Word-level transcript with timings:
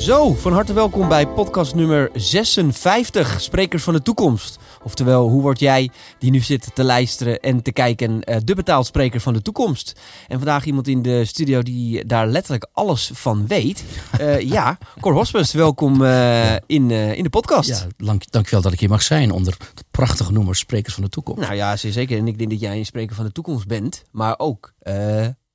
Zo, 0.00 0.34
van 0.34 0.52
harte 0.52 0.72
welkom 0.72 1.08
bij 1.08 1.28
podcast 1.28 1.74
nummer 1.74 2.10
56, 2.14 3.40
Sprekers 3.40 3.82
van 3.82 3.94
de 3.94 4.02
Toekomst. 4.02 4.58
Oftewel, 4.82 5.28
hoe 5.28 5.42
word 5.42 5.60
jij, 5.60 5.90
die 6.18 6.30
nu 6.30 6.40
zit 6.40 6.74
te 6.74 6.84
luisteren 6.84 7.40
en 7.40 7.62
te 7.62 7.72
kijken, 7.72 8.10
uh, 8.10 8.36
de 8.44 8.54
betaald 8.54 8.86
spreker 8.86 9.20
van 9.20 9.32
de 9.32 9.42
toekomst? 9.42 10.00
En 10.28 10.36
vandaag 10.36 10.64
iemand 10.64 10.88
in 10.88 11.02
de 11.02 11.24
studio 11.24 11.62
die 11.62 12.04
daar 12.04 12.26
letterlijk 12.26 12.68
alles 12.72 13.10
van 13.14 13.46
weet. 13.46 13.84
Uh, 14.20 14.40
ja, 14.56 14.78
Cor 15.00 15.12
Hospes, 15.12 15.52
welkom 15.52 16.02
uh, 16.02 16.52
in, 16.52 16.90
in 16.90 17.22
de 17.22 17.30
podcast. 17.30 17.68
Ja, 17.68 17.86
dank, 17.96 18.30
dankjewel 18.30 18.62
dat 18.62 18.72
ik 18.72 18.80
hier 18.80 18.88
mag 18.88 19.02
zijn 19.02 19.30
onder 19.30 19.56
het 19.74 19.84
prachtige 19.90 20.32
noemer 20.32 20.56
Sprekers 20.56 20.94
van 20.94 21.02
de 21.02 21.10
Toekomst. 21.10 21.40
Nou 21.40 21.54
ja, 21.54 21.76
zeker. 21.76 22.18
En 22.18 22.26
ik 22.26 22.38
denk 22.38 22.50
dat 22.50 22.60
jij 22.60 22.78
een 22.78 22.86
spreker 22.86 23.16
van 23.16 23.24
de 23.24 23.32
toekomst 23.32 23.66
bent, 23.66 24.04
maar 24.10 24.34
ook 24.38 24.72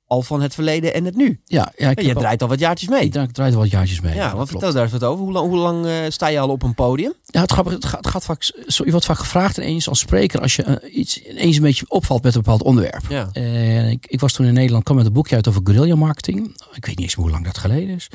al 0.06 0.22
van 0.22 0.42
het 0.42 0.54
verleden 0.54 0.94
en 0.94 1.04
het 1.04 1.16
nu. 1.16 1.40
Ja, 1.44 1.72
ja 1.76 1.90
ik 1.90 2.00
je 2.00 2.14
draait 2.14 2.42
al 2.42 2.48
wat 2.48 2.58
jaartjes 2.58 2.88
mee. 2.88 3.02
Ik 3.02 3.32
draai 3.32 3.52
al 3.52 3.58
wat 3.58 3.70
jaartjes 3.70 4.00
mee. 4.00 4.14
Ja, 4.14 4.36
wat 4.36 4.48
vertel 4.48 4.72
daar 4.72 4.82
eens 4.82 4.92
wat 4.92 5.04
over. 5.04 5.24
Hoe 5.24 5.32
lang, 5.32 5.48
hoe 5.48 5.58
lang 5.58 5.86
uh, 5.86 5.92
sta 6.08 6.26
je 6.26 6.38
al 6.38 6.48
op 6.48 6.62
een 6.62 6.74
podium? 6.74 7.12
Ja, 7.36 7.42
het, 7.42 7.52
grappige, 7.52 7.76
het, 7.76 7.84
gaat, 7.84 8.04
het 8.04 8.08
gaat 8.08 8.24
vaak, 8.24 8.42
zo, 8.66 8.84
je 8.84 8.90
wordt 8.90 9.06
vaak 9.06 9.18
gevraagd 9.18 9.56
ineens 9.56 9.88
als 9.88 9.98
spreker 9.98 10.40
als 10.40 10.56
je 10.56 10.64
uh, 10.66 10.96
iets 10.96 11.22
ineens 11.22 11.56
een 11.56 11.62
beetje 11.62 11.84
opvalt 11.88 12.22
met 12.22 12.34
een 12.34 12.40
bepaald 12.40 12.62
onderwerp. 12.62 13.02
Ja. 13.08 13.28
Uh, 13.32 13.90
ik, 13.90 14.06
ik, 14.08 14.20
was 14.20 14.32
toen 14.32 14.46
in 14.46 14.54
Nederland, 14.54 14.84
kwam 14.84 14.96
met 14.96 15.06
een 15.06 15.12
boekje 15.12 15.34
uit 15.34 15.48
over 15.48 15.60
guerrilla 15.64 15.94
marketing. 15.94 16.56
Ik 16.74 16.86
weet 16.86 16.96
niet 16.96 17.00
eens 17.00 17.14
hoe 17.14 17.30
lang 17.30 17.44
dat 17.44 17.58
geleden 17.58 17.94
is. 17.94 18.08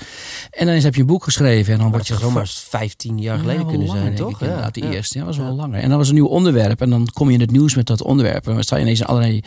En 0.51 0.65
dan 0.65 0.75
heb 0.75 0.95
je 0.95 1.01
een 1.01 1.07
boek 1.07 1.23
geschreven 1.23 1.73
en 1.73 1.79
dan 1.79 1.91
word 1.91 2.07
je 2.07 2.17
zomaar 2.17 2.47
15 2.47 3.19
jaar 3.19 3.39
geleden 3.39 3.61
ja, 3.61 3.67
kunnen 3.67 3.87
langer, 3.87 4.01
zijn, 4.01 4.15
toch? 4.15 4.41
Ik, 4.41 4.47
ja, 4.47 4.69
de 4.69 4.91
eerste, 4.91 5.17
ja, 5.17 5.25
was 5.25 5.37
wel 5.37 5.55
langer. 5.55 5.79
En 5.79 5.89
dan 5.89 5.97
was 5.97 6.07
een 6.07 6.13
nieuw 6.13 6.27
onderwerp 6.27 6.81
en 6.81 6.89
dan 6.89 7.07
kom 7.13 7.27
je 7.27 7.33
in 7.33 7.39
het 7.39 7.51
nieuws 7.51 7.75
met 7.75 7.87
dat 7.87 8.01
onderwerp. 8.01 8.47
En 8.47 8.53
dan 8.53 8.63
sta 8.63 8.75
je 8.75 8.81
ineens 8.81 8.99
in 8.99 9.05
allerlei 9.05 9.41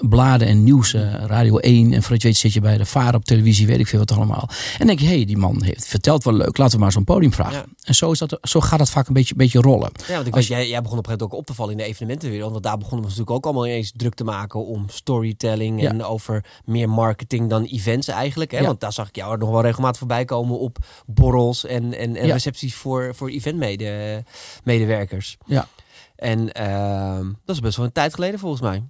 bladen 0.00 0.48
en 0.48 0.64
nieuws, 0.64 0.94
Radio 1.26 1.58
1 1.58 1.92
en 1.92 2.02
voordat 2.02 2.22
je 2.22 2.28
weet 2.28 2.36
zit 2.36 2.52
je 2.52 2.60
bij 2.60 2.78
de 2.78 2.86
vaar 2.86 3.14
op 3.14 3.24
televisie, 3.24 3.66
weet 3.66 3.78
ik 3.78 3.86
veel 3.86 3.98
wat 3.98 4.12
allemaal. 4.12 4.48
En 4.78 4.86
denk 4.86 4.98
je, 4.98 5.06
hé, 5.06 5.14
hey, 5.14 5.24
die 5.24 5.36
man 5.36 5.62
heeft 5.62 5.86
verteld 5.86 6.24
wel 6.24 6.34
leuk, 6.34 6.56
laten 6.56 6.76
we 6.76 6.82
maar 6.82 6.92
zo'n 6.92 7.04
podium 7.04 7.32
vragen. 7.32 7.64
En 7.82 7.94
zo, 7.94 8.10
is 8.10 8.18
dat, 8.18 8.38
zo 8.42 8.60
gaat 8.60 8.78
dat 8.78 8.90
vaak 8.90 9.07
een 9.08 9.14
beetje, 9.14 9.34
beetje 9.34 9.60
rollen. 9.60 9.90
Ja, 10.06 10.14
want 10.14 10.26
ik 10.26 10.34
Als, 10.34 10.46
jij, 10.46 10.68
jij 10.68 10.82
begon 10.82 10.98
op 10.98 11.06
een 11.06 11.10
gegeven 11.10 11.10
moment 11.10 11.32
ook 11.32 11.38
op 11.38 11.46
te 11.46 11.54
vallen 11.54 11.72
in 11.72 11.78
de 11.78 11.84
evenementenwereld. 11.84 12.50
Want 12.50 12.62
daar 12.62 12.78
begonnen 12.78 13.00
we 13.00 13.08
natuurlijk 13.08 13.36
ook 13.36 13.44
allemaal 13.44 13.66
ineens 13.66 13.92
druk 13.96 14.14
te 14.14 14.24
maken 14.24 14.66
om 14.66 14.88
storytelling 14.88 15.86
en 15.86 16.04
over 16.04 16.44
meer 16.64 16.88
marketing 16.88 17.50
dan 17.50 17.64
events 17.64 18.08
eigenlijk. 18.08 18.50
Hè? 18.50 18.64
Want 18.64 18.80
daar 18.80 18.92
zag 18.92 19.08
ik 19.08 19.16
jou 19.16 19.38
nog 19.38 19.50
wel 19.50 19.62
regelmatig 19.62 19.98
voorbij 19.98 20.24
komen 20.24 20.58
op 20.58 20.78
borrels 21.06 21.64
en, 21.64 21.94
en, 21.94 22.16
en 22.16 22.30
recepties 22.30 22.74
voor, 22.74 23.14
voor 23.14 23.28
eventmedewerkers. 23.28 25.36
Ja. 25.46 25.68
En 26.16 26.50
uh, 26.60 27.18
dat 27.44 27.56
is 27.56 27.60
best 27.60 27.76
wel 27.76 27.86
een 27.86 27.92
tijd 27.92 28.14
geleden 28.14 28.38
volgens 28.38 28.62
mij. 28.62 28.82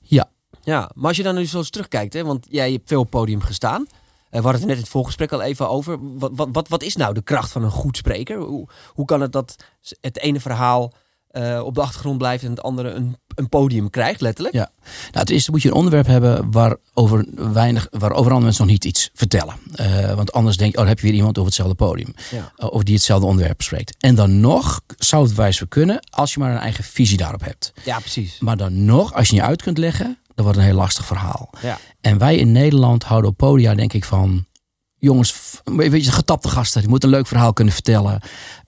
Ja, 0.00 0.30
ja, 0.62 0.90
maar 0.94 1.08
als 1.08 1.16
je 1.16 1.22
dan 1.22 1.34
nu 1.34 1.46
zo 1.46 1.58
eens 1.58 1.70
terugkijkt, 1.70 2.12
hè, 2.12 2.24
want 2.24 2.46
jij 2.50 2.72
hebt 2.72 2.88
veel 2.88 3.00
op 3.00 3.10
podium 3.10 3.40
gestaan. 3.40 3.86
Uh, 4.30 4.36
we 4.38 4.42
hadden 4.42 4.60
het 4.60 4.68
net 4.68 4.76
in 4.76 4.82
het 4.82 4.92
voorgesprek 4.92 5.32
al 5.32 5.42
even 5.42 5.68
over. 5.68 5.98
Wat, 6.00 6.30
wat, 6.34 6.48
wat, 6.52 6.68
wat 6.68 6.82
is 6.82 6.96
nou 6.96 7.14
de 7.14 7.22
kracht 7.22 7.52
van 7.52 7.62
een 7.62 7.70
goed 7.70 7.96
spreker? 7.96 8.38
Hoe, 8.38 8.68
hoe 8.88 9.04
kan 9.04 9.20
het 9.20 9.32
dat 9.32 9.56
het 10.00 10.18
ene 10.18 10.40
verhaal 10.40 10.92
uh, 11.32 11.62
op 11.64 11.74
de 11.74 11.80
achtergrond 11.80 12.18
blijft 12.18 12.44
en 12.44 12.50
het 12.50 12.62
andere 12.62 12.90
een, 12.90 13.16
een 13.34 13.48
podium 13.48 13.90
krijgt, 13.90 14.20
letterlijk? 14.20 14.54
Ja, 14.54 14.70
nou, 14.82 15.18
het 15.18 15.30
eerste 15.30 15.50
moet 15.50 15.62
je 15.62 15.68
een 15.68 15.74
onderwerp 15.74 16.06
hebben 16.06 16.50
waarover, 16.50 17.26
weinig, 17.52 17.86
waarover 17.90 18.26
andere 18.26 18.40
mensen 18.40 18.64
nog 18.64 18.72
niet 18.72 18.84
iets 18.84 19.10
vertellen. 19.14 19.54
Uh, 19.80 20.14
want 20.14 20.32
anders 20.32 20.56
denk 20.56 20.72
je, 20.72 20.80
oh, 20.80 20.86
heb 20.86 20.98
je 20.98 21.06
weer 21.06 21.16
iemand 21.16 21.38
over 21.38 21.50
hetzelfde 21.50 21.74
podium. 21.74 22.14
Ja. 22.30 22.52
Uh, 22.56 22.70
of 22.70 22.82
die 22.82 22.94
hetzelfde 22.94 23.26
onderwerp 23.26 23.62
spreekt. 23.62 23.96
En 23.98 24.14
dan 24.14 24.40
nog 24.40 24.80
zou 24.98 25.22
het 25.22 25.34
wijs 25.34 25.62
kunnen 25.68 26.06
als 26.10 26.34
je 26.34 26.40
maar 26.40 26.50
een 26.50 26.58
eigen 26.58 26.84
visie 26.84 27.16
daarop 27.16 27.44
hebt. 27.44 27.72
Ja, 27.84 27.98
precies. 27.98 28.38
Maar 28.38 28.56
dan 28.56 28.84
nog, 28.84 29.14
als 29.14 29.28
je 29.28 29.34
je 29.34 29.42
uit 29.42 29.62
kunt 29.62 29.78
leggen, 29.78 30.18
dat 30.44 30.54
wordt 30.54 30.58
een 30.58 30.74
heel 30.74 30.82
lastig 30.82 31.06
verhaal. 31.06 31.50
Ja. 31.62 31.78
En 32.00 32.18
wij 32.18 32.36
in 32.36 32.52
Nederland 32.52 33.04
houden 33.04 33.30
op 33.30 33.36
podia 33.36 33.74
denk 33.74 33.92
ik 33.92 34.04
van... 34.04 34.44
Jongens, 35.02 35.34
weet 35.64 36.04
je, 36.04 36.10
getapte 36.10 36.48
gasten. 36.48 36.82
Je 36.82 36.88
moet 36.88 37.04
een 37.04 37.10
leuk 37.10 37.26
verhaal 37.26 37.52
kunnen 37.52 37.74
vertellen. 37.74 38.20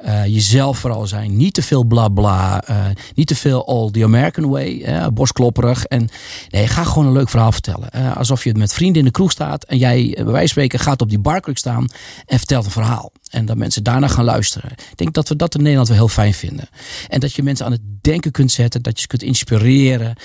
Uh, 0.05 0.27
jezelf 0.27 0.79
vooral 0.79 1.07
zijn. 1.07 1.37
Niet 1.37 1.55
te 1.55 1.63
veel 1.63 1.85
bla 1.85 2.09
bla. 2.09 2.63
Uh, 2.71 2.77
niet 3.15 3.27
te 3.27 3.35
veel 3.35 3.67
all 3.67 3.91
the 3.91 4.05
American 4.05 4.49
way. 4.49 4.71
Uh, 4.71 5.07
bosklopperig. 5.07 5.85
En 5.85 6.09
nee, 6.49 6.67
ga 6.67 6.85
gewoon 6.85 7.07
een 7.07 7.13
leuk 7.13 7.29
verhaal 7.29 7.53
vertellen. 7.53 7.89
Uh, 7.97 8.17
alsof 8.17 8.45
je 8.45 8.55
met 8.55 8.75
vrienden 8.75 8.99
in 8.99 9.05
de 9.05 9.11
kroeg 9.11 9.31
staat. 9.31 9.65
En 9.65 9.79
jij, 9.79 10.11
bij 10.15 10.25
wijze 10.25 10.39
van 10.39 10.49
spreken, 10.49 10.79
gaat 10.79 11.01
op 11.01 11.09
die 11.09 11.19
barkruk 11.19 11.59
staan. 11.59 11.87
En 12.27 12.39
vertelt 12.39 12.65
een 12.65 12.71
verhaal. 12.71 13.13
En 13.33 13.47
dat 13.47 13.57
mensen 13.57 13.83
daarna 13.83 14.09
gaan 14.09 14.25
luisteren. 14.25 14.71
Ik 14.71 14.97
denk 14.97 15.15
dat 15.15 15.29
we 15.29 15.37
dat 15.37 15.55
in 15.55 15.61
Nederland 15.63 15.89
wel 15.89 15.97
heel 15.97 16.09
fijn 16.09 16.35
vinden. 16.35 16.69
En 17.09 17.21
dat 17.21 17.33
je 17.33 17.43
mensen 17.43 17.67
aan 17.67 17.73
het 17.73 17.81
denken 18.01 18.31
kunt 18.31 18.51
zetten. 18.51 18.83
Dat 18.83 18.95
je 18.95 19.01
ze 19.01 19.07
kunt 19.07 19.23
inspireren. 19.23 20.17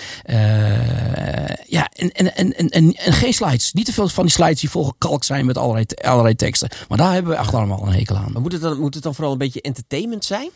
ja, 1.68 1.90
en, 1.94 2.12
en, 2.12 2.36
en, 2.36 2.54
en, 2.54 2.70
en, 2.70 3.14
geen 3.14 3.34
slides. 3.34 3.74
Niet 3.74 3.86
te 3.86 3.94
veel 3.94 4.08
van 4.08 4.24
die 4.24 4.34
slides 4.34 4.60
die 4.60 4.70
volgekalkt 4.70 5.26
zijn 5.26 5.46
met 5.46 5.58
allerlei, 5.58 5.86
allerlei 6.02 6.36
teksten. 6.36 6.70
Maar 6.88 6.98
daar 6.98 7.14
hebben 7.14 7.32
we 7.32 7.38
echt 7.38 7.54
allemaal 7.54 7.88
een 7.88 7.94
hekel 7.94 8.16
aan. 8.16 8.34
Moet 8.42 8.52
het 8.52 8.62
dan, 8.62 8.80
moet 8.80 8.94
het 8.94 9.04
dan 9.04 9.16
vooral 9.16 9.32
een 9.32 9.38
beetje 9.38 9.62
entertainment 9.62 10.26
zijn? 10.26 10.50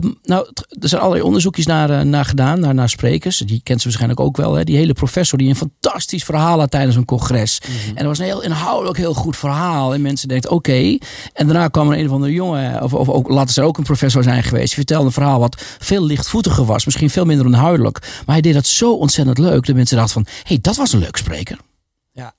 Dat, 0.00 0.14
nou, 0.22 0.46
er 0.80 0.88
zijn 0.88 1.00
allerlei 1.00 1.26
onderzoekjes 1.26 1.66
naar, 1.66 2.06
naar 2.06 2.24
gedaan, 2.24 2.60
naar, 2.60 2.74
naar 2.74 2.88
sprekers. 2.88 3.38
Die 3.38 3.60
kent 3.62 3.78
ze 3.78 3.84
waarschijnlijk 3.84 4.20
ook 4.20 4.36
wel. 4.36 4.54
Hè? 4.54 4.64
Die 4.64 4.76
hele 4.76 4.92
professor 4.92 5.38
die 5.38 5.48
een 5.48 5.56
fantastisch 5.56 6.24
verhaal 6.24 6.58
had 6.58 6.70
tijdens 6.70 6.96
een 6.96 7.04
congres. 7.04 7.60
Mhm. 7.60 7.88
En 7.88 7.94
dat 7.94 8.04
was 8.04 8.18
een 8.18 8.24
heel 8.24 8.42
inhoudelijk 8.42 8.98
heel 8.98 9.14
goed 9.14 9.36
verhaal. 9.36 9.94
En 9.94 10.02
mensen 10.02 10.28
denken, 10.28 10.50
oké. 10.50 10.98
En 11.32 11.46
daarna 11.46 11.68
kwam 11.68 11.90
er 11.90 11.98
een 11.98 12.06
of 12.06 12.12
andere 12.12 12.32
jongen, 12.32 12.82
of, 12.82 12.94
of 12.94 13.08
ook, 13.08 13.28
laten 13.28 13.54
ze 13.54 13.62
ook 13.62 13.78
een 13.78 13.84
professor 13.84 14.22
zijn 14.22 14.42
geweest. 14.42 14.66
Die 14.66 14.74
vertelde 14.74 15.06
een 15.06 15.12
verhaal 15.12 15.40
wat 15.40 15.62
veel 15.78 16.04
lichtvoetiger 16.04 16.64
was. 16.64 16.84
Misschien 16.84 17.10
veel 17.10 17.24
minder 17.24 17.46
onhuidelijk. 17.46 18.00
Maar 18.00 18.34
hij 18.34 18.40
deed 18.40 18.54
dat 18.54 18.66
zo 18.66 18.92
ontzettend 18.92 19.38
leuk. 19.38 19.66
Dat 19.66 19.76
mensen 19.76 19.96
dachten 19.96 20.14
van, 20.14 20.32
hé, 20.32 20.42
hey, 20.42 20.58
dat 20.60 20.76
was 20.76 20.92
een 20.92 21.00
leuk 21.00 21.16
spreker. 21.16 21.58
Ja, 22.12 22.34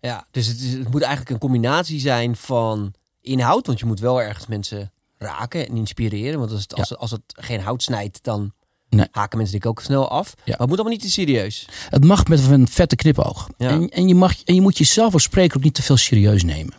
ja 0.00 0.26
dus 0.30 0.46
het, 0.46 0.60
is, 0.60 0.72
het 0.72 0.90
moet 0.90 1.02
eigenlijk 1.02 1.30
een 1.30 1.38
combinatie 1.38 2.00
zijn 2.00 2.36
van 2.36 2.92
inhoud. 3.20 3.66
Want 3.66 3.78
je 3.78 3.86
moet 3.86 4.00
wel 4.00 4.22
ergens 4.22 4.46
mensen 4.46 4.90
raken 5.18 5.68
en 5.68 5.76
inspireren. 5.76 6.38
Want 6.38 6.50
als 6.50 6.60
het, 6.60 6.74
als, 6.74 6.96
als 6.96 7.10
het 7.10 7.20
geen 7.26 7.60
hout 7.60 7.82
snijdt, 7.82 8.18
dan 8.22 8.52
Nee. 8.88 9.06
haken 9.10 9.38
mensen 9.38 9.60
denk 9.60 9.64
ik 9.74 9.78
ook 9.78 9.84
snel 9.84 10.08
af. 10.08 10.34
Ja. 10.36 10.42
Maar 10.44 10.58
het 10.58 10.68
moet 10.68 10.78
allemaal 10.78 10.92
niet 10.92 11.02
te 11.02 11.10
serieus. 11.10 11.68
Het 11.90 12.04
mag 12.04 12.26
met 12.26 12.48
een 12.50 12.68
vette 12.68 12.96
knipoog. 12.96 13.48
Ja. 13.58 13.68
En, 13.68 13.88
en, 13.88 14.08
je 14.08 14.14
mag, 14.14 14.42
en 14.44 14.54
je 14.54 14.60
moet 14.60 14.78
jezelf 14.78 15.12
als 15.12 15.22
spreker 15.22 15.56
ook 15.56 15.62
niet 15.62 15.74
te 15.74 15.82
veel 15.82 15.96
serieus 15.96 16.44
nemen. 16.44 16.74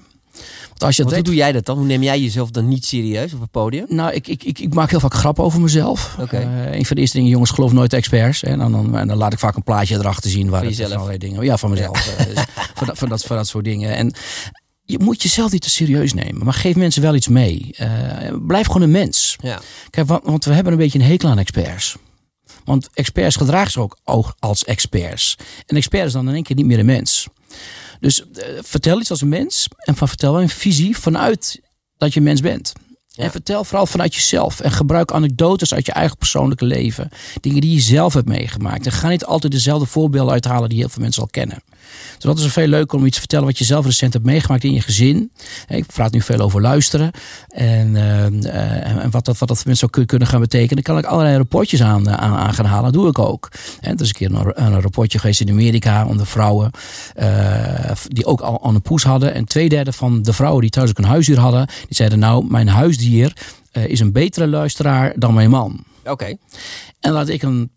Want 0.68 0.84
als 0.84 0.96
je 0.96 1.03
hoe 1.03 1.22
doe 1.22 1.36
jij 1.36 1.52
dat 1.52 1.66
dan? 1.66 1.78
Hoe 1.78 1.86
neem 1.86 2.03
jij 2.03 2.20
jezelf 2.22 2.50
dan 2.52 2.68
niet 2.68 2.86
serieus 2.86 3.34
op 3.34 3.42
het 3.42 3.52
podium? 3.52 3.86
Nou, 3.90 4.14
ik, 4.14 4.28
ik, 4.28 4.44
ik, 4.44 4.59
ik 4.59 4.74
maak 4.74 4.90
heel 4.90 5.00
vaak 5.00 5.14
grappen 5.14 5.44
over 5.44 5.62
mezelf. 5.62 6.16
Oké. 6.20 6.38
Eh, 6.38 6.74
een 6.74 6.86
van 6.86 6.96
de 6.96 7.02
eerste 7.02 7.18
dingen, 7.18 7.31
jongens, 7.31 7.52
geloof 7.52 7.72
nooit 7.72 7.94
experts. 7.94 8.44
En 8.44 8.59
dan, 8.59 8.72
dan, 8.72 8.97
en 8.97 9.08
dan 9.08 9.18
laat 9.18 9.34
ik 9.34 9.40
vaak 9.40 9.56
een 9.56 9.64
plaatje 9.64 9.96
erachter 9.96 10.30
zien. 10.30 10.50
Waar 10.50 10.59
Van 10.59 10.68
het 10.68 10.78
jezelf? 10.78 10.96
allerlei 10.96 11.18
dingen. 11.18 11.44
Ja, 11.44 11.58
van 11.58 11.70
mezelf. 11.70 12.18
Eh, 12.18 12.26
dus 12.26 12.44
van, 12.76 12.88
dat, 12.88 12.97
van, 12.97 13.09
dat, 13.09 13.24
van 13.24 13.36
dat 13.36 13.47
soort 13.47 13.66
dingen. 13.66 13.96
En 13.96 14.14
je 14.90 15.00
moet 15.00 15.22
jezelf 15.22 15.52
niet 15.52 15.62
te 15.62 15.70
serieus 15.70 16.14
nemen. 16.14 16.44
Maar 16.44 16.53
geef 16.53 16.75
mensen 16.75 17.02
wel 17.02 17.16
iets 17.16 17.28
mee. 17.28 17.70
Eh, 17.75 17.90
blijf 18.48 18.68
gewoon 18.68 18.81
een 18.81 18.92
mens. 18.92 19.36
Ja. 19.42 19.59
Kijk, 19.90 20.08
want, 20.08 20.24
want 20.24 20.46
we 20.46 20.53
hebben 20.53 20.74
een 20.74 20.80
beetje 20.80 21.00
een 21.00 21.06
hekel 21.06 21.30
aan 21.30 21.40
experts. 21.40 21.96
Want 22.64 22.90
experts 22.94 23.36
gedragen 23.36 23.72
zich 23.72 23.88
ook, 24.03 24.36
als 24.40 24.64
experts. 24.64 25.38
En 25.66 25.76
expert 25.76 26.06
is 26.06 26.12
dan 26.12 26.28
in 26.28 26.34
één 26.34 26.44
keer 26.44 26.56
niet 26.56 26.66
meer 26.66 26.80
een 26.80 26.86
mens. 26.86 27.28
Dus 28.00 28.30
eh, 28.31 28.47
vertel 28.62 29.00
iets 29.00 29.09
als 29.09 29.22
een 29.22 29.30
mens. 29.30 29.68
En 29.78 29.96
van 29.96 30.08
vertel 30.08 30.42
een 30.42 30.50
visie 30.50 30.97
vanuit 30.97 31.62
dat 31.97 32.14
je 32.14 32.20
een 32.20 32.26
mens 32.26 32.42
bent. 32.42 32.74
Ja. 33.08 33.24
En 33.24 33.31
vertel 33.31 33.64
vooral 33.64 33.86
vanuit 33.86 34.16
jezelf. 34.16 34.59
En 34.59 34.72
gebruik 34.72 35.12
anekdotes 35.12 35.74
uit 35.74 35.86
je 35.86 35.92
eigen 35.92 36.18
persoonlijke 36.18 36.66
leven. 36.66 37.09
Dingen 37.42 37.62
die 37.62 37.74
je 37.74 37.81
zelf 37.81 38.14
hebt 38.14 38.28
meegemaakt. 38.28 38.86
En 38.86 38.92
ga 38.92 39.09
niet 39.09 39.26
altijd 39.26 39.52
dezelfde 39.52 39.86
voorbeelden 39.86 40.34
uithalen 40.34 40.70
die 40.70 40.78
heel 40.78 40.90
veel 40.90 41.02
mensen 41.02 41.22
al 41.22 41.30
kennen. 41.31 41.62
Dus 42.16 42.24
dat 42.24 42.38
is 42.38 42.44
een 42.44 42.50
veel 42.50 42.68
leuker 42.68 42.98
om 42.98 43.06
iets 43.06 43.14
te 43.14 43.20
vertellen 43.20 43.46
wat 43.46 43.58
je 43.58 43.64
zelf 43.64 43.86
recent 43.86 44.14
hebt 44.14 44.25
meegemaakt 44.25 44.64
in 44.64 44.74
je 44.74 44.81
gezin. 44.81 45.31
Ik 45.68 45.86
praat 45.86 46.12
nu 46.12 46.22
veel 46.22 46.40
over 46.40 46.62
luisteren. 46.62 47.12
En, 47.48 47.96
eh, 47.96 48.25
eh, 48.25 49.03
en 49.03 49.12
wat, 49.12 49.25
dat, 49.25 49.38
wat 49.38 49.48
dat 49.48 49.58
voor 49.58 49.68
mensen 49.68 49.75
zou 49.75 49.92
kun- 49.92 50.06
kunnen 50.06 50.28
gaan 50.28 50.40
betekenen. 50.40 50.84
Dan 50.84 50.84
kan 50.84 50.97
ik 50.97 51.06
allerlei 51.06 51.38
rapportjes 51.38 51.81
aan, 51.81 52.08
eh, 52.08 52.14
aan, 52.14 52.36
aan 52.36 52.53
gaan 52.53 52.66
halen. 52.66 52.84
Dat 52.84 52.94
doe 52.94 53.08
ik 53.09 53.20
ook. 53.20 53.52
En 53.81 53.96
er 53.96 54.02
is 54.02 54.08
een 54.08 54.14
keer 54.14 54.31
een, 54.34 54.64
een 54.66 54.81
rapportje 54.81 55.20
geweest 55.20 55.42
in 55.42 55.50
Amerika 55.50 56.06
onder 56.06 56.26
vrouwen. 56.28 56.72
die 58.08 58.26
ook 58.26 58.42
al 58.42 58.64
aan 58.64 58.76
een 58.76 58.81
poes 58.81 59.03
hadden. 59.03 59.34
En 59.34 59.46
twee 59.46 59.70
derde 59.70 59.92
van 59.94 60.22
de 60.22 60.34
vrouwen 60.34 60.62
die 60.62 60.70
thuis 60.70 60.90
ook 60.90 60.97
een 60.97 61.03
huisdier 61.03 61.40
hadden. 61.40 61.66
Die 61.66 61.96
zeiden 61.96 62.20
nou, 62.20 62.46
mijn 62.50 62.67
huisdier 62.67 63.34
is 63.72 64.00
een 64.00 64.11
betere 64.11 64.47
luisteraar 64.47 65.14
dan 65.16 65.34
mijn 65.34 65.50
man. 65.50 65.84
Oké. 66.06 66.35
En 67.00 67.11
laat 67.11 67.28
ik 67.29 67.41
een 67.44 67.72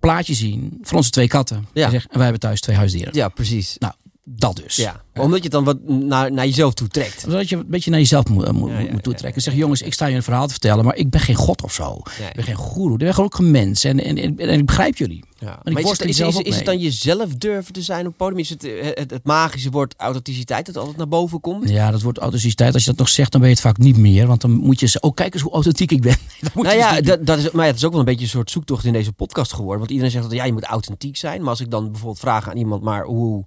plaatje 0.00 0.34
zien 0.34 0.78
van 0.82 0.96
onze 0.96 1.10
twee 1.10 1.28
katten. 1.28 1.68
Ja. 1.72 1.92
En 1.92 2.02
wij 2.10 2.22
hebben 2.22 2.40
thuis 2.40 2.60
twee 2.60 2.76
huisdieren. 2.76 3.14
Ja, 3.14 3.28
precies. 3.28 3.76
Nou, 3.78 3.92
dat 4.36 4.56
dus. 4.56 4.76
Ja. 4.76 5.02
Omdat 5.14 5.36
je 5.36 5.42
het 5.42 5.52
dan 5.52 5.64
wat 5.64 5.88
naar, 5.88 6.32
naar 6.32 6.46
jezelf 6.46 6.74
toe 6.74 6.88
trekt. 6.88 7.20
Zodat 7.20 7.48
je 7.48 7.56
een 7.56 7.64
beetje 7.68 7.90
naar 7.90 8.00
jezelf 8.00 8.28
moet, 8.28 8.52
moet, 8.52 8.70
Ja, 8.70 8.78
ja, 8.78 8.92
moet 8.92 9.02
toetrekken. 9.02 9.34
En 9.34 9.42
zeg, 9.42 9.54
jongens, 9.54 9.82
ik 9.82 9.92
sta 9.92 10.06
je 10.06 10.16
een 10.16 10.22
verhaal 10.22 10.46
te 10.46 10.52
vertellen, 10.52 10.84
maar 10.84 10.96
ik 10.96 11.10
ben 11.10 11.20
geen 11.20 11.34
god 11.34 11.62
of 11.62 11.72
zo. 11.72 12.02
Ik 12.18 12.34
ben 12.34 12.44
geen 12.44 12.54
goeroe. 12.54 12.92
Ik 12.92 12.98
ben 12.98 13.14
gewoon 13.14 13.30
ook 13.32 13.38
een 13.38 13.50
mens. 13.50 13.84
En, 13.84 14.04
en, 14.04 14.18
en, 14.18 14.38
en 14.38 14.58
ik 14.58 14.66
begrijp 14.66 14.96
jullie. 14.96 15.24
Maar 15.44 15.58
Maar 15.64 15.82
is, 15.82 15.90
het, 15.90 16.04
is, 16.04 16.20
is, 16.20 16.36
ook 16.36 16.42
is 16.42 16.56
het 16.56 16.64
dan 16.64 16.78
jezelf 16.78 17.34
durven 17.34 17.72
te 17.72 17.82
zijn 17.82 18.00
op 18.00 18.06
het 18.06 18.16
podium? 18.16 18.38
Is 18.38 18.48
het 18.48 18.64
eh, 18.64 18.86
het, 18.94 19.10
het 19.10 19.24
magische 19.24 19.70
woord 19.70 19.94
authenticiteit 19.96 20.66
dat 20.66 20.76
altijd 20.76 20.96
naar 20.96 21.08
boven 21.08 21.40
komt? 21.40 21.68
Ja, 21.68 21.90
dat 21.90 22.02
wordt 22.02 22.18
authenticiteit. 22.18 22.74
Als 22.74 22.84
je 22.84 22.90
dat 22.90 22.98
nog 22.98 23.08
zegt, 23.08 23.32
dan 23.32 23.40
ben 23.40 23.50
je 23.50 23.54
het 23.56 23.64
vaak 23.64 23.78
niet 23.78 23.96
meer. 23.96 24.26
Want 24.26 24.40
dan 24.40 24.50
moet 24.50 24.80
je 24.80 24.86
zeggen, 24.86 25.10
oh 25.10 25.14
kijk 25.14 25.34
eens 25.34 25.42
hoe 25.42 25.52
authentiek 25.52 25.90
ik 25.90 26.02
ben. 26.02 26.16
Dat 26.40 26.54
moet 26.54 26.64
Nou 26.64 26.76
je 26.76 26.82
ja, 26.82 27.00
dat, 27.00 27.26
dat 27.26 27.38
is, 27.38 27.50
maar 27.50 27.66
het 27.66 27.76
is 27.76 27.84
ook 27.84 27.90
wel 27.90 28.00
een 28.00 28.06
beetje 28.06 28.24
een 28.24 28.30
soort 28.30 28.50
zoektocht 28.50 28.84
in 28.84 28.92
deze 28.92 29.12
podcast 29.12 29.52
geworden. 29.52 29.78
Want 29.78 29.90
iedereen 29.90 30.12
zegt 30.12 30.24
dat 30.24 30.32
ja, 30.32 30.44
je 30.44 30.52
moet 30.52 30.64
authentiek 30.64 31.16
zijn. 31.16 31.40
Maar 31.40 31.50
als 31.50 31.60
ik 31.60 31.70
dan 31.70 31.84
bijvoorbeeld 31.90 32.18
vraag 32.18 32.50
aan 32.50 32.56
iemand, 32.56 32.82
maar 32.82 33.04
hoe 33.04 33.44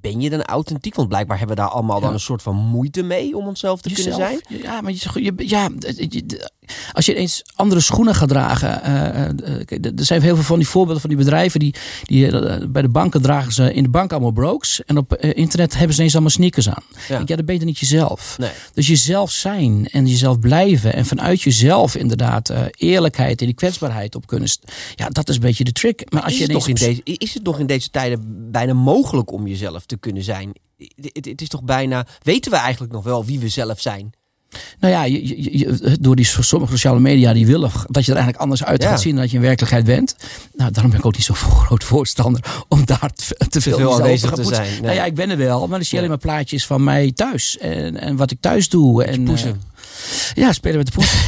ben 0.00 0.20
je 0.20 0.30
dan 0.30 0.42
authentiek? 0.42 0.94
Want 0.94 1.08
blijkbaar 1.08 1.38
hebben 1.38 1.56
we 1.56 1.62
daar 1.62 1.70
allemaal 1.70 2.00
dan 2.00 2.12
een 2.12 2.20
soort 2.20 2.42
van 2.42 2.56
moeite 2.56 3.02
mee 3.02 3.36
om 3.36 3.46
onszelf 3.46 3.80
te 3.80 3.92
kunnen 3.92 4.14
zijn. 4.14 4.40
Ja, 4.48 4.80
maar 4.80 4.92
je, 4.92 5.32
ja, 5.36 5.68
als 6.92 7.06
je 7.06 7.14
eens 7.14 7.42
andere 7.54 7.80
schoenen 7.80 8.14
gaat 8.14 8.28
dragen. 8.28 8.82
eh, 8.82 9.28
eh, 9.28 9.34
kijk, 9.64 9.84
er 9.84 10.04
zijn 10.04 10.22
heel 10.22 10.34
veel 10.34 10.44
van 10.44 10.58
die 10.58 10.68
voorbeelden 10.68 11.00
van 11.00 11.10
die 11.10 11.18
bedrijven. 11.18 11.60
Die, 11.60 11.74
die 12.02 12.26
eh, 12.40 12.66
bij 12.68 12.82
de 12.82 12.88
banken 12.88 13.22
dragen 13.22 13.52
ze 13.52 13.74
in 13.74 13.82
de 13.82 13.88
bank 13.88 14.10
allemaal 14.12 14.30
brokes. 14.30 14.84
En 14.86 14.96
op 14.96 15.12
eh, 15.12 15.30
internet 15.34 15.72
hebben 15.72 15.90
ze 15.92 15.98
ineens 15.98 16.12
allemaal 16.12 16.30
sneakers 16.30 16.68
aan. 16.68 16.82
Ja. 17.08 17.24
Dan 17.24 17.44
ben 17.44 17.58
je 17.58 17.64
niet 17.64 17.78
jezelf. 17.78 18.38
Nee. 18.38 18.50
Dus 18.74 18.86
jezelf 18.86 19.30
zijn 19.30 19.86
en 19.86 20.06
jezelf 20.06 20.38
blijven. 20.38 20.94
En 20.94 21.06
vanuit 21.06 21.42
jezelf 21.42 21.94
inderdaad 21.94 22.48
eh, 22.48 22.62
eerlijkheid 22.70 23.40
en 23.40 23.46
die 23.46 23.54
kwetsbaarheid 23.54 24.14
op 24.14 24.26
kunnen. 24.26 24.48
Ja, 24.94 25.08
dat 25.08 25.28
is 25.28 25.34
een 25.34 25.40
beetje 25.40 25.64
de 25.64 25.72
trick. 25.72 26.12
Maar 26.12 26.22
als 26.22 26.32
is, 26.32 26.38
je 26.38 26.44
het 26.44 26.52
nog 26.52 26.68
in 26.68 26.74
deze, 26.74 27.00
is 27.04 27.34
het 27.34 27.42
nog 27.42 27.58
in 27.58 27.66
deze 27.66 27.90
tijden 27.90 28.50
bijna 28.50 28.72
mogelijk 28.72 29.32
om 29.32 29.46
jezelf 29.46 29.86
te 29.86 29.96
kunnen 29.96 30.22
zijn? 30.22 30.52
Het, 30.94 31.24
het 31.26 31.40
is 31.40 31.48
toch 31.48 31.62
bijna. 31.62 32.06
Weten 32.22 32.50
we 32.50 32.56
eigenlijk 32.56 32.92
nog 32.92 33.04
wel 33.04 33.24
wie 33.24 33.38
we 33.38 33.48
zelf 33.48 33.80
zijn? 33.80 34.12
Nou 34.80 34.92
ja, 34.94 35.04
je, 35.04 35.26
je- 35.28 35.58
je- 35.58 35.96
door 36.00 36.16
die 36.16 36.24
so- 36.24 36.42
sommige 36.42 36.72
sociale 36.72 37.00
media 37.00 37.32
die 37.32 37.46
willen 37.46 37.70
dat 37.86 38.04
je 38.04 38.10
er 38.10 38.16
eigenlijk 38.18 38.36
anders 38.36 38.64
uit 38.64 38.82
Ja. 38.82 38.88
gaat 38.88 39.00
zien 39.00 39.12
dan 39.12 39.20
dat 39.20 39.30
je 39.30 39.36
in 39.36 39.42
werkelijkheid 39.42 39.84
bent. 39.84 40.16
Nou, 40.54 40.70
daarom 40.70 40.90
ben 40.90 41.00
ik 41.00 41.06
ook 41.06 41.14
niet 41.16 41.24
zo 41.24 41.34
groot 41.64 41.84
voorstander 41.84 42.64
om 42.68 42.84
daar 42.84 43.10
te, 43.14 43.46
te 43.48 43.60
veel, 43.60 43.76
veel 43.76 43.94
aanwezig 43.94 44.30
te 44.32 44.44
zijn, 44.44 44.70
nee. 44.70 44.80
Nou 44.80 44.94
ja, 44.94 45.04
ik 45.04 45.14
ben 45.14 45.30
er 45.30 45.36
wel, 45.36 45.60
maar 45.60 45.68
dan 45.68 45.80
zie 45.84 45.90
je 45.90 45.96
alleen 45.96 46.08
maar 46.08 46.18
plaatjes 46.18 46.66
van 46.66 46.84
mij 46.84 47.12
thuis 47.14 47.58
en, 47.58 48.00
en 48.00 48.16
wat 48.16 48.30
ik 48.30 48.40
thuis 48.40 48.68
doe. 48.68 49.04
En, 49.04 49.24
poezen. 49.24 49.62
Eh, 50.34 50.42
ja, 50.44 50.52
spelen 50.52 50.76
met 50.76 50.86
de 50.86 50.92
poes. 50.92 51.26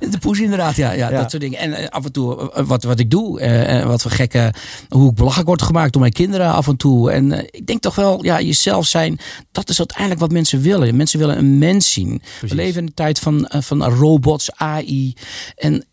de 0.12 0.18
poes 0.20 0.40
inderdaad, 0.40 0.76
ja, 0.76 0.92
ja, 0.92 1.10
Ja. 1.10 1.18
dat 1.20 1.30
soort 1.30 1.42
dingen. 1.42 1.58
En 1.58 1.72
eh, 1.74 1.88
af 1.88 2.04
en 2.04 2.12
toe 2.12 2.52
eh, 2.52 2.64
wat, 2.66 2.82
wat 2.82 2.98
ik 2.98 3.10
doe, 3.10 3.40
eh, 3.40 3.68
en 3.80 3.86
wat 3.88 4.02
voor 4.02 4.10
gekke, 4.10 4.52
hoe 4.88 5.10
ik 5.10 5.14
belachelijk 5.16 5.48
word 5.48 5.62
gemaakt 5.62 5.92
door 5.92 6.00
mijn 6.00 6.12
kinderen 6.12 6.52
af 6.52 6.66
en 6.66 6.76
toe. 6.76 7.10
En 7.10 7.32
eh, 7.32 7.46
ik 7.50 7.66
denk 7.66 7.80
toch 7.82 7.94
wel, 7.94 8.24
ja, 8.24 8.40
jezelf 8.40 8.86
zijn, 8.86 9.18
dat 9.52 9.68
is 9.68 9.78
uiteindelijk 9.78 10.20
wat 10.20 10.32
mensen 10.32 10.60
willen. 10.60 10.96
Mensen 10.96 11.18
willen 11.18 11.38
een 11.38 11.58
mens 11.58 11.92
zien. 11.92 12.22
We 12.40 12.54
leven 12.54 12.80
in 12.80 12.86
een 12.86 12.94
tijd 12.94 13.18
van, 13.18 13.46
eh, 13.46 13.60
van 13.62 13.84
robots, 13.84 14.50
AI. 14.56 15.14
En 15.56 15.84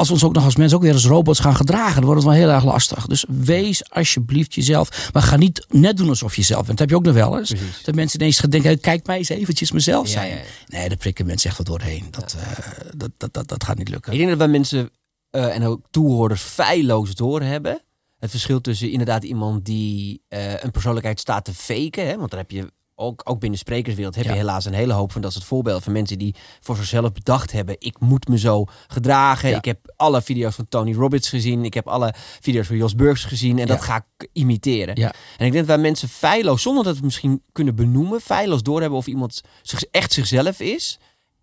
als 0.00 0.08
we 0.08 0.14
ons 0.14 0.24
ook 0.24 0.34
nog 0.34 0.44
als 0.44 0.56
mensen 0.56 0.76
ook 0.76 0.82
weer 0.82 0.92
als 0.92 1.06
robots 1.06 1.40
gaan 1.40 1.56
gedragen, 1.56 1.94
dan 1.94 2.04
wordt 2.04 2.22
het 2.22 2.30
wel 2.30 2.38
heel 2.38 2.50
erg 2.50 2.64
lastig. 2.64 3.06
Dus 3.06 3.24
wees 3.28 3.90
alsjeblieft 3.90 4.54
jezelf. 4.54 5.10
Maar 5.12 5.22
ga 5.22 5.36
niet 5.36 5.66
net 5.68 5.96
doen 5.96 6.08
alsof 6.08 6.36
je 6.36 6.42
zelf 6.42 6.66
bent. 6.66 6.78
Dat 6.78 6.78
heb 6.78 6.88
je 6.88 6.96
ook 6.96 7.04
nog 7.04 7.14
wel 7.14 7.38
eens. 7.38 7.50
Precies. 7.50 7.82
Dat 7.82 7.94
mensen 7.94 8.20
ineens 8.20 8.38
gaan 8.38 8.50
denken, 8.50 8.80
kijk 8.80 9.06
mij 9.06 9.18
eens 9.18 9.28
eventjes 9.28 9.72
mezelf 9.72 10.08
zijn. 10.08 10.28
ja, 10.28 10.34
ja. 10.34 10.42
Nee, 10.66 10.88
daar 10.88 10.96
prikken 10.96 11.26
mensen 11.26 11.48
echt 11.50 11.58
wel 11.58 11.76
doorheen. 11.76 12.06
Dat, 12.10 12.36
eh, 12.38 12.58
dat, 12.96 13.10
dat, 13.16 13.32
dat, 13.32 13.48
dat 13.48 13.64
gaat 13.64 13.78
niet 13.78 13.88
lukken. 13.88 14.12
Ik 14.12 14.18
denk 14.18 14.30
dat 14.30 14.38
wij 14.38 14.48
mensen 14.48 14.90
eh, 15.30 15.56
en 15.56 15.64
ook 15.64 15.80
toehoorders 15.90 16.42
feilloos 16.42 17.14
doorhebben. 17.14 17.82
Het 18.18 18.30
verschil 18.30 18.60
tussen 18.60 18.90
inderdaad 18.90 19.24
iemand 19.24 19.64
die 19.64 20.22
eh, 20.28 20.62
een 20.62 20.70
persoonlijkheid 20.70 21.20
staat 21.20 21.44
te 21.44 21.54
faken. 21.54 22.06
Hè, 22.06 22.16
want 22.16 22.30
daar 22.30 22.40
heb 22.40 22.50
je 22.50 22.72
ook, 23.00 23.20
ook 23.24 23.40
binnen 23.40 23.58
de 23.58 23.64
sprekerswereld 23.64 24.14
heb 24.14 24.24
je 24.24 24.30
Ja. 24.30 24.36
helaas 24.36 24.64
een 24.64 24.72
hele 24.72 24.92
hoop 24.92 25.12
van 25.12 25.20
dat 25.20 25.32
soort 25.32 25.44
voorbeelden 25.44 25.82
van 25.82 25.92
mensen 25.92 26.18
die 26.18 26.34
voor 26.60 26.76
zichzelf 26.76 27.12
bedacht 27.12 27.52
hebben. 27.52 27.76
Ik 27.78 28.00
moet 28.00 28.28
me 28.28 28.38
zo 28.38 28.64
gedragen. 28.86 29.48
Ja. 29.50 29.56
Ik 29.56 29.64
heb 29.64 29.92
alle 29.96 30.22
video's 30.22 30.54
van 30.54 30.68
Tony 30.68 30.94
Robbins 30.94 31.28
gezien. 31.28 31.64
Ik 31.64 31.74
heb 31.74 31.88
alle 31.88 32.14
video's 32.40 32.66
van 32.66 32.76
Jos 32.76 32.94
Burgs 32.94 33.24
gezien. 33.24 33.58
En 33.58 33.66
dat 33.66 33.80
ga 33.82 34.06
ik 34.16 34.28
imiteren. 34.32 34.94
En 34.94 35.46
ik 35.46 35.52
denk 35.52 35.54
dat 35.54 35.66
wij 35.66 35.78
mensen 35.78 36.08
feilloos, 36.08 36.62
zonder 36.62 36.82
dat 36.84 36.92
we 36.92 36.98
het 36.98 37.06
misschien 37.06 37.42
kunnen 37.52 37.74
benoemen, 37.74 38.20
feilloos 38.20 38.62
doorhebben 38.62 38.98
of 38.98 39.06
iemand 39.06 39.40
zich, 39.62 39.82
echt 39.84 40.12
zichzelf 40.12 40.60
is. 40.60 40.98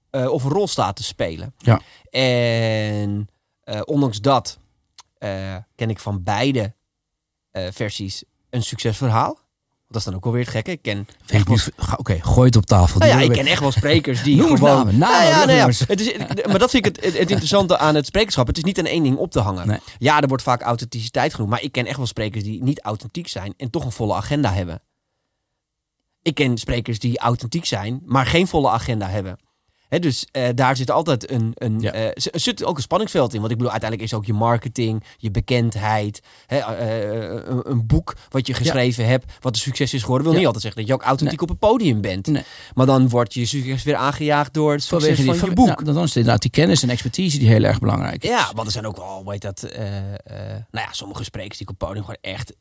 eh, 0.10 0.30
of 0.32 0.44
een 0.44 0.52
rol 0.52 0.68
staat 0.68 0.96
te 0.96 1.04
spelen. 1.04 1.54
Ja. 1.58 1.82
En 2.10 3.28
eh, 3.64 3.82
ondanks 3.86 4.22
dat 4.22 4.60
eh, 5.18 5.56
ken 5.76 5.90
ik 5.90 6.00
van 6.00 6.24
beide 6.24 6.76
versies 7.72 8.24
een 8.50 8.64
succesverhaal. 8.64 9.40
Dat 9.88 9.98
is 9.98 10.04
dan 10.04 10.16
ook 10.16 10.24
wel 10.24 10.34
weer 10.34 10.42
het 10.42 10.52
gekke. 10.52 10.72
Ik 10.72 10.82
ken 10.82 11.08
wel 11.26 11.58
Oké, 11.98 12.20
gooi 12.22 12.48
het 12.48 12.56
op 12.56 12.66
tafel. 12.66 13.00
nou 13.00 13.12
ja, 13.12 13.20
ik 13.20 13.32
ken 13.32 13.46
echt 13.46 13.60
wel 13.60 13.72
sprekers 13.72 14.24
die 14.24 14.36
Noem 14.42 14.58
gewoon... 14.58 14.76
namen, 14.76 14.98
Nou 14.98 15.24
ja, 15.24 15.46
nou 15.46 15.58
ja, 15.58 15.66
het 15.88 16.02
is, 16.02 16.18
maar 16.46 16.60
dat 16.60 16.70
vind 16.70 16.86
ik 16.86 16.96
het, 16.96 17.06
het, 17.06 17.18
het 17.18 17.30
interessante 17.30 17.78
aan 17.78 17.96
het 17.96 18.06
sprekerschap. 18.06 18.48
Het 18.48 18.58
is 18.58 18.64
niet 18.64 18.80
aan 18.80 18.86
één 18.86 19.04
ding 19.04 19.18
op 19.18 19.32
te 19.32 19.40
hangen. 19.40 19.68
Nee. 19.68 19.80
Ja, 19.98 20.22
er 20.22 20.28
wordt 20.28 20.44
vaak 20.44 20.62
authenticiteit 20.62 21.34
genoemd. 21.34 21.52
Maar 21.52 21.62
ik 21.62 21.72
ken 21.72 21.86
echt 21.86 21.98
wel 21.98 22.06
sprekers 22.06 22.44
die 22.44 22.64
niet 22.64 22.82
authentiek 22.82 23.28
zijn 23.28 23.54
en 23.58 23.70
toch 23.70 23.86
een 23.86 23.92
volle 23.92 24.14
agenda 24.14 24.54
hebben. 24.54 24.82
Ik 26.22 26.36
ken 26.36 26.58
sprekers 26.58 27.00
die 27.00 27.20
authentiek 27.20 27.66
zijn, 27.66 28.02
maar 28.06 28.26
geen 28.26 28.48
volle 28.48 28.70
agenda 28.70 29.10
hebben. 29.10 29.38
Dus 29.90 30.28
eh, 30.32 30.48
daar 30.56 30.76
zit 30.76 30.92
altijd 30.92 31.32
een, 31.32 31.52
een, 31.56 31.80
Ja. 31.80 31.92
eh, 31.92 32.10
zit 32.16 32.64
ook 32.64 32.76
een 32.76 32.82
spanningsveld 32.82 33.34
in. 33.34 33.40
Want 33.40 33.52
ik 33.52 33.58
bedoel, 33.58 33.72
uiteindelijk 33.72 34.12
is 34.12 34.18
ook 34.18 34.26
je 34.26 34.34
marketing, 34.34 35.04
je 35.18 35.32
bekendheid, 35.32 36.20
eh, 36.48 36.58
een, 37.46 37.70
een 37.72 37.88
boek 37.88 38.16
wat 38.30 38.48
je 38.48 38.54
geschreven 38.54 39.08
hebt, 39.08 39.34
wat 39.40 39.54
een 39.56 39.62
succes 39.62 39.94
is 39.94 40.02
geworden, 40.02 40.24
wil 40.24 40.32
Ja. 40.36 40.38
niet 40.40 40.48
altijd 40.48 40.64
zeggen 40.64 40.82
dat 40.82 40.90
je 40.92 40.98
ook 40.98 41.08
authentiek 41.08 41.42
op 41.42 41.50
het 41.50 41.60
podium 41.60 42.02
bent. 42.02 42.28
Nee. 42.28 42.44
Maar 42.74 42.86
dan 42.86 43.10
wordt 43.10 43.34
je 43.34 43.46
succes 43.46 43.84
weer 43.84 43.96
aangejaagd 43.96 44.54
door 44.54 44.72
het 44.72 44.84
succes 44.84 45.16
Vanwege 45.16 45.38
van 45.40 45.50
je 45.50 45.56
boek. 45.56 45.66
Nou, 45.68 45.84
dan 45.94 46.04
is 46.04 46.16
inderdaad 46.16 46.42
die 46.42 46.52
kennis 46.52 46.84
en 46.84 46.90
expertise 46.90 47.40
die 47.40 47.48
heel 47.48 47.64
erg 47.64 47.80
belangrijk 47.80 48.24
is. 48.24 48.30
Ja, 48.30 48.52
want 48.54 48.68
er 48.68 48.74
zijn 48.74 48.86
ook 48.88 48.98
wel, 48.98 49.24
heet 49.32 49.42
dat, 49.42 49.62
nou 50.72 50.86
ja, 50.88 50.88
sommige 50.92 51.24
sprekers 51.24 51.58
die 51.58 51.68
ik 51.68 51.74
op 51.74 51.80
het 51.80 51.88
podium 51.88 52.06
gewoon 52.06 52.34
echt 52.34 52.54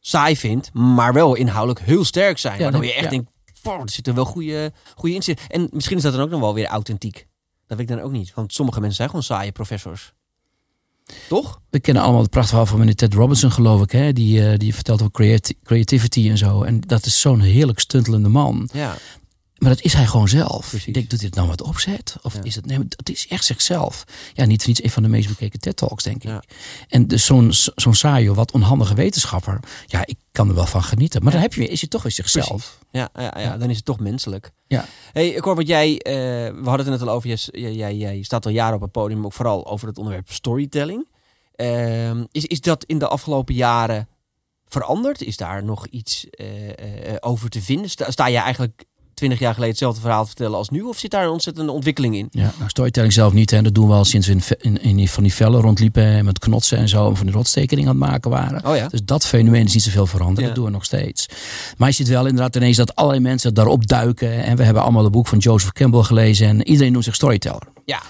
saai 0.00 0.36
vind, 0.36 0.70
maar 0.72 1.12
wel 1.12 1.34
inhoudelijk 1.34 1.86
heel 1.86 2.04
sterk 2.04 2.38
zijn. 2.38 2.58
Waardoor 2.58 2.80
dan- 2.80 2.90
je 2.90 2.96
echt 2.96 3.10
denkt, 3.10 3.30
"Wow, 3.66 3.80
er 3.82 3.90
zitten 3.90 4.14
wel 4.14 4.24
goede, 4.24 4.72
goede 4.94 5.14
inzichten. 5.14 5.48
En 5.48 5.68
misschien 5.72 5.96
is 5.96 6.02
dat 6.02 6.12
dan 6.12 6.22
ook 6.22 6.30
nog 6.30 6.40
wel 6.40 6.54
weer 6.54 6.66
authentiek. 6.66 7.26
Dat 7.66 7.78
weet 7.78 7.90
ik 7.90 7.96
dan 7.96 8.04
ook 8.04 8.12
niet, 8.12 8.34
want 8.34 8.52
sommige 8.52 8.78
mensen 8.78 8.96
zijn 8.96 9.08
gewoon 9.08 9.24
saaie 9.24 9.52
professors. 9.52 10.12
Toch? 11.28 11.60
We 11.70 11.80
kennen 11.80 12.02
allemaal 12.02 12.20
het 12.22 12.30
prachtverhaal 12.30 12.66
van 12.66 12.78
meneer 12.78 12.94
Ted 12.94 13.14
Robinson, 13.14 13.50
geloof 13.50 13.82
ik. 13.82 13.90
Hè? 13.90 14.12
Die, 14.12 14.48
eh, 14.48 14.58
die 14.58 14.74
vertelt 14.74 15.00
over 15.00 15.12
creati- 15.12 15.58
creativity 15.62 16.28
en 16.30 16.38
zo. 16.38 16.62
En 16.62 16.80
dat 16.80 17.04
is 17.06 17.20
zo'n 17.20 17.40
heerlijk 17.40 17.78
stuntelende 17.80 18.28
man. 18.28 18.68
Ja. 18.72 18.96
Maar 19.56 19.70
dat 19.70 19.80
is 19.80 19.92
hij 19.92 20.06
gewoon 20.06 20.28
zelf. 20.28 20.68
Precies. 20.68 20.86
Ik 20.86 20.94
denk, 20.94 21.10
doet 21.10 21.20
het 21.22 21.34
nou 21.34 21.48
met 21.48 21.62
opzet? 21.62 22.16
Of 22.22 22.34
Ja. 22.34 22.42
is 22.42 22.54
het, 22.54 22.66
nee, 22.66 22.78
het 22.96 23.08
is 23.10 23.26
echt 23.28 23.44
zichzelf. 23.44 24.04
Ja, 24.34 24.44
niet 24.44 24.58
voor 24.58 24.68
niets 24.68 24.82
een 24.82 24.90
van 24.90 25.02
de 25.02 25.08
meest 25.08 25.28
bekeken 25.28 25.60
TED-talks, 25.60 26.02
denk 26.04 26.16
ik. 26.16 26.22
Ja. 26.30 26.42
En 26.88 27.06
dus 27.06 27.24
zo'n 27.24 27.52
zo'n 27.52 27.94
saaie, 27.94 28.34
wat 28.34 28.52
onhandige 28.52 28.94
wetenschapper. 28.94 29.60
Ja, 29.86 30.06
ik 30.06 30.16
kan 30.32 30.48
er 30.48 30.54
wel 30.54 30.66
van 30.66 30.82
genieten. 30.82 31.22
Maar 31.22 31.32
dan 31.32 31.40
heb 31.40 31.54
je, 31.54 31.68
is 31.68 31.80
je 31.80 31.88
toch 31.88 32.02
weer 32.02 32.12
zichzelf. 32.12 32.78
Ja, 32.90 33.08
ja, 33.14 33.34
ja, 33.38 33.56
dan 33.58 33.70
is 33.70 33.76
het 33.76 33.84
toch 33.84 34.00
menselijk. 34.00 34.50
Ja. 34.66 34.84
Hey, 35.12 35.28
ik 35.28 35.44
hoor 35.44 35.54
wat 35.54 35.66
jij, 35.66 35.98
eh, 35.98 36.12
we 36.14 36.68
hadden 36.68 36.86
het 36.86 36.98
net 37.00 37.08
al 37.08 37.14
over, 37.14 37.28
jij, 37.28 37.60
jij, 37.60 37.74
jij, 37.74 37.96
jij 37.96 38.22
staat 38.22 38.46
al 38.46 38.52
jaren 38.52 38.74
op 38.74 38.80
het 38.80 38.92
podium, 38.92 39.24
ook 39.24 39.32
vooral 39.32 39.66
over 39.66 39.88
het 39.88 39.98
onderwerp 39.98 40.32
storytelling. 40.32 41.08
Ehm, 41.54 42.24
is, 42.30 42.44
is 42.44 42.60
dat 42.60 42.84
in 42.84 42.98
de 42.98 43.08
afgelopen 43.08 43.54
jaren 43.54 44.08
veranderd? 44.68 45.22
Is 45.22 45.36
daar 45.36 45.64
nog 45.64 45.86
iets 45.86 46.26
eh, 46.30 46.68
eh, 47.12 47.16
over 47.20 47.48
te 47.50 47.62
vinden? 47.62 47.90
Sta, 47.90 48.10
sta 48.10 48.26
je 48.26 48.38
eigenlijk 48.38 48.84
twintig 49.16 49.38
jaar 49.38 49.52
geleden 49.52 49.70
hetzelfde 49.74 50.00
verhaal 50.00 50.22
te 50.22 50.26
vertellen 50.28 50.56
als 50.56 50.68
nu? 50.68 50.82
Of 50.82 50.98
zit 50.98 51.10
daar 51.10 51.24
een 51.24 51.30
ontzettende 51.30 51.72
ontwikkeling 51.72 52.16
in? 52.16 52.28
Ja, 52.30 52.52
nou, 52.58 52.70
storytelling 52.70 53.12
zelf 53.12 53.32
niet. 53.32 53.50
Hè. 53.50 53.62
Dat 53.62 53.74
doen 53.74 53.88
we 53.88 53.94
al 53.94 54.04
sinds 54.04 54.26
we 54.26 54.32
in, 54.32 54.42
in, 54.60 54.82
in 54.82 54.96
die- 54.96 55.10
van 55.10 55.22
die 55.22 55.34
vellen 55.34 55.60
rondliepen. 55.60 56.02
en 56.04 56.24
Met 56.24 56.38
knotsen 56.38 56.78
en 56.78 56.88
zo. 56.88 57.08
En 57.08 57.16
van 57.16 57.26
die 57.26 57.34
rotstekeningen 57.34 57.90
aan 57.90 58.00
het 58.00 58.08
maken 58.10 58.30
waren. 58.30 58.66
Oh 58.66 58.76
ja? 58.76 58.88
Dus 58.88 59.00
dat 59.04 59.26
fenomeen 59.26 59.64
is 59.64 59.74
niet 59.74 59.82
zoveel 59.82 60.06
veranderd. 60.06 60.40
Ja. 60.40 60.46
Dat 60.46 60.54
doen 60.54 60.64
we 60.64 60.70
nog 60.70 60.84
steeds. 60.84 61.26
Maar 61.76 61.88
je 61.88 61.94
ziet 61.94 62.08
wel 62.08 62.26
inderdaad 62.26 62.56
ineens 62.56 62.76
dat 62.76 62.94
allerlei 62.94 63.22
mensen 63.22 63.54
daarop 63.54 63.86
duiken. 63.86 64.44
En 64.44 64.56
we 64.56 64.62
hebben 64.64 64.82
allemaal 64.82 65.02
het 65.02 65.12
boek 65.12 65.26
van 65.26 65.38
Joseph 65.38 65.72
Campbell 65.72 66.02
gelezen. 66.02 66.46
En 66.48 66.68
iedereen 66.68 66.92
noemt 66.92 67.04
zich 67.04 67.14
storyteller. 67.14 67.62
Ja. 67.84 68.02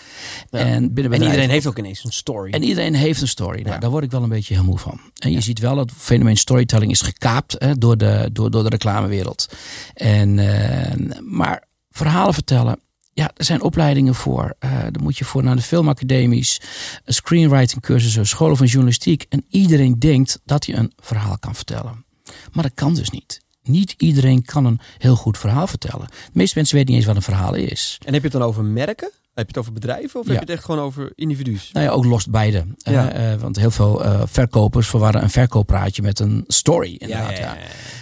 Ja. 0.59 0.65
En, 0.65 0.95
binnen 0.95 1.13
En 1.13 1.23
iedereen 1.23 1.51
heeft 1.51 1.67
ook 1.67 1.79
ineens 1.79 2.05
een 2.05 2.13
story. 2.13 2.53
En 2.53 2.63
iedereen 2.63 2.95
heeft 2.95 3.21
een 3.21 3.29
story. 3.29 3.61
Nou, 3.61 3.75
Ja. 3.75 3.79
Daar 3.79 3.91
word 3.91 4.05
ik 4.05 4.11
wel 4.11 4.23
een 4.23 4.29
beetje 4.29 4.55
heel 4.55 4.65
moe 4.65 4.79
van. 4.79 5.01
En 5.19 5.33
je 5.33 5.41
ziet 5.41 5.59
wel 5.59 5.75
dat 5.75 5.91
het 5.91 5.99
fenomeen 5.99 6.37
storytelling 6.37 6.91
is 6.93 7.01
gekaapt 7.01 7.57
hè, 7.59 7.79
door, 7.79 7.97
de, 7.97 8.31
door, 8.33 8.51
door 8.51 8.63
de 8.63 8.69
reclamewereld. 8.69 9.49
En, 9.95 10.39
eh, 10.39 11.19
maar 11.21 11.63
verhalen 11.91 12.35
vertellen. 12.35 12.81
Ja, 13.13 13.31
er 13.37 13.45
zijn 13.45 13.63
opleidingen 13.63 14.15
voor. 14.15 14.55
Eh 14.59 14.71
daar 14.71 15.03
moet 15.03 15.19
je 15.19 15.25
voor 15.25 15.43
naar 15.43 15.57
de 15.57 15.63
filmacademies, 15.63 16.61
screenwriting 17.05 17.83
cursussen, 17.83 18.27
scholen 18.27 18.57
van 18.57 18.67
journalistiek. 18.67 19.27
En 19.29 19.45
iedereen 19.51 19.99
denkt 19.99 20.41
dat 20.45 20.67
hij 20.67 20.77
een 20.77 20.93
verhaal 21.03 21.39
kan 21.39 21.55
vertellen. 21.55 22.05
Maar 22.53 22.63
dat 22.63 22.75
kan 22.75 22.95
dus 22.95 23.11
niet. 23.11 23.41
Niet 23.63 23.95
iedereen 23.99 24.45
kan 24.45 24.65
een 24.65 24.81
heel 24.99 25.17
goed 25.17 25.39
verhaal 25.39 25.67
vertellen. 25.67 26.07
De 26.07 26.31
meeste 26.33 26.55
mensen 26.57 26.77
weten 26.77 26.91
niet 26.91 26.99
eens 26.99 27.13
wat 27.13 27.17
een 27.17 27.33
verhaal 27.35 27.55
is. 27.55 27.99
En 28.05 28.13
heb 28.13 28.23
je 28.23 28.29
het 28.29 28.39
dan 28.39 28.49
over 28.49 28.65
merken? 28.65 29.11
Heb 29.37 29.45
je 29.51 29.53
het 29.53 29.59
over 29.61 29.73
bedrijven? 29.73 30.21
Of 30.21 30.27
Ja. 30.27 30.33
heb 30.33 30.41
je 30.43 30.47
het 30.47 30.57
echt 30.57 30.65
gewoon 30.65 30.81
over 30.85 31.13
individu's? 31.15 31.71
Nou 31.73 31.87
ja, 31.87 31.93
ook 31.93 32.05
lost 32.05 32.31
beide. 32.31 32.65
Eh, 32.83 32.93
Ja. 32.93 33.11
eh, 33.13 33.35
want 33.41 33.57
heel 33.57 33.71
veel 33.71 34.05
eh, 34.05 34.21
verkopers 34.27 34.87
verwarren 34.89 35.23
een 35.23 35.31
verkooppraatje 35.31 36.03
met 36.03 36.19
een 36.19 36.45
story. 36.47 36.95
Inderdaad, 36.99 37.37
ja, 37.39 37.57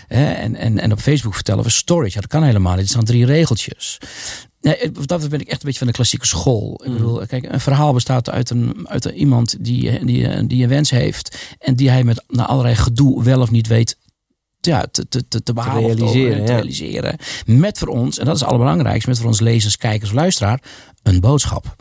En, 0.08 0.54
en, 0.56 0.78
en 0.78 0.92
op 0.92 0.98
Facebook 1.00 1.34
vertellen 1.34 1.64
we 1.64 1.70
stories. 1.70 2.14
Ja, 2.14 2.20
dat 2.20 2.30
kan 2.30 2.42
helemaal 2.42 2.72
niet. 2.72 2.80
Het 2.82 2.90
zijn 2.90 3.04
drie 3.04 3.26
regeltjes. 3.26 3.98
Nee, 4.60 4.76
wat 4.92 5.06
dat 5.08 5.28
ben 5.28 5.40
ik 5.40 5.46
echt 5.48 5.58
een 5.60 5.64
beetje 5.64 5.78
van 5.78 5.86
de 5.86 5.92
klassieke 5.92 6.26
school. 6.26 6.80
Ik 6.84 6.88
Mm. 6.88 6.96
bedoel, 6.96 7.26
kijk, 7.26 7.52
een 7.52 7.60
verhaal 7.60 7.92
bestaat 7.92 8.30
uit, 8.30 8.50
een, 8.50 8.88
uit 8.88 9.04
een, 9.04 9.14
iemand 9.14 9.64
die, 9.64 10.04
die, 10.04 10.46
die 10.46 10.62
een 10.62 10.68
wens 10.68 10.90
heeft. 10.90 11.36
En 11.58 11.74
die 11.76 11.90
hij 11.90 12.04
met 12.04 12.24
na 12.28 12.46
allerlei 12.46 12.74
gedoe 12.74 13.22
wel 13.22 13.40
of 13.40 13.50
niet 13.50 13.66
weet 13.66 13.96
ja, 14.64 14.86
te, 14.90 15.08
te, 15.08 15.28
te, 15.28 15.42
te 15.42 15.52
behalen 15.52 15.90
te- 15.90 15.94
realiseren, 15.94 16.44
te 16.44 16.52
ja. 16.52 16.58
realiseren. 16.58 17.16
Met 17.46 17.78
voor 17.78 17.88
ons, 17.88 18.18
en 18.18 18.24
dat 18.24 18.34
is 18.34 18.40
het 18.40 18.50
allerbelangrijkste, 18.50 19.08
met 19.08 19.18
voor 19.18 19.28
ons 19.28 19.40
lezers, 19.40 19.76
kijkers, 19.76 20.12
luisteraar, 20.12 20.62
een 21.02 21.20
boodschap. 21.20 21.76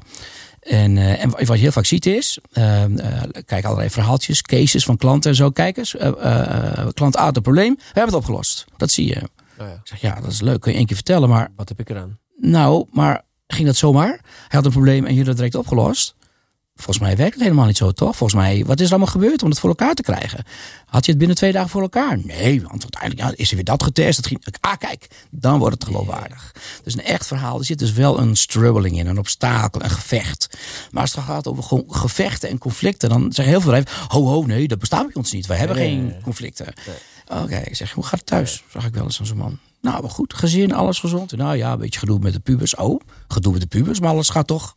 En, 0.59 0.95
uh, 0.95 1.23
en 1.23 1.29
wat 1.29 1.47
je 1.47 1.53
heel 1.57 1.71
vaak 1.71 1.85
ziet 1.85 2.05
is, 2.05 2.39
uh, 2.53 2.87
uh, 2.87 3.21
kijk 3.45 3.65
allerlei 3.65 3.89
verhaaltjes, 3.89 4.41
cases 4.41 4.85
van 4.85 4.97
klanten 4.97 5.29
en 5.29 5.35
zo. 5.35 5.49
Kijk 5.49 5.77
eens, 5.77 5.95
klant 6.93 7.17
A 7.17 7.23
had 7.23 7.35
een 7.35 7.41
probleem, 7.41 7.75
we 7.75 7.83
hebben 7.85 8.05
het 8.05 8.13
opgelost. 8.13 8.65
Dat 8.77 8.91
zie 8.91 9.07
je. 9.07 9.21
Oh 9.57 9.67
ja. 9.67 9.73
Ik 9.73 9.79
zeg, 9.83 10.01
ja, 10.01 10.15
dat 10.21 10.31
is 10.31 10.41
leuk, 10.41 10.61
kun 10.61 10.71
je 10.71 10.77
één 10.77 10.85
keer 10.85 10.95
vertellen, 10.95 11.29
maar... 11.29 11.51
Wat 11.55 11.69
heb 11.69 11.79
ik 11.79 11.89
eraan? 11.89 12.19
Nou, 12.37 12.85
maar 12.91 13.21
ging 13.47 13.67
dat 13.67 13.75
zomaar? 13.75 14.09
Hij 14.09 14.47
had 14.49 14.65
een 14.65 14.71
probleem 14.71 15.05
en 15.05 15.11
jullie 15.11 15.25
dat 15.25 15.35
direct 15.35 15.55
opgelost? 15.55 16.15
Volgens 16.75 16.99
mij 16.99 17.15
werkt 17.15 17.33
het 17.33 17.43
helemaal 17.43 17.65
niet 17.65 17.77
zo, 17.77 17.91
toch? 17.91 18.15
Volgens 18.15 18.41
mij, 18.41 18.65
wat 18.65 18.79
is 18.79 18.85
er 18.85 18.91
allemaal 18.91 19.11
gebeurd 19.11 19.43
om 19.43 19.49
het 19.49 19.59
voor 19.59 19.69
elkaar 19.69 19.93
te 19.93 20.01
krijgen? 20.01 20.43
Had 20.85 21.05
je 21.05 21.11
het 21.11 21.19
binnen 21.19 21.37
twee 21.37 21.51
dagen 21.51 21.69
voor 21.69 21.81
elkaar? 21.81 22.17
Nee, 22.23 22.61
want 22.61 22.81
uiteindelijk 22.81 23.21
ja, 23.21 23.33
is 23.35 23.49
er 23.49 23.55
weer 23.55 23.65
dat 23.65 23.83
getest. 23.83 24.15
Dat 24.15 24.27
ging, 24.27 24.45
ah, 24.59 24.77
kijk, 24.77 25.07
dan 25.29 25.59
wordt 25.59 25.73
het 25.73 25.83
geloofwaardig. 25.83 26.55
Dus 26.83 26.93
een 26.93 27.03
echt 27.03 27.27
verhaal, 27.27 27.59
er 27.59 27.65
zit 27.65 27.79
dus 27.79 27.91
wel 27.91 28.19
een 28.19 28.35
struggling 28.35 28.97
in, 28.97 29.07
een 29.07 29.17
obstakel, 29.17 29.83
een 29.83 29.89
gevecht. 29.89 30.57
Maar 30.91 31.01
als 31.01 31.15
het 31.15 31.23
gaat 31.23 31.47
over 31.47 31.83
gevechten 31.87 32.49
en 32.49 32.57
conflicten, 32.57 33.09
dan 33.09 33.21
zeggen 33.21 33.53
heel 33.53 33.61
veel 33.61 33.71
bedrijven, 33.71 34.07
ho, 34.07 34.25
ho, 34.25 34.45
nee, 34.45 34.67
dat 34.67 34.79
bestaat 34.79 35.05
bij 35.05 35.15
ons 35.15 35.31
niet. 35.31 35.45
Wij 35.45 35.57
hebben 35.57 35.77
geen 35.77 36.15
conflicten. 36.23 36.73
Oké, 37.27 37.57
ik 37.57 37.75
zeg, 37.75 37.91
hoe 37.91 38.03
gaat 38.03 38.19
het 38.19 38.25
thuis? 38.25 38.63
Zag 38.71 38.85
ik 38.85 38.93
wel 38.93 39.03
eens 39.03 39.19
aan 39.19 39.25
zo'n 39.25 39.37
man. 39.37 39.59
Nou, 39.81 40.01
maar 40.01 40.11
goed, 40.11 40.33
gezin, 40.33 40.73
alles 40.73 40.99
gezond. 40.99 41.35
Nou 41.35 41.57
ja, 41.57 41.71
een 41.71 41.77
beetje 41.79 41.99
gedoe 41.99 42.19
met 42.19 42.33
de 42.33 42.39
pubers. 42.39 42.75
Oh, 42.75 42.99
gedoe 43.27 43.51
met 43.51 43.61
de 43.61 43.67
pubers, 43.67 43.99
maar 43.99 44.09
alles 44.09 44.29
gaat 44.29 44.47
toch 44.47 44.75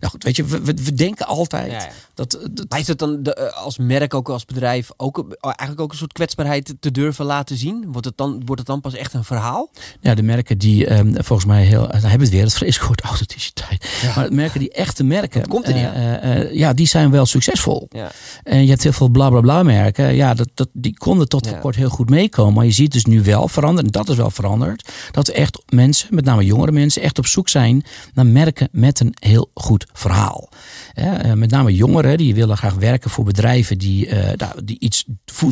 nou 0.00 0.12
goed, 0.12 0.22
weet 0.22 0.36
je, 0.36 0.44
we, 0.44 0.60
we 0.64 0.94
denken 0.94 1.26
altijd 1.26 1.88
dat, 2.14 2.38
dat. 2.50 2.66
Maar 2.68 2.78
is 2.78 2.86
het 2.86 2.98
dan 2.98 3.22
de, 3.22 3.34
eh, 3.34 3.62
als 3.62 3.78
merk, 3.78 4.14
ook 4.14 4.28
als 4.28 4.44
bedrijf, 4.44 4.90
ook 4.96 5.18
eh, 5.18 5.24
eigenlijk 5.40 5.80
ook 5.80 5.92
een 5.92 5.98
soort 5.98 6.12
kwetsbaarheid 6.12 6.74
te 6.80 6.90
durven 6.90 7.24
laten 7.24 7.56
zien? 7.56 7.84
Wordt 7.92 8.06
het 8.06 8.16
dan, 8.16 8.42
wordt 8.44 8.60
het 8.60 8.66
dan 8.66 8.80
pas 8.80 8.94
echt 8.94 9.14
een 9.14 9.24
verhaal? 9.24 9.70
Ja, 10.00 10.14
de 10.14 10.22
merken 10.22 10.58
die 10.58 10.98
um, 10.98 11.14
volgens 11.24 11.48
mij 11.48 11.64
heel. 11.64 11.80
Dan 11.80 11.90
hebben 11.90 12.18
we 12.18 12.24
het 12.24 12.32
weer, 12.32 12.42
het 12.42 12.54
vreselijk 12.54 12.86
woord 12.86 13.00
authenticiteit. 13.00 13.90
Ja. 14.02 14.12
Maar 14.14 14.32
merken 14.32 14.60
die 14.60 14.72
echte 14.72 15.04
merken. 15.04 15.48
komt 15.48 15.68
er 15.68 15.74
uh, 15.74 16.44
uh, 16.44 16.52
ja, 16.52 16.72
die 16.72 16.86
zijn 16.86 17.10
wel 17.10 17.26
succesvol. 17.26 17.86
Ja. 17.90 18.10
En 18.42 18.62
je 18.62 18.68
hebt 18.68 18.82
heel 18.82 18.92
veel 18.92 19.08
bla 19.08 19.30
bla 19.30 19.40
bla 19.40 19.62
merken. 19.62 20.14
Ja, 20.14 20.34
dat, 20.34 20.48
dat, 20.54 20.68
die 20.72 20.98
konden 20.98 21.28
tot 21.28 21.48
voor 21.48 21.58
kort 21.58 21.76
heel 21.76 21.88
goed 21.88 22.10
meekomen. 22.10 22.54
Maar 22.54 22.64
je 22.64 22.70
ziet 22.70 22.92
dus 22.92 23.04
nu 23.04 23.22
wel 23.22 23.48
veranderen, 23.48 23.84
en 23.84 23.90
dat 23.90 24.08
is 24.08 24.16
wel 24.16 24.30
veranderd. 24.30 24.88
Dat 25.10 25.28
echt 25.28 25.62
mensen, 25.68 26.08
met 26.10 26.24
name 26.24 26.44
jongere 26.44 26.72
mensen, 26.72 27.02
echt 27.02 27.18
op 27.18 27.26
zoek 27.26 27.48
zijn 27.48 27.84
naar 28.14 28.26
merken 28.26 28.68
met 28.72 29.00
een 29.00 29.14
heel 29.20 29.50
goed 29.54 29.61
verhaal. 29.92 30.48
Eh, 30.92 31.32
met 31.32 31.50
name 31.50 31.74
jongeren 31.74 32.18
die 32.18 32.34
willen 32.34 32.56
graag 32.56 32.74
werken 32.74 33.10
voor 33.10 33.24
bedrijven 33.24 33.78
die, 33.78 34.06
uh, 34.06 34.28
die 34.64 34.78
iets 34.78 35.04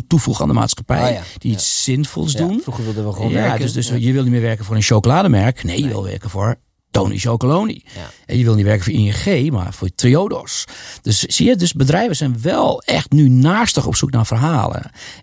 toevoegen 0.07 0.41
aan 0.41 0.49
de 0.49 0.53
maatschappij. 0.53 1.17
Ah, 1.17 1.23
die 1.37 1.51
iets 1.51 1.83
zinvols 1.83 2.33
doen. 2.33 2.59
Vroeger 2.61 2.83
wilden 2.83 3.07
we 3.07 3.13
gewoon 3.13 3.33
werken. 3.33 3.59
Dus, 3.59 3.73
dus 3.73 3.87
je 3.87 4.11
wil 4.11 4.23
niet 4.23 4.31
meer 4.31 4.41
werken 4.41 4.65
voor 4.65 4.75
een 4.75 4.81
chocolademerk. 4.81 5.63
Nee, 5.63 5.81
je 5.81 5.87
wil 5.87 6.03
werken 6.03 6.29
voor 6.29 6.57
Tony 6.91 7.17
Chocoloni. 7.17 7.83
En 8.25 8.37
je 8.37 8.43
wil 8.43 8.55
niet 8.55 8.65
werken 8.65 8.83
voor 8.83 8.93
ING, 8.93 9.51
maar 9.51 9.73
voor 9.73 9.89
Triodos. 9.95 10.65
Dus 11.01 11.19
zie 11.19 11.47
je, 11.47 11.55
dus 11.55 11.73
bedrijven 11.73 12.15
zijn 12.15 12.41
wel 12.41 12.81
echt 12.81 13.11
nu 13.11 13.29
naastig 13.29 13.85
op 13.85 13.95
zoek 13.95 14.11
naar 14.11 14.25
verhalen. 14.25 14.81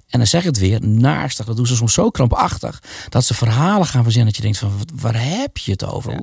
En 0.09 0.19
dan 0.19 0.27
zeg 0.27 0.41
ik 0.41 0.47
het 0.47 0.59
weer, 0.59 0.87
naastig. 0.87 1.47
Dat 1.47 1.57
doen 1.57 1.67
ze 1.67 1.77
soms 1.77 1.93
zo 1.93 2.11
krampachtig. 2.11 2.83
Dat 3.09 3.25
ze 3.25 3.35
verhalen 3.35 3.87
gaan 3.87 4.03
verzinnen 4.03 4.33
dat 4.33 4.37
je 4.37 4.43
denkt 4.43 4.59
van, 4.59 4.73
waar 4.95 5.29
heb 5.29 5.57
je 5.57 5.71
het 5.71 5.85
over? 5.85 6.21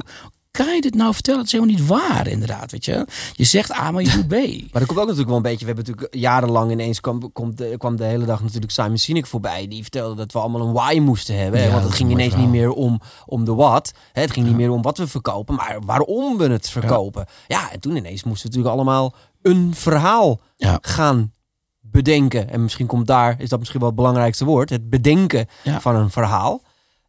Kan 0.56 0.76
je 0.76 0.82
dit 0.82 0.96
nou 0.96 1.14
vertellen? 1.14 1.40
Het 1.40 1.48
is 1.48 1.54
helemaal 1.60 1.76
niet 1.76 1.88
waar, 1.88 2.28
inderdaad. 2.28 2.72
Weet 2.72 2.86
je, 2.86 3.08
je 3.34 3.44
zegt 3.44 3.74
A, 3.74 3.92
maar 3.92 4.04
je 4.04 4.12
doet 4.12 4.28
B. 4.28 4.32
maar 4.72 4.82
dat 4.82 4.86
komt 4.86 4.90
ook 4.90 4.96
natuurlijk 4.98 5.28
wel 5.28 5.36
een 5.36 5.42
beetje. 5.42 5.66
We 5.66 5.74
hebben 5.74 5.86
natuurlijk 5.86 6.16
jarenlang 6.16 6.72
ineens 6.72 7.02
kwam, 7.02 7.32
kwam, 7.34 7.56
de, 7.56 7.76
kwam 7.78 7.96
de 7.96 8.04
hele 8.04 8.26
dag 8.26 8.42
natuurlijk 8.42 8.72
Simon 8.72 8.98
Sinek 8.98 9.28
voorbij. 9.28 9.68
Die 9.68 9.82
vertelde 9.82 10.16
dat 10.16 10.32
we 10.32 10.40
allemaal 10.40 10.68
een 10.68 10.74
why 10.74 11.00
moesten 11.00 11.38
hebben. 11.38 11.62
Ja, 11.62 11.72
want 11.72 11.84
het 11.84 11.94
ging 11.94 12.12
ineens 12.12 12.36
niet 12.36 12.50
meer 12.50 12.72
om, 12.72 13.02
om 13.26 13.46
de 13.46 13.54
wat. 13.54 13.94
Het 14.12 14.32
ging 14.32 14.46
niet 14.46 14.56
meer 14.56 14.70
om 14.72 14.82
wat 14.82 14.98
we 14.98 15.08
verkopen, 15.08 15.56
maar 15.56 15.78
waarom 15.86 16.38
we 16.38 16.50
het 16.50 16.70
verkopen. 16.70 17.26
Ja, 17.48 17.72
en 17.72 17.80
toen 17.80 17.96
ineens 17.96 18.24
moesten 18.24 18.52
we 18.52 18.58
natuurlijk 18.58 18.76
allemaal 18.76 19.14
een 19.42 19.76
verhaal 19.76 20.40
gaan 20.82 21.34
bedenken. 21.80 22.50
En 22.50 22.64
misschien 22.64 22.88
komt 22.88 23.08
daar, 23.08 23.36
is 23.40 23.50
dat 23.50 23.60
misschien 23.60 23.80
wel 23.80 23.90
het 23.90 23.98
belangrijkste 23.98 24.46
woord, 24.46 24.70
het 24.70 24.90
bedenken 24.90 25.48
van 25.80 25.96
een 25.96 26.10
verhaal. 26.10 26.62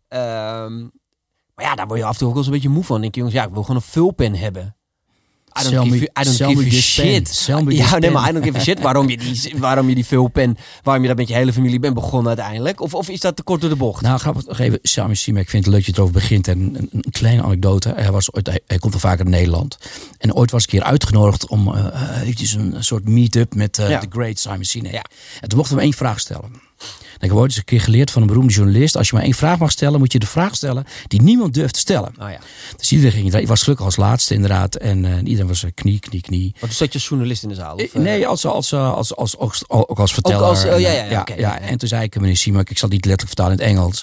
Um, 0.09 0.91
maar 1.57 1.65
ja, 1.65 1.75
daar 1.75 1.87
word 1.87 1.99
je 1.99 2.05
af 2.05 2.13
en 2.13 2.19
toe 2.19 2.29
ook 2.29 2.35
wel 2.35 2.43
eens 2.43 2.53
een 2.53 2.59
beetje 2.59 2.75
moe 2.75 2.85
van. 2.85 3.01
denk 3.01 3.15
je, 3.15 3.21
jongens, 3.21 3.39
ja, 3.39 3.45
ik 3.45 3.53
wil 3.53 3.63
gewoon 3.63 3.77
een 3.77 3.89
vulpen 3.89 4.35
hebben. 4.35 4.77
I 5.59 5.63
don't 5.63 5.89
give, 5.89 6.01
me, 6.01 6.11
I 6.21 6.25
don't 6.25 6.37
give 6.37 6.77
a 6.77 6.81
shit. 6.81 7.47
Ja, 7.69 7.99
nee, 7.99 8.11
maar 8.11 8.29
I 8.29 8.33
don't 8.33 8.45
give 8.45 8.59
a 8.59 8.61
shit 8.61 8.81
waarom 8.81 9.09
je 9.09 9.17
die, 9.17 9.53
waarom 9.59 9.89
je 9.89 9.95
die 9.95 10.07
vulpen, 10.07 10.57
waarom 10.83 11.03
je 11.03 11.09
dat 11.09 11.17
met 11.17 11.29
je 11.29 11.35
hele 11.35 11.53
familie 11.53 11.79
bent 11.79 11.95
begonnen 11.95 12.29
uiteindelijk. 12.29 12.81
Of, 12.81 12.95
of 12.95 13.09
is 13.09 13.21
dat 13.21 13.37
te 13.37 13.43
kort 13.43 13.61
door 13.61 13.71
de 13.71 13.77
bocht? 13.77 14.03
Nou, 14.03 14.19
grappig 14.19 14.47
nog 14.47 14.59
even, 14.59 14.79
Sami 14.83 15.15
Simek, 15.15 15.43
ik 15.43 15.51
vind 15.51 15.65
het 15.65 15.75
leuk 15.75 15.85
dat 15.85 15.95
je 15.95 16.01
erover 16.01 16.21
begint. 16.21 16.49
En 16.49 16.59
een, 16.59 16.89
een, 16.93 17.11
kleine 17.11 17.43
anekdote. 17.43 17.93
Hij, 17.97 18.11
was 18.11 18.33
ooit, 18.33 18.47
hij, 18.67 18.79
komt 18.79 18.95
al 18.95 19.01
vaker 19.01 19.25
in 19.25 19.31
Nederland. 19.31 19.79
En 20.19 20.35
ooit 20.35 20.51
was 20.51 20.65
ik 20.65 20.71
hier 20.71 20.83
uitgenodigd 20.83 21.49
om 21.49 21.69
uh, 21.69 22.21
eventjes 22.23 22.53
een, 22.53 22.85
soort 22.85 23.09
meet-up 23.09 23.55
met 23.55 23.79
uh, 23.79 24.01
de 24.01 24.07
great 24.09 24.39
Simon 24.39 24.65
Sinek. 24.65 24.93
Ja. 24.93 25.05
En 25.41 25.49
toen 25.49 25.59
mochten 25.59 25.77
we 25.77 25.83
hem 25.83 25.91
één 25.91 25.99
vraag 25.99 26.21
stellen. 26.21 26.66
Ik 27.19 27.29
heb 27.29 27.33
ooit 27.33 27.51
eens 27.51 27.57
een 27.57 27.65
keer 27.65 27.81
geleerd 27.81 28.11
van 28.11 28.23
een 28.23 28.29
beroemde 28.29 28.53
journalist. 28.53 28.97
Als 28.97 29.09
je 29.09 29.15
maar 29.15 29.25
één 29.25 29.35
vraag 29.35 29.59
mag 29.59 29.71
stellen, 29.71 29.99
moet 29.99 30.13
je 30.13 30.19
de 30.19 30.27
vraag 30.27 30.55
stellen 30.55 30.85
die 31.07 31.23
niemand 31.23 31.55
durft 31.55 31.75
te 31.75 31.81
stellen. 31.81 32.15
Oh 32.21 32.31
ja. 32.31 32.39
Dus 32.77 32.93
iedereen 32.93 33.13
ging. 33.13 33.35
Ik 33.35 33.49
was 33.49 33.63
gelukkig 33.63 33.87
als 33.87 33.97
laatste 33.97 34.35
inderdaad. 34.35 34.75
En 34.75 35.05
uh, 35.05 35.17
iedereen 35.25 35.47
was 35.47 35.63
uh, 35.63 35.71
knie, 35.75 35.99
knie, 35.99 36.21
knie. 36.21 36.55
Wat 36.61 36.73
zat 36.73 36.93
je 36.93 36.99
als 36.99 37.09
journalist 37.09 37.43
in 37.43 37.49
de 37.49 37.55
zaal? 37.55 37.75
Of, 37.75 37.95
uh... 37.95 38.03
Nee, 38.03 38.27
als, 38.27 38.47
als, 38.47 38.73
als, 38.73 39.17
als, 39.17 39.37
als, 39.37 39.69
ook 39.69 39.99
als 39.99 40.13
verteller. 40.13 40.41
Ook 40.41 40.47
als, 40.47 40.65
oh, 40.65 40.81
ja, 40.81 40.91
ja, 40.91 41.05
ja, 41.05 41.21
okay, 41.21 41.39
ja, 41.39 41.61
En 41.61 41.79
toen 41.79 41.89
zei 41.89 42.03
ik, 42.03 42.21
meneer 42.21 42.37
Simak, 42.37 42.71
ik 42.71 42.79
zal 42.79 42.89
niet 42.89 43.05
letterlijk 43.05 43.37
vertalen 43.37 43.59
in 43.59 43.65
het 43.65 43.77
Engels. 43.77 44.03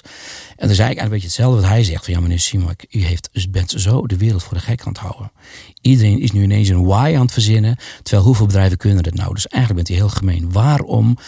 En 0.56 0.66
toen 0.66 0.76
zei 0.76 0.90
ik 0.90 0.98
eigenlijk 0.98 1.02
een 1.02 1.10
beetje 1.10 1.26
hetzelfde 1.26 1.60
wat 1.60 1.70
hij 1.70 1.84
zegt. 1.84 2.04
Van, 2.04 2.14
ja, 2.14 2.20
meneer 2.20 2.40
Simak, 2.40 2.84
u 2.90 3.04
heeft, 3.04 3.50
bent 3.50 3.74
zo 3.76 4.06
de 4.06 4.16
wereld 4.16 4.42
voor 4.42 4.54
de 4.54 4.62
gek 4.62 4.80
aan 4.80 4.92
het 4.92 4.98
houden. 4.98 5.32
Iedereen 5.80 6.20
is 6.20 6.32
nu 6.32 6.42
ineens 6.42 6.68
een 6.68 6.84
why 6.84 7.12
aan 7.16 7.22
het 7.22 7.32
verzinnen. 7.32 7.76
Terwijl 8.02 8.26
hoeveel 8.26 8.46
bedrijven 8.46 8.76
kunnen 8.76 9.02
dat 9.02 9.14
nou? 9.14 9.34
Dus 9.34 9.46
eigenlijk 9.46 9.86
bent 9.86 9.98
u 9.98 10.00
heel 10.00 10.14
gemeen. 10.14 10.52
Waarom 10.52 11.18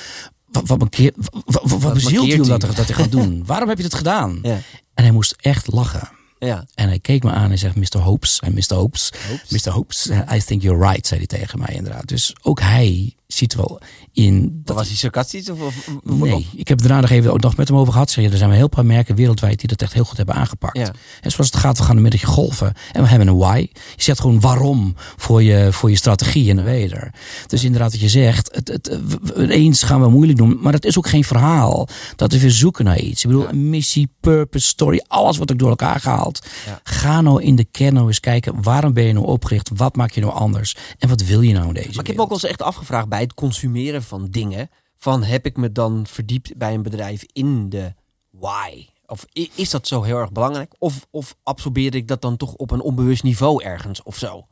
wat, 0.56 0.68
wat, 0.68 0.78
markeer, 0.78 1.12
wat, 1.14 1.62
wat, 1.62 1.82
wat 1.82 1.94
bezielt 1.94 2.40
om 2.40 2.48
dat, 2.48 2.60
dat 2.60 2.76
hij 2.76 2.94
gaat 2.94 3.10
doen? 3.10 3.42
Waarom 3.46 3.68
heb 3.68 3.76
je 3.76 3.82
dat 3.82 3.94
gedaan? 3.94 4.38
Ja. 4.42 4.60
En 4.94 5.04
hij 5.04 5.10
moest 5.10 5.34
echt 5.40 5.72
lachen. 5.72 6.08
Ja. 6.38 6.64
En 6.74 6.88
hij 6.88 6.98
keek 6.98 7.22
me 7.22 7.30
aan 7.30 7.50
en 7.50 7.58
zegt, 7.58 7.76
Mr. 7.76 7.98
Hopes. 7.98 8.40
En 8.40 8.54
Mr. 8.54 8.74
Hopes, 8.74 9.12
Hopes. 9.28 9.64
Mr. 9.64 9.72
Hopes, 9.72 10.10
I 10.34 10.44
think 10.44 10.62
you're 10.62 10.88
right, 10.88 11.06
zei 11.06 11.24
hij 11.26 11.38
tegen 11.38 11.58
mij 11.58 11.74
inderdaad. 11.74 12.08
Dus 12.08 12.34
ook 12.42 12.60
hij 12.60 13.14
ziet 13.26 13.54
wel 13.54 13.80
in... 14.12 14.60
Dat 14.64 14.76
was 14.76 14.86
hij 14.86 14.96
sarcastisch? 14.96 15.50
Of, 15.50 15.60
of, 15.60 15.88
nee, 16.02 16.46
ik 16.56 16.68
heb 16.68 16.78
daarna 16.78 17.00
nog 17.00 17.10
even 17.10 17.32
ook 17.32 17.40
nog 17.40 17.56
met 17.56 17.68
hem 17.68 17.76
over 17.76 17.92
gehad. 17.92 18.10
Zeg, 18.10 18.24
er 18.24 18.36
zijn 18.36 18.48
wel 18.48 18.58
heel 18.58 18.68
paar 18.68 18.86
merken 18.86 19.14
wereldwijd 19.14 19.58
die 19.58 19.68
dat 19.68 19.82
echt 19.82 19.92
heel 19.92 20.04
goed 20.04 20.16
hebben 20.16 20.34
aangepakt. 20.34 20.78
Ja. 20.78 20.92
En 21.20 21.30
zoals 21.30 21.50
het 21.50 21.60
gaat, 21.60 21.78
we 21.78 21.84
gaan 21.84 21.96
een 21.96 22.02
middagje 22.02 22.26
golfen. 22.26 22.72
En 22.92 23.02
we 23.02 23.08
hebben 23.08 23.28
een 23.28 23.36
why. 23.36 23.68
Je 23.96 24.02
zegt 24.02 24.20
gewoon 24.20 24.40
waarom 24.40 24.94
voor 24.96 25.42
je, 25.42 25.72
voor 25.72 25.90
je 25.90 25.96
strategie 25.96 26.50
en 26.50 26.56
de 26.56 26.62
weder. 26.62 27.14
Dus 27.46 27.64
inderdaad 27.64 27.90
wat 27.90 28.00
je 28.00 28.08
zegt, 28.08 28.54
het, 28.54 28.68
het, 28.68 29.48
eens 29.48 29.82
gaan 29.82 30.00
we 30.00 30.08
moeilijk 30.08 30.38
doen. 30.38 30.58
Maar 30.60 30.72
dat 30.72 30.84
is 30.84 30.98
ook 30.98 31.08
geen 31.08 31.24
verhaal. 31.24 31.88
Dat 32.16 32.32
we 32.32 32.40
weer 32.40 32.50
zoeken 32.50 32.84
naar 32.84 32.98
iets. 32.98 33.24
Ik 33.24 33.30
bedoel, 33.30 33.48
een 33.48 33.70
missie, 33.70 34.08
purpose, 34.20 34.66
story. 34.66 35.04
Alles 35.08 35.36
wordt 35.36 35.52
ook 35.52 35.58
door 35.58 35.70
elkaar 35.70 36.00
gehaald. 36.00 36.46
Ga 36.82 37.20
nou 37.20 37.42
in 37.42 37.56
de 37.56 37.64
kern 37.70 37.94
nou 37.94 38.06
eens 38.06 38.20
kijken. 38.20 38.62
Waarom 38.62 38.92
ben 38.92 39.04
je 39.04 39.12
nou 39.12 39.26
opgericht? 39.26 39.70
Wat 39.74 39.96
maak 39.96 40.10
je 40.10 40.20
nou 40.20 40.32
anders? 40.32 40.76
En 40.98 41.08
wat 41.08 41.22
wil 41.22 41.40
je 41.40 41.52
nou 41.52 41.66
in 41.66 41.74
deze 41.74 41.88
Maar 41.88 42.00
ik 42.00 42.06
heb 42.06 42.20
ook 42.20 42.30
eens 42.30 42.44
echt 42.44 42.62
afgevraagd 42.62 43.08
bij 43.08 43.15
het 43.20 43.34
consumeren 43.34 44.02
van 44.02 44.26
dingen. 44.30 44.70
Van 44.96 45.22
heb 45.22 45.46
ik 45.46 45.56
me 45.56 45.72
dan 45.72 46.06
verdiept 46.06 46.56
bij 46.56 46.74
een 46.74 46.82
bedrijf 46.82 47.24
in 47.32 47.68
de 47.68 47.94
why? 48.30 48.86
Of 49.06 49.26
is 49.54 49.70
dat 49.70 49.86
zo 49.86 50.02
heel 50.02 50.18
erg 50.18 50.32
belangrijk? 50.32 50.74
Of, 50.78 51.06
of 51.10 51.36
absorbeer 51.42 51.94
ik 51.94 52.08
dat 52.08 52.22
dan 52.22 52.36
toch 52.36 52.54
op 52.54 52.70
een 52.70 52.80
onbewust 52.80 53.22
niveau 53.22 53.62
ergens 53.62 54.02
of 54.02 54.16
zo? 54.16 54.46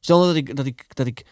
Stel 0.00 0.26
dat 0.26 0.34
ik, 0.34 0.56
dat 0.56 0.66
ik, 0.66 0.84
dat 0.96 1.06
ik 1.06 1.26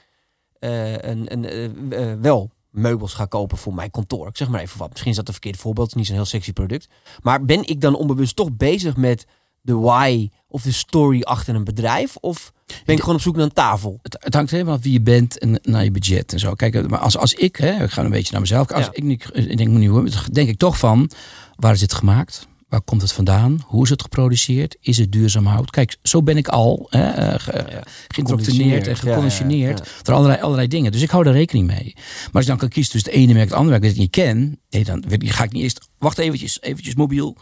uh, 0.60 0.92
een, 0.92 1.32
een, 1.32 1.44
uh, 1.92 2.12
wel 2.20 2.50
meubels 2.70 3.14
ga 3.14 3.24
kopen 3.24 3.58
voor 3.58 3.74
mijn 3.74 3.90
kantoor. 3.90 4.28
Ik 4.28 4.36
zeg 4.36 4.48
maar 4.48 4.60
even 4.60 4.78
wat. 4.78 4.90
Misschien 4.90 5.10
is 5.10 5.16
dat 5.16 5.26
een 5.26 5.32
verkeerd 5.32 5.56
voorbeeld. 5.56 5.94
Niet 5.94 6.06
zo'n 6.06 6.14
heel 6.14 6.24
sexy 6.24 6.52
product. 6.52 6.88
Maar 7.22 7.44
ben 7.44 7.68
ik 7.68 7.80
dan 7.80 7.96
onbewust 7.96 8.36
toch 8.36 8.52
bezig 8.52 8.96
met 8.96 9.26
de 9.66 9.74
why 9.74 10.28
of 10.48 10.62
de 10.62 10.72
story 10.72 11.22
achter 11.22 11.54
een 11.54 11.64
bedrijf? 11.64 12.16
Of 12.16 12.52
ben 12.84 12.94
ik 12.94 13.00
gewoon 13.00 13.14
op 13.14 13.20
zoek 13.20 13.36
naar 13.36 13.44
een 13.44 13.52
tafel? 13.52 13.98
Het, 14.02 14.16
het 14.20 14.34
hangt 14.34 14.50
helemaal 14.50 14.74
af 14.74 14.82
wie 14.82 14.92
je 14.92 15.00
bent 15.00 15.38
en 15.38 15.60
naar 15.62 15.84
je 15.84 15.90
budget 15.90 16.32
en 16.32 16.38
zo. 16.38 16.54
Kijk, 16.54 16.88
maar 16.88 16.98
als, 16.98 17.16
als 17.18 17.34
ik, 17.34 17.56
hè, 17.56 17.82
ik 17.84 17.90
ga 17.90 18.04
een 18.04 18.10
beetje 18.10 18.32
naar 18.32 18.40
mezelf. 18.40 18.72
Als 18.72 18.88
ik, 18.92 19.04
ik, 19.04 19.24
ik 19.24 19.56
denk, 19.56 19.70
nu, 19.70 20.10
denk 20.32 20.48
ik 20.48 20.58
toch 20.58 20.78
van, 20.78 21.10
waar 21.56 21.72
is 21.72 21.80
het 21.80 21.94
gemaakt? 21.94 22.48
Waar 22.68 22.80
komt 22.80 23.02
het 23.02 23.12
vandaan? 23.12 23.60
Hoe 23.66 23.84
is 23.84 23.90
het 23.90 24.02
geproduceerd? 24.02 24.76
Is 24.80 24.98
het 24.98 25.12
duurzaam 25.12 25.46
hout? 25.46 25.70
Kijk, 25.70 25.96
zo 26.02 26.22
ben 26.22 26.36
ik 26.36 26.48
al 26.48 26.86
hè, 26.90 27.38
ge, 27.38 27.82
geïndoctrineerd 28.08 28.86
en 28.86 28.96
geconditioneerd. 28.96 29.78
Ja, 29.78 29.84
ja, 30.02 30.12
allerlei, 30.12 30.40
allerlei 30.40 30.68
dingen. 30.68 30.92
Dus 30.92 31.02
ik 31.02 31.10
hou 31.10 31.24
daar 31.24 31.32
rekening 31.32 31.66
mee. 31.66 31.92
Maar 31.94 32.30
als 32.32 32.42
je 32.42 32.50
dan 32.50 32.58
kan 32.58 32.68
kiezen 32.68 32.92
tussen 32.92 33.10
het 33.10 33.20
ene 33.20 33.32
merk 33.32 33.44
en 33.44 33.48
het 33.48 33.58
andere 33.58 33.70
merk 33.70 33.82
dat 33.82 33.92
ik 33.92 33.98
niet 33.98 34.10
ken. 34.10 34.60
Nee, 34.70 34.84
dan 34.84 35.04
ga 35.18 35.44
ik 35.44 35.52
niet 35.52 35.62
eerst... 35.62 35.88
Wacht 35.98 36.18
eventjes, 36.18 36.62
eventjes 36.62 36.94
mobiel 36.94 37.36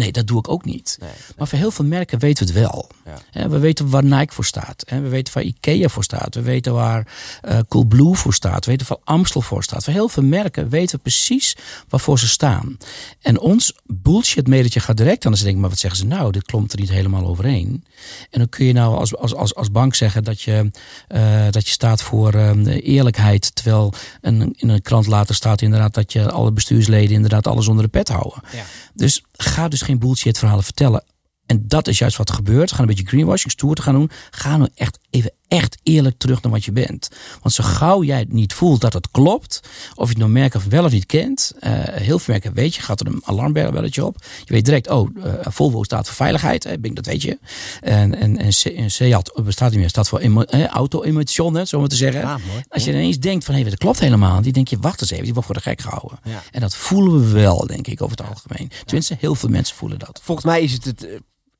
Nee, 0.00 0.12
dat 0.12 0.26
doe 0.26 0.38
ik 0.38 0.48
ook 0.48 0.64
niet. 0.64 0.98
Maar 1.36 1.48
voor 1.48 1.58
heel 1.58 1.70
veel 1.70 1.84
merken 1.84 2.18
weten 2.18 2.46
we 2.46 2.52
het 2.52 2.60
wel. 2.60 2.88
Ja. 3.32 3.48
We 3.48 3.58
weten 3.58 3.90
waar 3.90 4.04
Nike 4.04 4.34
voor 4.34 4.44
staat. 4.44 4.84
We 4.88 5.08
weten 5.08 5.34
waar 5.34 5.42
Ikea 5.42 5.88
voor 5.88 6.04
staat. 6.04 6.34
We 6.34 6.42
weten 6.42 6.74
waar 6.74 7.06
uh, 7.48 7.58
Coolblue 7.68 8.14
voor 8.14 8.34
staat. 8.34 8.64
We 8.64 8.70
weten 8.70 8.86
waar 8.88 8.98
Amstel 9.04 9.40
voor 9.40 9.62
staat. 9.62 9.84
Voor 9.84 9.92
heel 9.92 10.08
veel 10.08 10.22
merken 10.22 10.68
weten 10.68 10.96
we 10.96 11.02
precies 11.02 11.56
waarvoor 11.88 12.18
ze 12.18 12.28
staan. 12.28 12.76
En 13.20 13.38
ons 13.38 13.72
bullshit 13.86 14.46
medetje 14.46 14.80
gaat 14.80 14.96
direct 14.96 15.24
aan. 15.24 15.32
Dan 15.32 15.40
denk 15.40 15.54
ik, 15.54 15.60
maar 15.60 15.70
wat 15.70 15.78
zeggen 15.78 16.00
ze 16.00 16.06
nou? 16.06 16.32
Dit 16.32 16.44
klopt 16.44 16.72
er 16.72 16.80
niet 16.80 16.90
helemaal 16.90 17.26
overeen. 17.26 17.84
En 18.30 18.38
dan 18.38 18.48
kun 18.48 18.64
je 18.64 18.72
nou 18.72 18.96
als, 18.96 19.16
als, 19.16 19.34
als, 19.34 19.54
als 19.54 19.70
bank 19.70 19.94
zeggen 19.94 20.24
dat 20.24 20.42
je, 20.42 20.70
uh, 21.08 21.44
dat 21.50 21.66
je 21.66 21.72
staat 21.72 22.02
voor 22.02 22.34
uh, 22.34 22.50
eerlijkheid. 22.66 23.54
Terwijl 23.54 23.92
een, 24.20 24.54
in 24.56 24.68
een 24.68 24.82
krant 24.82 25.06
later 25.06 25.34
staat 25.34 25.62
inderdaad 25.62 25.94
dat 25.94 26.12
je 26.12 26.30
alle 26.30 26.52
bestuursleden 26.52 27.14
inderdaad 27.14 27.46
alles 27.46 27.68
onder 27.68 27.84
de 27.84 27.90
pet 27.90 28.08
houden. 28.08 28.42
Ja. 28.52 28.64
Dus 28.94 29.22
ga 29.32 29.68
dus 29.68 29.82
geen 29.82 29.89
bullshit 29.98 30.38
verhalen 30.38 30.64
vertellen. 30.64 31.04
En 31.46 31.64
dat 31.68 31.88
is 31.88 31.98
juist 31.98 32.16
wat 32.16 32.30
gebeurt. 32.30 32.72
Ga 32.72 32.80
een 32.80 32.86
beetje 32.86 33.06
greenwashing, 33.06 33.52
stoer 33.52 33.74
te 33.74 33.82
gaan 33.82 33.94
doen. 33.94 34.10
Ga 34.30 34.56
nou 34.56 34.70
echt 34.74 34.98
even 35.10 35.32
echt 35.48 35.78
eerlijk 35.82 36.18
terug 36.18 36.42
naar 36.42 36.52
wat 36.52 36.64
je 36.64 36.72
bent. 36.72 37.08
Want 37.42 37.54
zo 37.54 37.64
gauw 37.64 38.02
jij 38.02 38.18
het 38.18 38.32
niet 38.32 38.52
voelt 38.52 38.80
dat 38.80 38.92
het 38.92 39.10
klopt, 39.10 39.60
of 39.94 40.04
je 40.04 40.08
het 40.08 40.18
nou 40.18 40.30
merk 40.30 40.54
of 40.54 40.64
wel 40.64 40.84
of 40.84 40.92
niet 40.92 41.06
kent, 41.06 41.52
uh, 41.60 41.70
heel 41.84 42.18
veel 42.18 42.34
merken 42.34 42.54
weet 42.54 42.74
je, 42.74 42.82
gaat 42.82 43.00
er 43.00 43.06
een 43.06 43.20
alarmbelletje 43.24 44.04
op. 44.04 44.16
Je 44.44 44.52
weet 44.52 44.64
direct, 44.64 44.88
oh, 44.88 45.08
uh, 45.16 45.32
Volvo 45.40 45.82
staat 45.82 46.06
voor 46.06 46.16
veiligheid, 46.16 46.64
hè, 46.64 46.80
dat 46.80 47.06
weet 47.06 47.22
je. 47.22 47.38
En, 47.80 48.14
en, 48.14 48.36
en, 48.36 48.90
Seat 48.90 49.32
bestaat 49.44 49.70
niet 49.70 49.78
meer, 49.78 49.88
staat 49.88 50.08
voor 50.08 50.46
auto-emotion, 50.66 51.66
zo 51.66 51.78
maar 51.78 51.88
te 51.88 51.96
zeggen. 51.96 52.20
Ja, 52.20 52.38
Als 52.68 52.84
je 52.84 52.90
ineens 52.90 53.18
denkt 53.18 53.44
van, 53.44 53.54
hé, 53.54 53.60
hey, 53.60 53.70
dat 53.70 53.78
klopt 53.78 54.00
helemaal, 54.00 54.42
die 54.42 54.52
denk 54.52 54.68
je, 54.68 54.78
wacht 54.80 55.00
eens 55.00 55.10
even, 55.10 55.24
die 55.24 55.32
wordt 55.32 55.48
voor 55.48 55.56
de 55.56 55.64
gek 55.64 55.80
gehouden. 55.80 56.18
Ja. 56.24 56.42
En 56.50 56.60
dat 56.60 56.74
voelen 56.74 57.20
we 57.20 57.40
wel, 57.40 57.66
denk 57.66 57.86
ik, 57.86 58.02
over 58.02 58.16
het 58.16 58.26
algemeen. 58.26 58.70
Tenminste, 58.84 59.16
heel 59.18 59.34
veel 59.34 59.48
mensen 59.48 59.76
voelen 59.76 59.98
dat. 59.98 60.20
Volgens 60.22 60.46
mij 60.46 60.62
is 60.62 60.72
het 60.72 60.84
het 60.84 61.06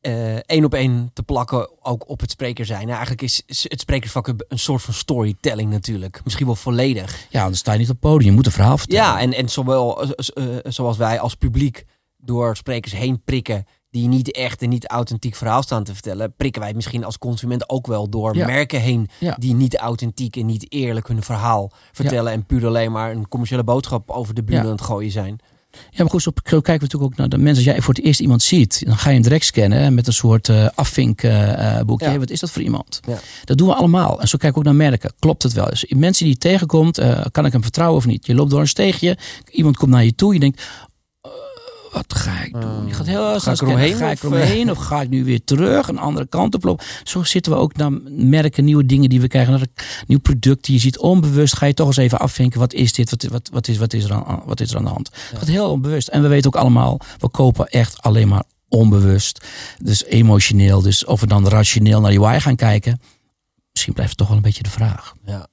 uh, 0.03 0.35
één 0.35 0.65
op 0.65 0.75
één 0.75 1.11
te 1.13 1.23
plakken 1.23 1.69
ook 1.83 2.09
op 2.09 2.21
het 2.21 2.31
spreker 2.31 2.67
zijn. 2.67 2.81
Nou, 2.81 2.91
eigenlijk 2.91 3.23
is 3.23 3.43
het 3.69 3.81
sprekersvak 3.81 4.29
een 4.29 4.59
soort 4.59 4.83
van 4.83 4.95
storytelling 4.95 5.71
natuurlijk. 5.71 6.21
Misschien 6.25 6.47
wel 6.47 6.55
volledig. 6.55 7.27
Ja, 7.31 7.45
dan 7.45 7.55
sta 7.55 7.73
je 7.73 7.79
niet 7.79 7.91
op 7.91 8.03
het 8.03 8.11
podium. 8.11 8.31
Je 8.31 8.37
moet 8.37 8.47
een 8.47 8.53
verhaal 8.53 8.79
vertellen. 8.79 9.05
Ja, 9.05 9.21
en, 9.21 9.33
en 9.33 9.49
zowel 9.49 10.05
uh, 10.05 10.57
zoals 10.63 10.97
wij 10.97 11.21
als 11.21 11.35
publiek 11.35 11.85
door 12.17 12.57
sprekers 12.57 12.93
heen 12.93 13.23
prikken 13.25 13.65
die 13.91 14.09
niet 14.09 14.33
echt 14.33 14.63
en 14.63 14.69
niet 14.69 14.87
authentiek 14.87 15.35
verhaal 15.35 15.63
staan 15.63 15.85
te 15.85 15.93
vertellen, 15.93 16.35
prikken 16.37 16.63
wij 16.63 16.75
misschien 16.75 17.05
als 17.05 17.19
consument 17.19 17.71
ook 17.71 17.87
wel 17.87 18.09
door 18.09 18.37
merken 18.37 18.81
heen 18.81 19.09
die 19.37 19.55
niet 19.55 19.77
authentiek 19.77 20.37
en 20.37 20.47
niet 20.47 20.73
eerlijk 20.73 21.09
hun 21.09 21.23
verhaal 21.23 21.73
vertellen 21.93 22.33
en 22.33 22.47
puur 22.47 22.67
alleen 22.67 22.93
maar 22.93 23.11
een 23.11 23.29
commerciële 23.29 23.65
boodschap 23.65 24.11
over 24.11 24.35
de 24.35 24.43
bühne 24.43 24.61
aan 24.61 24.67
het 24.67 24.81
gooien 24.81 25.11
zijn. 25.11 25.39
Ja, 25.73 25.79
maar 25.97 26.11
goed, 26.11 26.23
zo 26.23 26.31
kijken 26.31 26.63
we 26.65 26.73
natuurlijk 26.73 27.13
ook 27.13 27.17
naar 27.17 27.29
de 27.29 27.39
mensen. 27.39 27.65
Als 27.65 27.75
jij 27.75 27.83
voor 27.83 27.95
het 27.95 28.05
eerst 28.05 28.21
iemand 28.21 28.43
ziet, 28.43 28.83
dan 28.87 28.97
ga 28.97 29.09
je 29.09 29.15
hem 29.15 29.23
direct 29.23 29.45
scannen 29.45 29.95
met 29.95 30.07
een 30.07 30.13
soort 30.13 30.49
uh, 30.49 30.69
afvinkboekje. 30.75 32.13
Uh, 32.13 32.17
Wat 32.17 32.31
is 32.31 32.41
dat 32.41 32.51
voor 32.51 32.63
iemand? 32.63 33.01
Ja. 33.07 33.19
Dat 33.45 33.59
doen 33.59 33.69
we 33.69 33.75
allemaal. 33.75 34.21
En 34.21 34.29
zo 34.29 34.39
kijken 34.39 34.63
we 34.63 34.69
ook 34.69 34.75
naar 34.77 34.89
merken. 34.89 35.13
Klopt 35.19 35.43
het 35.43 35.53
wel? 35.53 35.67
Dus 35.67 35.85
mensen 35.89 36.25
die 36.25 36.35
je 36.35 36.41
tegenkomt, 36.41 36.99
uh, 36.99 37.25
kan 37.33 37.47
ik 37.47 37.53
hem 37.53 37.63
vertrouwen 37.63 37.99
of 37.99 38.07
niet? 38.07 38.27
Je 38.27 38.35
loopt 38.35 38.51
door 38.51 38.61
een 38.61 38.69
steegje, 38.69 39.17
iemand 39.51 39.77
komt 39.77 39.91
naar 39.91 40.05
je 40.05 40.15
toe, 40.15 40.35
je 40.35 40.41
denkt, 40.41 40.63
wat 41.93 42.15
ga 42.15 42.43
ik 42.43 42.53
doen? 42.53 42.87
Je 42.87 42.95
gaat 42.95 43.07
heel 43.07 43.41
ga 43.41 43.53
ik 43.53 43.61
eromheen, 43.61 43.95
ga 43.97 44.11
ik 44.11 44.23
eromheen 44.23 44.71
of, 44.71 44.79
of 44.79 44.85
ga 44.85 45.01
ik 45.01 45.09
nu 45.09 45.25
weer 45.25 45.45
terug 45.45 45.89
een 45.89 45.99
andere 45.99 46.27
kant 46.27 46.55
op 46.55 46.65
lopen? 46.65 46.87
Zo 47.03 47.23
zitten 47.23 47.53
we 47.53 47.59
ook 47.59 47.77
naar 47.77 47.93
merken, 48.09 48.65
nieuwe 48.65 48.87
dingen 48.87 49.09
die 49.09 49.21
we 49.21 49.29
krijgen, 49.29 49.53
naar 49.53 49.61
een 49.61 49.85
nieuw 50.07 50.19
product 50.19 50.65
die 50.65 50.75
je 50.75 50.81
ziet. 50.81 50.99
Onbewust 50.99 51.57
ga 51.57 51.67
je 51.67 51.75
toch 51.75 51.87
eens 51.87 51.97
even 51.97 52.19
afvinken. 52.19 52.61
Wat 52.61 52.73
is 52.73 52.93
dit? 52.93 53.11
Wat, 53.11 53.23
wat, 53.23 53.49
wat, 53.53 53.69
is, 53.69 53.79
wat, 53.79 53.93
is, 53.93 54.05
er 54.05 54.13
aan, 54.13 54.43
wat 54.45 54.61
is 54.61 54.71
er 54.71 54.77
aan 54.77 54.85
de 54.85 54.91
hand? 54.91 55.11
Het 55.31 55.39
gaat 55.39 55.49
heel 55.49 55.71
onbewust. 55.71 56.09
En 56.09 56.23
we 56.23 56.29
weten 56.29 56.55
ook 56.55 56.61
allemaal, 56.61 57.01
we 57.19 57.29
kopen 57.29 57.67
echt 57.67 58.03
alleen 58.03 58.29
maar 58.29 58.45
onbewust. 58.69 59.47
Dus 59.83 60.05
emotioneel. 60.05 60.83
Dus 60.83 61.05
of 61.05 61.21
we 61.21 61.27
dan 61.27 61.49
rationeel 61.49 62.01
naar 62.01 62.11
die 62.11 62.21
why 62.21 62.39
gaan 62.39 62.57
kijken. 62.57 63.01
Misschien 63.73 63.93
blijft 63.95 64.11
het 64.11 64.19
toch 64.19 64.29
wel 64.29 64.37
een 64.37 64.43
beetje 64.43 64.63
de 64.63 64.71
vraag. 64.71 65.15
Ja. 65.25 65.47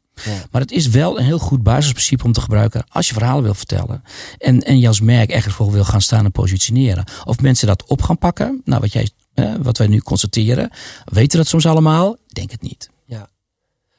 Maar 0.51 0.61
het 0.61 0.71
is 0.71 0.87
wel 0.87 1.19
een 1.19 1.25
heel 1.25 1.39
goed 1.39 1.63
basisprincipe 1.63 2.23
om 2.23 2.31
te 2.31 2.41
gebruiken 2.41 2.85
als 2.89 3.07
je 3.07 3.13
verhalen 3.13 3.43
wil 3.43 3.53
vertellen. 3.53 4.03
En, 4.37 4.61
en 4.63 4.79
je 4.79 4.87
als 4.87 5.01
merk 5.01 5.29
echt 5.29 5.45
ervoor 5.45 5.71
wil 5.71 5.83
gaan 5.83 6.01
staan 6.01 6.25
en 6.25 6.31
positioneren. 6.31 7.03
Of 7.25 7.41
mensen 7.41 7.67
dat 7.67 7.83
op 7.87 8.01
gaan 8.01 8.17
pakken. 8.17 8.61
Nou, 8.65 8.81
wat, 8.81 8.93
jij, 8.93 9.09
eh, 9.33 9.53
wat 9.61 9.77
wij 9.77 9.87
nu 9.87 9.99
constateren. 9.99 10.69
Weten 11.05 11.37
dat 11.37 11.47
soms 11.47 11.65
allemaal? 11.65 12.17
Denk 12.27 12.51
het 12.51 12.61
niet. 12.61 12.89
Ja. 13.05 13.29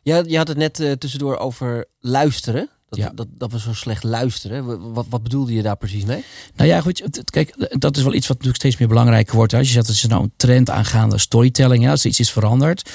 ja 0.03 0.23
je 0.27 0.37
had 0.37 0.49
het 0.49 0.57
net 0.57 0.81
uh, 0.81 0.93
tussendoor 0.93 1.37
over 1.37 1.87
luisteren. 2.01 2.69
Dat, 2.89 2.99
ja. 2.99 3.11
dat, 3.15 3.27
dat 3.31 3.53
we 3.53 3.59
zo 3.59 3.73
slecht 3.73 4.03
luisteren. 4.03 4.93
Wat, 4.93 5.07
wat 5.09 5.23
bedoelde 5.23 5.55
je 5.55 5.63
daar 5.63 5.77
precies 5.77 6.05
mee? 6.05 6.25
Nou 6.57 6.69
ja, 6.69 6.81
goed. 6.81 7.25
Kijk, 7.25 7.81
dat 7.81 7.97
is 7.97 8.03
wel 8.03 8.15
iets 8.15 8.27
wat 8.27 8.37
natuurlijk 8.37 8.63
steeds 8.63 8.77
meer 8.77 8.89
belangrijker 8.89 9.37
wordt. 9.37 9.55
Als 9.55 9.67
je 9.67 9.73
zegt 9.73 9.87
dat 9.87 9.95
is 9.95 10.07
nou 10.07 10.23
een 10.23 10.33
trend 10.37 10.71
aangaande 10.71 11.19
storytelling. 11.19 11.83
Ja, 11.83 11.91
als 11.91 12.03
er 12.03 12.09
iets 12.09 12.21
is 12.21 12.33
veranderd. 12.33 12.91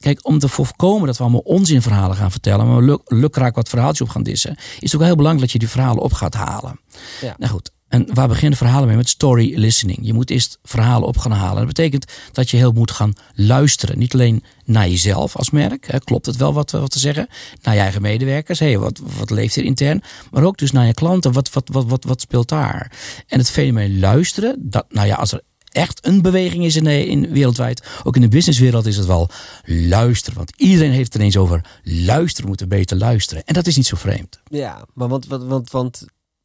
Kijk, 0.00 0.26
om 0.26 0.38
te 0.38 0.48
voorkomen 0.48 1.06
dat 1.06 1.16
we 1.16 1.22
allemaal 1.22 1.40
onzinverhalen 1.40 2.16
gaan 2.16 2.30
vertellen, 2.30 2.66
maar 2.66 2.82
luk, 2.82 3.00
lukraak 3.04 3.54
wat 3.54 3.68
verhaaltjes 3.68 4.06
op 4.06 4.12
gaan 4.12 4.22
dissen, 4.22 4.56
is 4.56 4.92
het 4.92 4.94
ook 4.94 5.06
heel 5.06 5.16
belangrijk 5.16 5.40
dat 5.40 5.52
je 5.52 5.58
die 5.58 5.68
verhalen 5.68 6.02
op 6.02 6.12
gaat 6.12 6.34
halen. 6.34 6.80
Ja. 7.20 7.34
Nou 7.38 7.52
goed, 7.52 7.70
en 7.88 8.14
waar 8.14 8.28
beginnen 8.28 8.58
verhalen 8.58 8.88
mee? 8.88 8.96
Met 8.96 9.08
story 9.08 9.58
listening. 9.58 9.98
Je 10.02 10.12
moet 10.12 10.30
eerst 10.30 10.58
verhalen 10.62 11.08
op 11.08 11.18
gaan 11.18 11.32
halen. 11.32 11.56
Dat 11.56 11.66
betekent 11.66 12.12
dat 12.32 12.50
je 12.50 12.56
heel 12.56 12.72
moet 12.72 12.90
gaan 12.90 13.12
luisteren. 13.34 13.98
Niet 13.98 14.14
alleen 14.14 14.44
naar 14.64 14.88
jezelf 14.88 15.36
als 15.36 15.50
merk. 15.50 15.86
Hè, 15.86 15.98
klopt 15.98 16.26
het 16.26 16.36
wel 16.36 16.52
wat, 16.52 16.70
wat 16.70 16.90
te 16.90 16.98
zeggen? 16.98 17.28
Naar 17.62 17.74
je 17.74 17.80
eigen 17.80 18.02
medewerkers. 18.02 18.58
Hey, 18.58 18.78
wat, 18.78 19.00
wat 19.18 19.30
leeft 19.30 19.56
er 19.56 19.64
intern? 19.64 20.02
Maar 20.30 20.42
ook 20.42 20.58
dus 20.58 20.70
naar 20.70 20.86
je 20.86 20.94
klanten. 20.94 21.32
Wat, 21.32 21.52
wat, 21.52 21.68
wat, 21.72 21.84
wat, 21.86 22.04
wat 22.04 22.20
speelt 22.20 22.48
daar? 22.48 22.92
En 23.26 23.38
het 23.38 23.50
fenomeen 23.50 23.98
luisteren. 23.98 24.56
Dat, 24.58 24.86
nou 24.88 25.06
ja, 25.06 25.14
als 25.14 25.32
er 25.32 25.42
echt 25.76 26.06
een 26.06 26.22
beweging 26.22 26.64
is 26.64 26.76
in, 26.76 26.86
in 26.86 27.32
wereldwijd. 27.32 27.86
Ook 28.04 28.16
in 28.16 28.22
de 28.22 28.28
businesswereld 28.28 28.86
is 28.86 28.96
het 28.96 29.06
wel 29.06 29.28
luisteren. 29.64 30.36
Want 30.36 30.52
iedereen 30.56 30.90
heeft 30.90 31.12
het 31.12 31.14
ineens 31.14 31.36
over 31.36 31.64
luisteren, 31.82 32.48
moeten 32.48 32.68
beter 32.68 32.96
luisteren. 32.96 33.44
En 33.44 33.54
dat 33.54 33.66
is 33.66 33.76
niet 33.76 33.86
zo 33.86 33.96
vreemd. 33.96 34.40
Ja, 34.48 34.86
maar 34.94 35.08
want, 35.08 35.26
want, 35.26 35.44
want, 35.44 35.70
want 35.70 36.04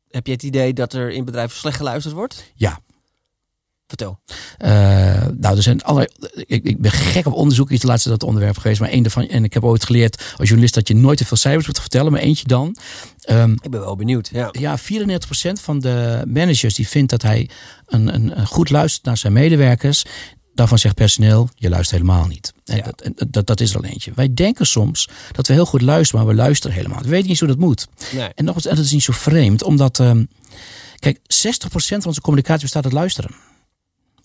heb 0.10 0.26
je 0.28 0.34
het 0.34 0.44
idee 0.44 0.74
dat 0.74 0.94
er 0.94 1.12
in 1.12 1.26
bedrijven 1.26 1.58
slecht 1.58 1.78
geluisterd 1.78 2.16
wordt? 2.16 2.52
Ja, 2.56 2.80
Vertel. 3.92 4.20
Uh, 4.60 4.70
nou, 5.38 5.56
er 5.56 5.64
zijn 5.64 5.82
allerlei. 5.82 6.14
Ik, 6.34 6.64
ik, 6.64 6.82
ben 6.82 6.92
gek 6.92 7.26
op 7.26 7.34
onderzoek. 7.34 7.70
Iets 7.70 7.84
laatste 7.84 8.10
dat 8.10 8.24
onderwerp 8.24 8.58
geweest. 8.58 8.80
Maar 8.80 8.90
één 8.90 9.04
daarvan. 9.04 9.28
En 9.28 9.44
ik 9.44 9.54
heb 9.54 9.64
ooit 9.64 9.86
geleerd 9.86 10.18
als 10.18 10.48
journalist 10.48 10.74
dat 10.74 10.88
je 10.88 10.96
nooit 10.96 11.18
te 11.18 11.26
veel 11.26 11.38
cijfers 11.38 11.68
moet 11.68 11.80
vertellen. 11.80 12.12
Maar 12.12 12.22
eentje 12.22 12.48
dan. 12.48 12.78
Um, 13.30 13.52
ik 13.62 13.70
ben 13.70 13.80
wel 13.80 13.96
benieuwd. 13.96 14.30
Ja, 14.34 14.50
ja 14.52 14.80
94% 14.80 14.82
van 15.62 15.80
de 15.80 16.24
managers 16.28 16.74
die 16.74 16.88
vindt 16.88 17.10
dat 17.10 17.22
hij 17.22 17.50
een, 17.88 18.14
een, 18.14 18.40
een 18.40 18.48
goed 18.48 18.70
luistert 18.70 19.06
naar 19.06 19.18
zijn 19.18 19.34
medewerkers. 19.34 20.06
Daarvan 20.54 20.80
zegt 20.80 20.96
personeel, 20.96 21.50
je 21.56 21.70
luistert 21.70 22.02
helemaal 22.02 22.28
niet. 22.28 22.54
En 22.66 22.78
ja. 22.78 22.84
dat, 22.84 23.32
dat, 23.32 23.48
dat, 23.48 23.60
is 23.60 23.70
er 23.70 23.78
al 23.78 23.84
eentje. 23.84 24.12
Wij 24.16 24.34
denken 24.34 24.68
soms 24.68 25.10
dat 25.32 25.48
we 25.48 25.54
heel 25.54 25.66
goed 25.66 25.82
luisteren, 25.82 26.26
maar 26.26 26.36
we 26.36 26.42
luisteren 26.42 26.76
helemaal. 26.76 27.02
We 27.02 27.10
weten 27.10 27.30
niet 27.30 27.40
hoe 27.40 27.48
dat 27.48 27.58
moet. 27.58 27.88
Nee. 28.12 28.30
En 28.36 28.46
nog 28.46 28.56
eens, 28.56 28.66
en 28.66 28.76
dat 28.76 28.86
is 28.86 28.92
niet 28.92 29.04
zo 29.04 29.14
vreemd, 29.14 29.64
omdat, 29.64 30.00
um, 30.00 30.28
kijk, 31.00 31.18
60% 31.18 31.22
van 31.72 32.06
onze 32.06 32.22
communicatie 32.22 32.62
bestaat 32.62 32.84
uit 32.84 32.94
luisteren. 32.94 33.32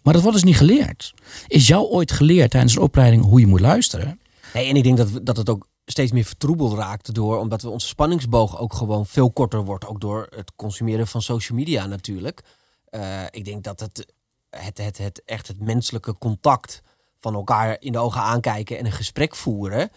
Maar 0.07 0.15
dat 0.15 0.25
wordt 0.25 0.39
dus 0.39 0.47
niet 0.47 0.57
geleerd. 0.57 1.15
Is 1.47 1.67
jou 1.67 1.87
ooit 1.87 2.13
geleerd 2.13 2.51
tijdens 2.51 2.77
een 2.77 2.83
opleiding 2.83 3.25
hoe 3.25 3.41
je 3.41 3.47
moet 3.47 3.61
luisteren? 3.61 4.21
Nee, 4.55 4.69
en 4.69 4.77
ik 4.77 4.83
denk 4.83 4.97
dat, 4.97 5.09
dat 5.23 5.37
het 5.37 5.51
ook 5.51 5.69
steeds 5.85 6.13
meer 6.13 6.25
vertroebeld 6.25 6.73
raakt 6.73 7.15
door, 7.15 7.39
omdat 7.39 7.63
we 7.63 7.69
onze 7.69 7.87
spanningsboog 7.87 8.59
ook 8.59 8.75
gewoon 8.75 9.07
veel 9.07 9.33
korter 9.33 9.65
wordt. 9.65 9.87
Ook 9.87 10.01
door 10.01 10.27
het 10.37 10.53
consumeren 10.57 11.07
van 11.07 11.23
social 11.23 11.59
media 11.59 11.87
natuurlijk. 11.87 12.43
Uh, 12.91 13.23
ik 13.31 13.45
denk 13.45 13.65
dat 13.65 13.81
het, 13.81 14.13
het, 14.51 14.79
het, 14.79 14.99
het 14.99 15.23
echt 15.25 15.49
het 15.49 15.61
menselijke 15.61 16.19
contact 16.19 16.83
van 17.19 17.35
elkaar 17.35 17.77
in 17.81 17.93
de 17.93 17.99
ogen 17.99 18.21
aankijken 18.21 18.79
en 18.79 18.87
een 18.87 18.93
gesprek 18.93 19.37
voeren. 19.37 19.91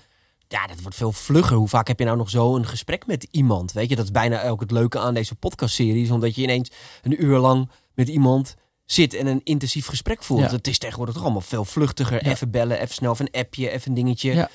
Ja, 0.48 0.68
dat 0.68 0.82
wordt 0.82 0.98
veel 0.98 1.12
vlugger. 1.12 1.58
Hoe 1.58 1.68
vaak 1.68 1.88
heb 1.88 2.00
je 2.00 2.06
nou 2.06 2.18
nog 2.18 2.30
zo 2.30 2.56
een 2.56 2.66
gesprek 2.66 3.08
met 3.08 3.28
iemand? 3.32 3.72
Weet 3.72 3.90
je, 3.90 3.96
dat 3.96 4.06
is 4.06 4.12
bijna 4.12 4.48
ook 4.48 4.60
het 4.60 4.72
leuke 4.72 5.00
aan 5.00 5.14
deze 5.14 5.36
podcastseries. 5.36 6.12
Omdat 6.12 6.36
je 6.36 6.42
ineens 6.42 6.72
een 7.02 7.24
uur 7.24 7.38
lang 7.38 7.70
met 7.94 8.08
iemand 8.08 8.56
zit 8.92 9.14
en 9.14 9.28
een 9.28 9.42
intensief 9.44 9.86
gesprek 9.86 10.24
voert. 10.24 10.52
Het 10.52 10.68
is 10.68 10.78
tegenwoordig 10.78 11.16
toch 11.16 11.24
allemaal 11.24 11.42
veel 11.42 11.66
vluchtiger. 11.66 12.22
Even 12.22 12.52
bellen, 12.52 12.82
even 12.82 12.94
snel, 12.94 13.16
een 13.18 13.32
appje, 13.32 13.70
even 13.70 13.90
een 13.90 13.96
dingetje. 13.96 14.34
Ja. 14.34 14.50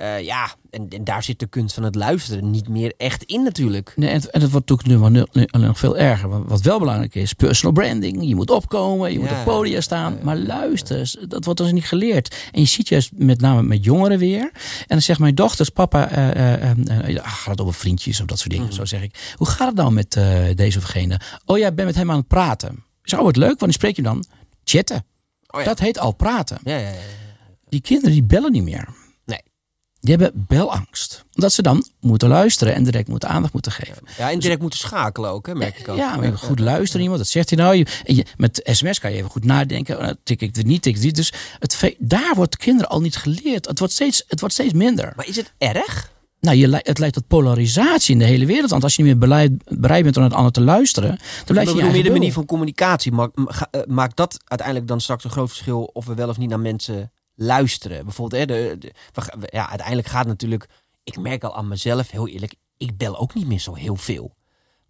Uh, 0.00 0.24
ja, 0.24 0.54
en, 0.70 0.88
en, 0.88 1.04
daar 1.04 1.22
zit 1.22 1.38
de 1.38 1.46
kunst 1.46 1.74
van 1.74 1.82
het 1.82 1.94
luisteren 1.94 2.50
niet 2.50 2.68
meer 2.68 2.92
echt 2.96 3.22
in 3.22 3.42
natuurlijk. 3.42 3.92
Nee, 3.96 4.08
en, 4.08 4.30
en 4.30 4.40
het 4.40 4.50
wordt 4.50 4.68
natuurlijk 4.68 5.02
nu, 5.02 5.08
nu, 5.08 5.26
nu, 5.32 5.66
nog 5.66 5.78
veel 5.78 5.96
erger. 5.96 6.44
Wat 6.44 6.60
wel 6.60 6.78
belangrijk 6.78 7.14
is, 7.14 7.32
personal 7.32 7.72
branding. 7.72 8.28
Je 8.28 8.34
moet 8.34 8.50
opkomen, 8.50 9.12
je 9.12 9.18
moet 9.18 9.30
op 9.30 9.44
podium 9.44 9.80
staan. 9.80 10.18
Maar 10.22 10.36
luister, 10.36 11.14
dat 11.28 11.44
wordt 11.44 11.60
dus 11.60 11.72
niet 11.72 11.84
geleerd. 11.84 12.48
En 12.52 12.60
je 12.60 12.66
ziet 12.66 12.88
juist 12.88 13.10
met 13.14 13.40
name 13.40 13.62
met 13.62 13.84
jongeren 13.84 14.18
weer. 14.18 14.40
En 14.42 14.86
dan 14.86 15.02
zegt 15.02 15.18
mijn 15.18 15.34
dochters, 15.34 15.68
papa, 15.68 16.18
uh, 16.36 16.52
uh, 17.08 17.18
gaat 17.22 17.50
het 17.50 17.60
over 17.60 17.74
vriendjes 17.74 18.20
of 18.20 18.26
dat 18.26 18.38
soort 18.38 18.50
dingen. 18.50 18.66
Mm. 18.66 18.72
Zo 18.72 18.84
zeg 18.84 19.02
ik. 19.02 19.34
Hoe 19.36 19.48
gaat 19.48 19.68
het 19.68 19.76
nou 19.76 19.92
met 19.92 20.18
deze 20.54 20.78
of 20.78 20.84
gene? 20.84 21.20
Oh 21.44 21.58
ja, 21.58 21.68
ik 21.68 21.74
ben 21.74 21.86
met 21.86 21.94
hem 21.94 22.10
aan 22.10 22.16
het 22.16 22.28
praten. 22.28 22.86
Zou 23.08 23.26
het 23.26 23.36
leuk, 23.36 23.60
want 23.60 23.72
spreek 23.72 23.96
je 23.96 24.02
dan 24.02 24.24
chatten. 24.64 25.04
Oh 25.46 25.60
ja. 25.60 25.66
Dat 25.66 25.78
heet 25.78 25.98
al 25.98 26.12
praten. 26.12 26.58
Ja, 26.64 26.76
ja, 26.76 26.92
die 27.68 27.80
kinderen 27.80 28.12
die 28.12 28.22
bellen 28.22 28.52
niet 28.52 28.62
meer. 28.62 28.88
Nee. 29.24 29.42
Die 30.00 30.16
hebben 30.16 30.44
belangst. 30.48 31.24
Omdat 31.34 31.52
ze 31.52 31.62
dan 31.62 31.84
moeten 32.00 32.28
luisteren 32.28 32.74
en 32.74 32.84
direct 32.84 33.08
moeten 33.08 33.28
aandacht 33.28 33.52
moeten 33.52 33.72
geven. 33.72 34.02
Ja, 34.18 34.30
en 34.30 34.38
direct 34.38 34.60
moeten 34.60 34.78
schakelen 34.78 35.30
ook, 35.30 35.46
hè, 35.46 35.54
merk 35.54 35.78
ik 35.78 35.88
ook. 35.88 35.96
Ja, 35.96 36.16
maar 36.16 36.38
goed 36.38 36.58
luisteren 36.58 37.02
iemand. 37.02 37.18
Dat 37.18 37.28
zegt 37.28 37.50
hij 37.50 37.58
nou. 37.58 37.84
Je, 38.04 38.26
met 38.36 38.60
sms 38.64 38.98
kan 38.98 39.10
je 39.10 39.16
even 39.16 39.30
goed 39.30 39.44
nadenken. 39.44 39.96
Oh, 39.96 40.02
nou, 40.02 40.16
tik 40.22 40.40
ik 40.40 40.56
het 40.56 40.66
niet, 40.66 40.82
tik 40.82 40.96
ik 40.96 41.02
niet. 41.02 41.16
Dus 41.16 41.32
het, 41.58 41.96
daar 41.98 42.34
wordt 42.34 42.56
kinderen 42.56 42.90
al 42.90 43.00
niet 43.00 43.16
geleerd. 43.16 43.66
Het 43.66 43.78
wordt 43.78 43.94
steeds, 43.94 44.24
het 44.26 44.40
wordt 44.40 44.54
steeds 44.54 44.72
minder. 44.72 45.12
Maar 45.16 45.26
is 45.26 45.36
het 45.36 45.52
erg? 45.58 46.16
Nou, 46.40 46.56
je, 46.56 46.80
het 46.82 46.98
leidt 46.98 47.14
tot 47.14 47.26
polarisatie 47.26 48.12
in 48.12 48.18
de 48.18 48.24
hele 48.24 48.46
wereld. 48.46 48.70
Want 48.70 48.82
als 48.82 48.96
je 48.96 49.02
niet 49.02 49.10
meer 49.10 49.20
beleid, 49.20 49.78
bereid 49.80 50.02
bent 50.02 50.14
om 50.16 50.20
naar 50.22 50.30
het 50.30 50.38
ander 50.38 50.52
te 50.54 50.60
luisteren, 50.60 51.08
dan 51.08 51.18
blijf 51.46 51.68
je 51.68 51.74
bedoel 51.74 51.90
meer 51.90 52.02
de 52.02 52.10
manier 52.10 52.32
van 52.32 52.44
communicatie. 52.44 53.12
Eh, 53.22 53.80
Maakt 53.86 54.16
dat 54.16 54.38
uiteindelijk 54.44 54.88
dan 54.88 55.00
straks 55.00 55.24
een 55.24 55.30
groot 55.30 55.48
verschil 55.48 55.82
of 55.92 56.06
we 56.06 56.14
wel 56.14 56.28
of 56.28 56.38
niet 56.38 56.48
naar 56.48 56.60
mensen 56.60 57.12
luisteren? 57.34 58.04
Bijvoorbeeld, 58.04 58.40
hè, 58.40 58.46
de, 58.56 58.76
de- 58.78 58.92
ja, 59.50 59.68
uiteindelijk 59.68 60.08
gaat 60.08 60.26
natuurlijk. 60.26 60.66
Ik 61.04 61.18
merk 61.20 61.44
al 61.44 61.56
aan 61.56 61.68
mezelf, 61.68 62.10
heel 62.10 62.28
eerlijk, 62.28 62.54
ik 62.76 62.96
bel 62.96 63.18
ook 63.18 63.34
niet 63.34 63.46
meer 63.46 63.60
zo 63.60 63.74
heel 63.74 63.96
veel. 63.96 64.34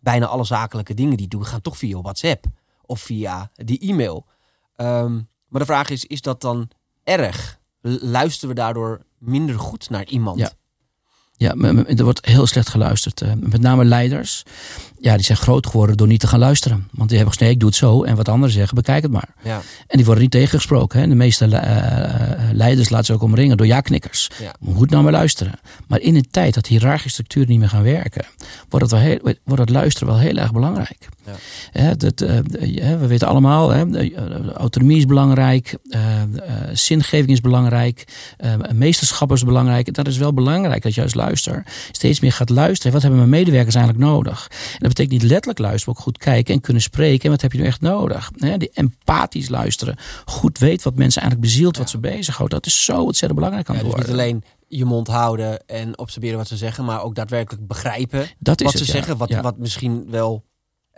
Bijna 0.01 0.27
alle 0.27 0.45
zakelijke 0.45 0.95
dingen 0.95 1.17
die 1.17 1.25
ik 1.25 1.31
doe, 1.33 1.45
gaan 1.45 1.61
toch 1.61 1.77
via 1.79 2.01
WhatsApp 2.01 2.45
of 2.83 3.01
via 3.01 3.51
die 3.55 3.79
e-mail. 3.81 4.27
Ehm, 4.77 5.13
maar 5.49 5.61
de 5.61 5.65
vraag 5.67 5.89
is, 5.91 6.05
is 6.05 6.21
dat 6.21 6.41
dan 6.41 6.71
erg? 7.05 7.59
Luisteren 7.81 8.49
we 8.49 8.61
daardoor 8.61 9.03
minder 9.19 9.59
goed 9.59 9.91
naar 9.91 10.05
iemand? 10.07 10.39
Ja. 10.39 10.51
Ja, 11.39 11.55
er 11.87 12.05
wordt 12.05 12.27
heel 12.27 12.47
slecht 12.47 12.69
geluisterd. 12.69 13.21
Eh, 13.21 13.33
Met 13.37 13.61
name 13.61 13.85
leiders. 13.85 14.43
Ja, 15.01 15.15
die 15.15 15.25
zijn 15.25 15.39
groot 15.39 15.67
geworden 15.67 15.97
door 15.97 16.07
niet 16.07 16.21
te 16.21 16.27
gaan 16.27 16.39
luisteren. 16.39 16.89
Want 16.91 17.09
die 17.09 17.19
hebben 17.19 17.35
gezegd, 17.35 17.41
nee, 17.41 17.51
ik 17.51 17.59
doe 17.61 17.69
het 17.69 17.79
zo. 17.79 18.03
En 18.05 18.17
wat 18.17 18.29
anderen 18.29 18.55
zeggen, 18.55 18.75
bekijk 18.75 19.03
het 19.03 19.13
maar. 19.13 19.29
Ja. 19.43 19.61
En 19.87 19.97
die 19.97 20.05
worden 20.05 20.23
niet 20.23 20.33
tegengesproken. 20.33 21.01
Hè. 21.01 21.09
De 21.09 21.15
meeste 21.15 21.49
le- 21.49 21.57
eh, 21.57 22.49
leiders 22.53 22.89
laten 22.89 23.07
ze 23.07 23.13
ook 23.13 23.23
omringen 23.23 23.57
door 23.57 23.67
ja-knikkers. 23.67 24.31
Ja. 24.43 24.55
Moet 24.61 24.91
nou 24.91 25.03
maar 25.03 25.13
luisteren. 25.13 25.53
Maar 25.87 26.01
in 26.01 26.15
een 26.17 26.27
tijd 26.31 26.55
dat 26.55 26.67
hiërarchische 26.67 27.09
structuren 27.09 27.49
niet 27.49 27.59
meer 27.59 27.69
gaan 27.69 27.83
werken, 27.83 28.25
wordt 28.69 28.91
het, 28.91 28.95
wel 29.01 29.05
heel, 29.11 29.19
wordt 29.45 29.61
het 29.61 29.71
luisteren 29.71 30.09
wel 30.09 30.19
heel 30.19 30.37
erg 30.37 30.53
belangrijk. 30.53 31.09
Ja. 31.27 31.33
Hè, 31.83 31.97
dat, 31.97 32.21
eh, 32.21 32.39
we 32.99 33.07
weten 33.07 33.29
allemaal, 33.29 33.71
hè, 33.71 33.91
eh, 33.99 34.17
autonomie 34.55 34.97
is 34.97 35.07
belangrijk, 35.07 35.77
eh, 35.89 36.23
eh, 36.23 36.27
zingeving 36.73 37.31
is 37.31 37.41
belangrijk, 37.41 38.05
eh, 38.37 38.53
meesterschap 38.73 39.33
is 39.33 39.45
belangrijk. 39.45 39.95
Dat 39.95 40.07
is 40.07 40.17
wel 40.17 40.35
belangrijk 40.35 40.83
dat 40.83 40.95
je 40.95 41.03
als 41.03 41.15
luister 41.15 41.63
steeds 41.93 42.21
meer 42.21 42.33
gaat 42.33 42.49
luisteren. 42.51 42.93
Wat 42.93 43.03
hebben 43.03 43.21
mijn 43.21 43.31
medewerkers 43.33 43.75
eigenlijk 43.75 44.07
nodig? 44.07 44.51
En 44.79 44.88
dat 44.89 44.97
betekent 44.97 45.23
niet 45.23 45.31
letterlijk 45.31 45.59
luisteren, 45.59 45.87
maar 45.95 45.97
ook 45.97 46.09
goed 46.09 46.19
kijken 46.19 46.55
en 46.55 46.61
kunnen 46.61 46.83
spreken. 46.83 47.25
En 47.25 47.31
wat 47.31 47.41
heb 47.41 47.53
je 47.53 47.59
nu 47.59 47.65
echt 47.65 47.81
nodig? 47.81 48.31
Die 48.31 48.71
empathisch 48.73 49.49
luisteren. 49.49 49.97
Goed 50.25 50.59
weet 50.59 50.83
wat 50.83 50.95
mensen 50.95 51.23
eigenlijk 51.23 51.51
bezielt, 51.53 51.77
wat 51.77 51.91
ze 51.91 51.99
bezighoudt. 51.99 52.53
Dat 52.53 52.67
is 52.67 52.85
zo 52.85 53.03
ontzettend 53.03 53.35
belangrijk 53.35 53.69
aan 53.69 53.77
Ja, 53.77 53.83
het 53.83 53.91
dus 53.91 54.01
niet 54.01 54.13
alleen 54.13 54.43
je 54.69 54.85
mond 54.85 55.07
houden 55.07 55.67
en 55.67 55.99
observeren 55.99 56.37
wat 56.37 56.49
ze 56.49 56.57
zeggen, 56.57 56.85
maar 56.85 57.03
ook 57.03 57.15
daadwerkelijk 57.15 57.67
begrijpen 57.67 58.27
Dat 58.39 58.61
is 58.61 58.65
wat 58.65 58.75
het, 58.75 58.83
ze 58.83 58.93
ja. 58.93 58.99
zeggen, 58.99 59.17
wat, 59.17 59.29
Ja. 59.29 59.41
wat 59.43 59.59
misschien 59.59 60.07
wel 60.11 60.45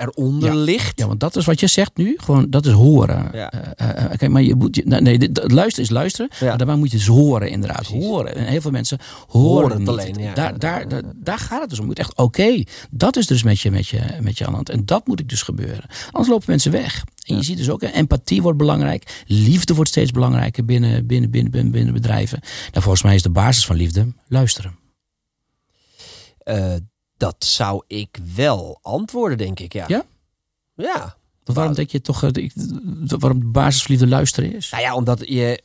eronder 0.01 0.57
ligt. 0.57 0.99
Ja, 0.99 1.07
want 1.07 1.21
dat 1.21 1.37
is 1.37 1.45
wat 1.45 1.61
je 1.61 1.67
zegt 1.67 1.97
nu. 1.97 2.15
Gewoon, 2.21 2.51
dat 2.51 2.67
is 2.67 2.73
horen. 2.73 3.29
Ja. 3.33 3.51
Eh, 3.53 3.89
eh, 3.89 4.05
eh, 4.05 4.19
kijk, 4.19 4.31
maar 4.31 4.43
je 4.43 4.55
moet, 4.55 4.77
je- 4.77 4.83
nee, 4.87 5.01
nee, 5.01 5.19
dit- 5.19 5.53
luisteren 5.53 5.85
is 5.85 5.91
luisteren. 5.91 6.31
Ja. 6.41 6.47
Maar 6.47 6.57
daarbij 6.57 6.77
moet 6.77 6.91
je 6.91 6.97
dus 6.97 7.07
horen, 7.07 7.51
inderdaad. 7.51 7.83
Precies. 7.87 8.05
Horen. 8.05 8.35
En 8.35 8.45
heel 8.45 8.61
veel 8.61 8.71
mensen 8.71 8.99
horen, 9.29 9.51
Horen 9.51 9.71
het 9.71 9.79
niet. 9.79 9.89
alleen, 9.89 10.15
ja. 10.19 10.35
daar, 10.35 10.59
daar, 10.59 10.89
daar, 10.89 11.03
daar 11.15 11.39
gaat 11.39 11.61
het 11.61 11.71
dus 11.71 11.79
om. 11.79 11.85
Je 11.85 11.91
moet 11.91 11.99
echt, 11.99 12.17
oké, 12.17 12.63
dat 12.91 13.17
is 13.17 13.27
dus 13.27 13.43
met 13.43 13.61
je, 13.61 13.71
met, 13.71 13.89
je, 13.89 14.01
met 14.21 14.39
je 14.39 14.47
aan 14.47 14.55
hand. 14.55 14.69
En 14.69 14.85
dat 14.85 15.07
moet 15.07 15.21
ik 15.21 15.29
dus 15.29 15.43
gebeuren. 15.43 15.85
Anders 16.11 16.29
lopen 16.29 16.45
mensen 16.49 16.73
weg. 16.73 17.05
En 17.27 17.37
je 17.37 17.43
ziet 17.43 17.57
dus 17.57 17.71
ook, 17.71 17.83
empathie 17.83 18.43
wordt 18.43 18.59
belangrijk. 18.59 19.23
Liefde 19.27 19.75
wordt 19.75 19.91
steeds 19.91 20.11
belangrijker 20.11 20.65
binnen, 20.65 21.07
binnen, 21.07 21.31
binnen, 21.31 21.51
binnen, 21.51 21.73
binnen 21.73 21.93
bedrijven. 21.95 22.39
Nou, 22.43 22.83
volgens 22.83 23.03
mij 23.03 23.15
is 23.15 23.23
de 23.23 23.31
basis 23.31 23.67
van 23.67 23.77
liefde 23.77 24.07
luisteren. 24.29 24.79
Eh, 26.39 26.75
dat 27.21 27.45
zou 27.45 27.83
ik 27.87 28.19
wel 28.35 28.79
antwoorden, 28.83 29.39
denk 29.39 29.61
ik. 29.61 29.73
Ja. 29.73 29.87
Ja? 30.75 31.17
Waarom 31.45 31.75
denk 31.75 31.91
je 31.91 32.01
toch, 32.01 32.23
ik- 32.23 32.53
waarom 33.07 33.41
de 33.41 33.47
basis 33.47 33.83
van 33.83 33.91
liefde 33.91 34.09
luisteren 34.09 34.55
is? 34.55 34.71
Nou 34.71 34.83
ja, 34.83 34.95
omdat 34.95 35.29
je 35.29 35.63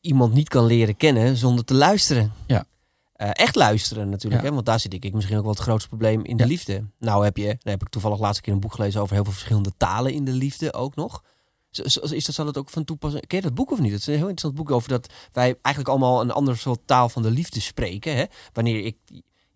iemand 0.00 0.32
niet 0.34 0.48
kan 0.48 0.64
leren 0.66 0.96
kennen 0.96 1.36
zonder 1.36 1.64
te 1.64 1.74
luisteren. 1.74 2.32
Ja. 2.46 2.64
Eh, 3.12 3.30
echt 3.32 3.54
luisteren 3.54 4.08
natuurlijk, 4.08 4.42
Ja. 4.42 4.48
hè? 4.48 4.54
want 4.54 4.66
daar 4.66 4.80
zit 4.80 4.94
ik, 4.94 5.04
ik 5.04 5.12
misschien 5.14 5.36
ook 5.36 5.42
wel 5.42 5.52
het 5.52 5.60
grootste 5.62 5.88
probleem 5.88 6.24
in 6.24 6.36
de 6.36 6.42
Ja. 6.42 6.48
liefde. 6.48 6.84
Nou 6.98 7.24
heb 7.24 7.36
je, 7.36 7.42
nou 7.44 7.58
heb 7.62 7.82
ik 7.82 7.88
toevallig 7.88 8.18
laatst 8.18 8.36
een 8.36 8.42
keer 8.42 8.52
een 8.52 8.60
boek 8.60 8.74
gelezen 8.74 9.00
over 9.00 9.14
heel 9.14 9.24
veel 9.24 9.32
verschillende 9.32 9.72
talen 9.76 10.12
in 10.12 10.24
de 10.24 10.32
liefde 10.32 10.72
ook 10.72 10.94
nog. 10.94 11.22
Is 11.70 12.24
dat, 12.24 12.34
zal 12.34 12.46
het 12.46 12.58
ook 12.58 12.70
van 12.70 12.84
toepassing? 12.84 13.26
Ken 13.26 13.36
je 13.38 13.44
dat 13.44 13.54
boek 13.54 13.70
of 13.70 13.78
niet? 13.80 13.92
Het 13.92 14.00
is 14.00 14.06
een 14.06 14.12
heel 14.12 14.20
interessant 14.28 14.54
boek 14.54 14.70
over 14.70 14.88
dat 14.88 15.12
wij 15.32 15.44
eigenlijk 15.62 15.88
allemaal 15.88 16.20
een 16.20 16.30
ander 16.30 16.56
soort 16.58 16.80
taal 16.84 17.08
van 17.08 17.22
de 17.22 17.30
liefde 17.30 17.60
spreken. 17.60 18.16
Hè? 18.16 18.24
Wanneer 18.52 18.84
ik, 18.84 18.96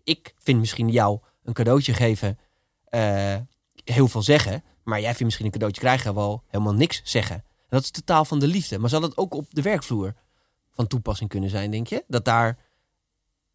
ik 0.03 0.33
vind 0.37 0.59
misschien 0.59 0.89
jou 0.89 1.19
een 1.43 1.53
cadeautje 1.53 1.93
geven 1.93 2.39
eh, 2.83 3.35
heel 3.83 4.07
veel 4.07 4.21
zeggen, 4.21 4.63
maar 4.83 4.99
jij 4.99 5.07
vindt 5.07 5.23
misschien 5.23 5.45
een 5.45 5.51
cadeautje 5.51 5.81
krijgen 5.81 6.15
wel 6.15 6.43
helemaal 6.47 6.73
niks 6.73 7.01
zeggen. 7.03 7.35
En 7.35 7.79
dat 7.79 7.83
is 7.83 7.91
de 7.91 8.03
taal 8.03 8.25
van 8.25 8.39
de 8.39 8.47
liefde. 8.47 8.79
Maar 8.79 8.89
zal 8.89 9.01
dat 9.01 9.17
ook 9.17 9.33
op 9.33 9.45
de 9.49 9.61
werkvloer 9.61 10.13
van 10.71 10.87
toepassing 10.87 11.29
kunnen 11.29 11.49
zijn, 11.49 11.71
denk 11.71 11.87
je? 11.87 12.03
Dat 12.07 12.25
daar 12.25 12.57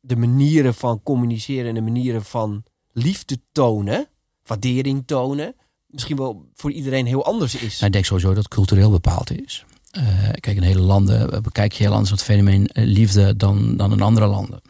de 0.01 0.17
manieren 0.17 0.75
van 0.75 1.03
communiceren 1.03 1.69
en 1.69 1.75
de 1.75 1.81
manieren 1.81 2.25
van 2.25 2.65
liefde 2.93 3.41
tonen, 3.53 4.09
waardering 4.45 5.07
tonen, 5.07 5.55
misschien 5.87 6.17
wel 6.17 6.49
voor 6.55 6.73
iedereen 6.73 7.07
heel 7.07 7.25
anders 7.25 7.55
is. 7.55 7.75
Nou, 7.75 7.87
ik 7.87 7.93
denk 7.93 8.05
sowieso 8.05 8.29
dat 8.29 8.45
het 8.45 8.49
cultureel 8.49 8.91
bepaald 8.91 9.31
is. 9.31 9.65
Eh, 9.99 10.29
kijk, 10.41 10.57
in 10.57 10.63
hele 10.63 10.81
landen 10.81 11.33
eh, 11.33 11.41
bekijk 11.41 11.73
je 11.73 11.83
heel 11.83 11.93
anders 11.93 12.11
het 12.11 12.23
fenomeen 12.23 12.67
eh, 12.67 12.85
liefde 12.85 13.37
dan, 13.37 13.77
dan 13.77 13.93
in 13.93 14.01
andere 14.01 14.27
landen. 14.27 14.61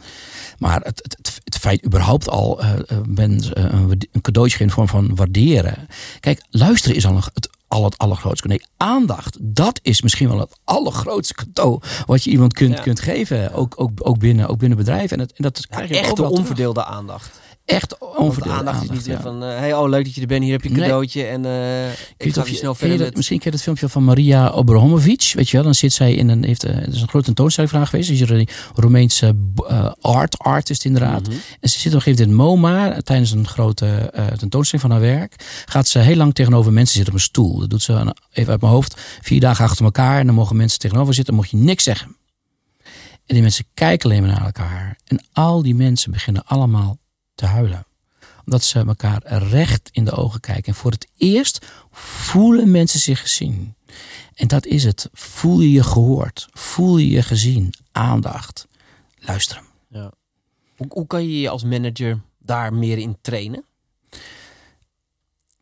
Maar 0.59 0.81
het, 0.83 1.01
het, 1.03 1.41
het, 1.45 1.59
feit 1.59 1.85
überhaupt 1.85 2.29
al 2.29 2.61
mensen 3.07 3.55
eh, 3.55 3.81
een, 4.13 4.21
cadeautje 4.21 4.59
in 4.59 4.71
vorm 4.71 4.89
van 4.89 5.15
waarderen. 5.15 5.89
Kijk, 6.21 6.43
luisteren 6.51 6.97
is 6.97 7.07
al 7.07 7.17
een, 7.17 7.23
het, 7.35 7.49
al 7.69 7.85
het 7.85 7.99
allergrootste. 7.99 8.49
Nee, 8.49 8.63
aandacht, 8.77 9.37
dat 9.41 9.81
is 9.83 10.03
misschien 10.03 10.29
wel 10.29 10.39
het 10.39 10.59
allergrootste 10.65 11.35
cadeau 11.35 11.81
wat 12.07 12.25
je 12.25 12.31
iemand 12.31 12.53
kunt, 12.53 12.77
Ja. 12.77 12.83
kunt 12.83 13.01
geven. 13.01 13.53
Ook, 13.53 13.75
ook, 13.77 13.91
ook, 14.03 14.19
binnen, 14.19 14.49
ook 14.49 14.59
binnen 14.59 14.79
bedrijven. 14.79 15.17
En, 15.17 15.23
het, 15.23 15.33
en 15.33 15.43
dat 15.43 15.67
krijg 15.67 15.89
je 15.89 16.13
terug. 16.13 16.31
onverdeelde 16.31 16.85
aandacht. 16.85 17.41
Echt 17.69 17.97
Want 17.99 18.17
onverdeelde 18.17 18.59
aandacht, 18.59 18.83
is 18.83 18.91
niet 18.91 19.05
ja. 19.07 19.21
van, 19.21 19.43
eh, 19.45 19.49
hey, 19.59 19.75
oh 19.75 19.89
leuk 19.89 20.05
dat 20.05 20.15
je 20.15 20.21
er 20.21 20.27
bent, 20.27 20.43
hier 20.43 20.53
heb 20.53 20.63
je 20.63 20.69
een 20.69 20.75
Nee. 20.75 20.85
cadeautje 20.85 21.25
en 21.25 21.45
eh, 21.45 21.89
Ik 21.91 22.35
ga 22.35 22.45
je- 22.45 22.55
snel 22.55 22.71
je 22.71 22.77
verder 22.77 22.97
dat- 22.97 23.07
met... 23.07 23.17
Misschien 23.17 23.39
ken 23.39 23.47
je 23.51 23.55
het 23.57 23.65
filmpje 23.65 23.89
van 23.89 24.05
Maria 24.05 24.49
Obrahomovic. 24.51 25.33
Weet 25.35 25.49
je 25.49 25.57
wel, 25.57 25.65
dan 25.65 25.75
zit 25.75 25.93
zij 25.93 26.15
in 26.15 26.29
een. 26.29 26.45
Heeft, 26.45 26.65
eh, 26.65 26.77
er 26.77 26.89
is 26.89 27.01
een 27.01 27.09
grote 27.09 27.25
tentoonstelling 27.25 27.71
vandaag 27.73 27.91
geweest. 27.91 28.11
Is 28.11 28.21
er 28.21 28.31
een 28.33 28.49
Roemeense 28.75 29.37
eh, 29.69 29.91
art 30.01 30.39
artist, 30.39 30.85
inderdaad. 30.85 31.23
Mhm. 31.23 31.37
En 31.61 31.69
ze 31.69 31.79
zit 31.79 31.87
op 31.95 31.97
een 31.99 32.03
gegeven 32.03 32.31
moment 32.35 32.61
in 32.61 32.69
MoMA. 32.71 33.01
Tijdens 33.01 33.31
een 33.31 33.47
grote 33.47 33.87
eh, 33.87 34.27
tentoonstelling 34.27 34.87
van 34.89 34.91
haar 34.91 35.01
werk. 35.19 35.35
Gaat 35.67 35.89
ze 35.89 35.99
heel 35.99 36.17
lang 36.17 36.35
tegenover 36.35 36.73
mensen 36.73 36.95
zitten 36.95 37.13
op 37.13 37.19
een 37.19 37.25
stoel. 37.25 37.59
Dat 37.59 37.71
doet 37.71 37.83
ze 37.83 38.15
even 38.33 38.51
uit 38.53 38.61
mijn 38.61 38.73
hoofd. 38.73 39.01
Vier 39.21 39.41
dagen 39.41 39.65
achter 39.65 39.85
elkaar. 39.85 40.19
En 40.21 40.27
dan 40.27 40.35
mogen 40.35 40.57
mensen 40.57 40.79
tegenover 40.79 41.15
zitten. 41.15 41.35
Dan 41.35 41.43
mocht 41.45 41.53
je 41.61 41.65
niks 41.67 41.85
zeggen. 41.85 42.17
En 43.27 43.35
die 43.35 43.43
mensen 43.43 43.65
kijken 43.75 44.11
alleen 44.11 44.23
maar 44.23 44.31
naar 44.31 44.45
elkaar. 44.45 44.97
En 45.07 45.25
al 45.33 45.63
die 45.63 45.75
mensen 45.75 46.11
beginnen 46.13 46.43
allemaal 46.47 46.99
te 47.39 47.47
huilen 47.47 47.87
omdat 48.49 48.65
ze 48.65 48.79
elkaar 48.79 49.23
recht 49.43 49.89
in 49.93 50.05
de 50.05 50.13
ogen 50.13 50.41
kijken. 50.41 50.65
En 50.65 50.75
voor 50.75 50.91
het 50.91 51.09
eerst 51.17 51.67
voelen 51.91 52.71
mensen 52.71 53.01
zich 53.01 53.21
gezien. 53.21 53.75
En 54.35 54.49
dat 54.49 54.67
is 54.67 54.85
het. 54.85 55.09
Voel 55.13 55.61
je 55.61 55.73
je 55.73 55.83
gehoord? 55.83 56.49
Voel 56.51 56.97
je 56.97 57.09
je 57.09 57.23
gezien? 57.23 57.73
Aandacht. 57.93 58.67
Luisteren. 59.19 59.63
Ja. 59.89 60.13
Hoe, 60.77 60.87
hoe 60.89 61.07
kan 61.07 61.23
je 61.23 61.41
je 61.41 61.49
als 61.49 61.65
manager 61.65 62.21
daar 62.39 62.75
meer 62.75 62.99
in 62.99 63.19
trainen? 63.21 63.65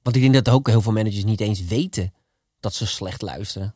Want 0.03 0.17
ik 0.17 0.23
denk 0.23 0.35
dat 0.35 0.49
ook 0.49 0.69
heel 0.69 0.83
veel 0.83 0.93
managers 0.93 1.25
niet 1.25 1.41
eens 1.41 1.65
weten 1.65 2.13
dat 2.61 2.75
ze 2.75 2.87
slecht 2.87 3.23
luisteren. 3.23 3.75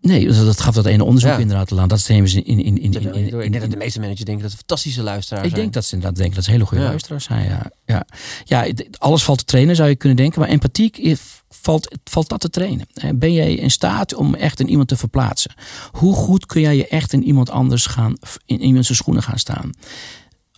Nee, 0.00 0.26
dat 0.26 0.60
gaf 0.60 0.74
dat 0.74 0.86
ene 0.86 1.04
onderzoek 1.04 1.30
Ja. 1.30 1.38
inderdaad 1.38 1.78
aan. 1.78 1.88
Dat 1.88 2.08
nemen 2.08 2.28
ze 2.28 2.42
in, 2.42 2.58
in, 2.58 2.64
in, 2.64 2.92
in, 2.92 3.14
in, 3.14 3.26
ik 3.40 3.50
denk 3.50 3.60
dat 3.60 3.70
de 3.70 3.76
meeste 3.76 3.98
managers 4.00 4.24
denken 4.24 4.42
dat 4.42 4.50
ze 4.52 4.56
fantastische 4.56 5.02
luisteraars 5.02 5.44
Ik 5.44 5.50
zijn. 5.50 5.62
denk 5.62 5.74
dat 5.74 5.84
ze 5.84 5.94
inderdaad 5.94 6.16
denken 6.18 6.34
dat 6.34 6.44
ze 6.44 6.50
hele 6.50 6.64
goede 6.66 6.82
Ja. 6.82 6.88
luisteraars 6.88 7.24
zijn. 7.24 7.48
Ja. 7.48 7.70
Ja. 7.86 8.06
Ja, 8.44 8.66
alles 8.98 9.22
valt 9.24 9.38
te 9.38 9.44
trainen 9.44 9.76
zou 9.76 9.88
je 9.88 9.96
kunnen 9.96 10.16
denken. 10.18 10.40
Maar 10.40 10.48
empathie 10.48 11.16
valt, 11.48 11.96
valt 12.04 12.28
dat 12.28 12.40
te 12.40 12.50
trainen. 12.50 12.86
Ben 13.14 13.32
jij 13.32 13.54
in 13.54 13.70
staat 13.70 14.14
om 14.14 14.34
echt 14.34 14.60
in 14.60 14.68
iemand 14.68 14.88
te 14.88 14.96
verplaatsen? 14.96 15.54
Hoe 15.90 16.14
goed 16.14 16.46
kun 16.46 16.60
jij 16.60 16.76
je 16.76 16.86
echt 16.88 17.12
in 17.12 17.24
iemand 17.24 17.50
anders 17.50 17.86
gaan, 17.86 18.16
in 18.46 18.60
iemand 18.62 18.84
zijn 18.86 18.98
schoenen 18.98 19.22
gaan 19.22 19.38
staan? 19.38 19.70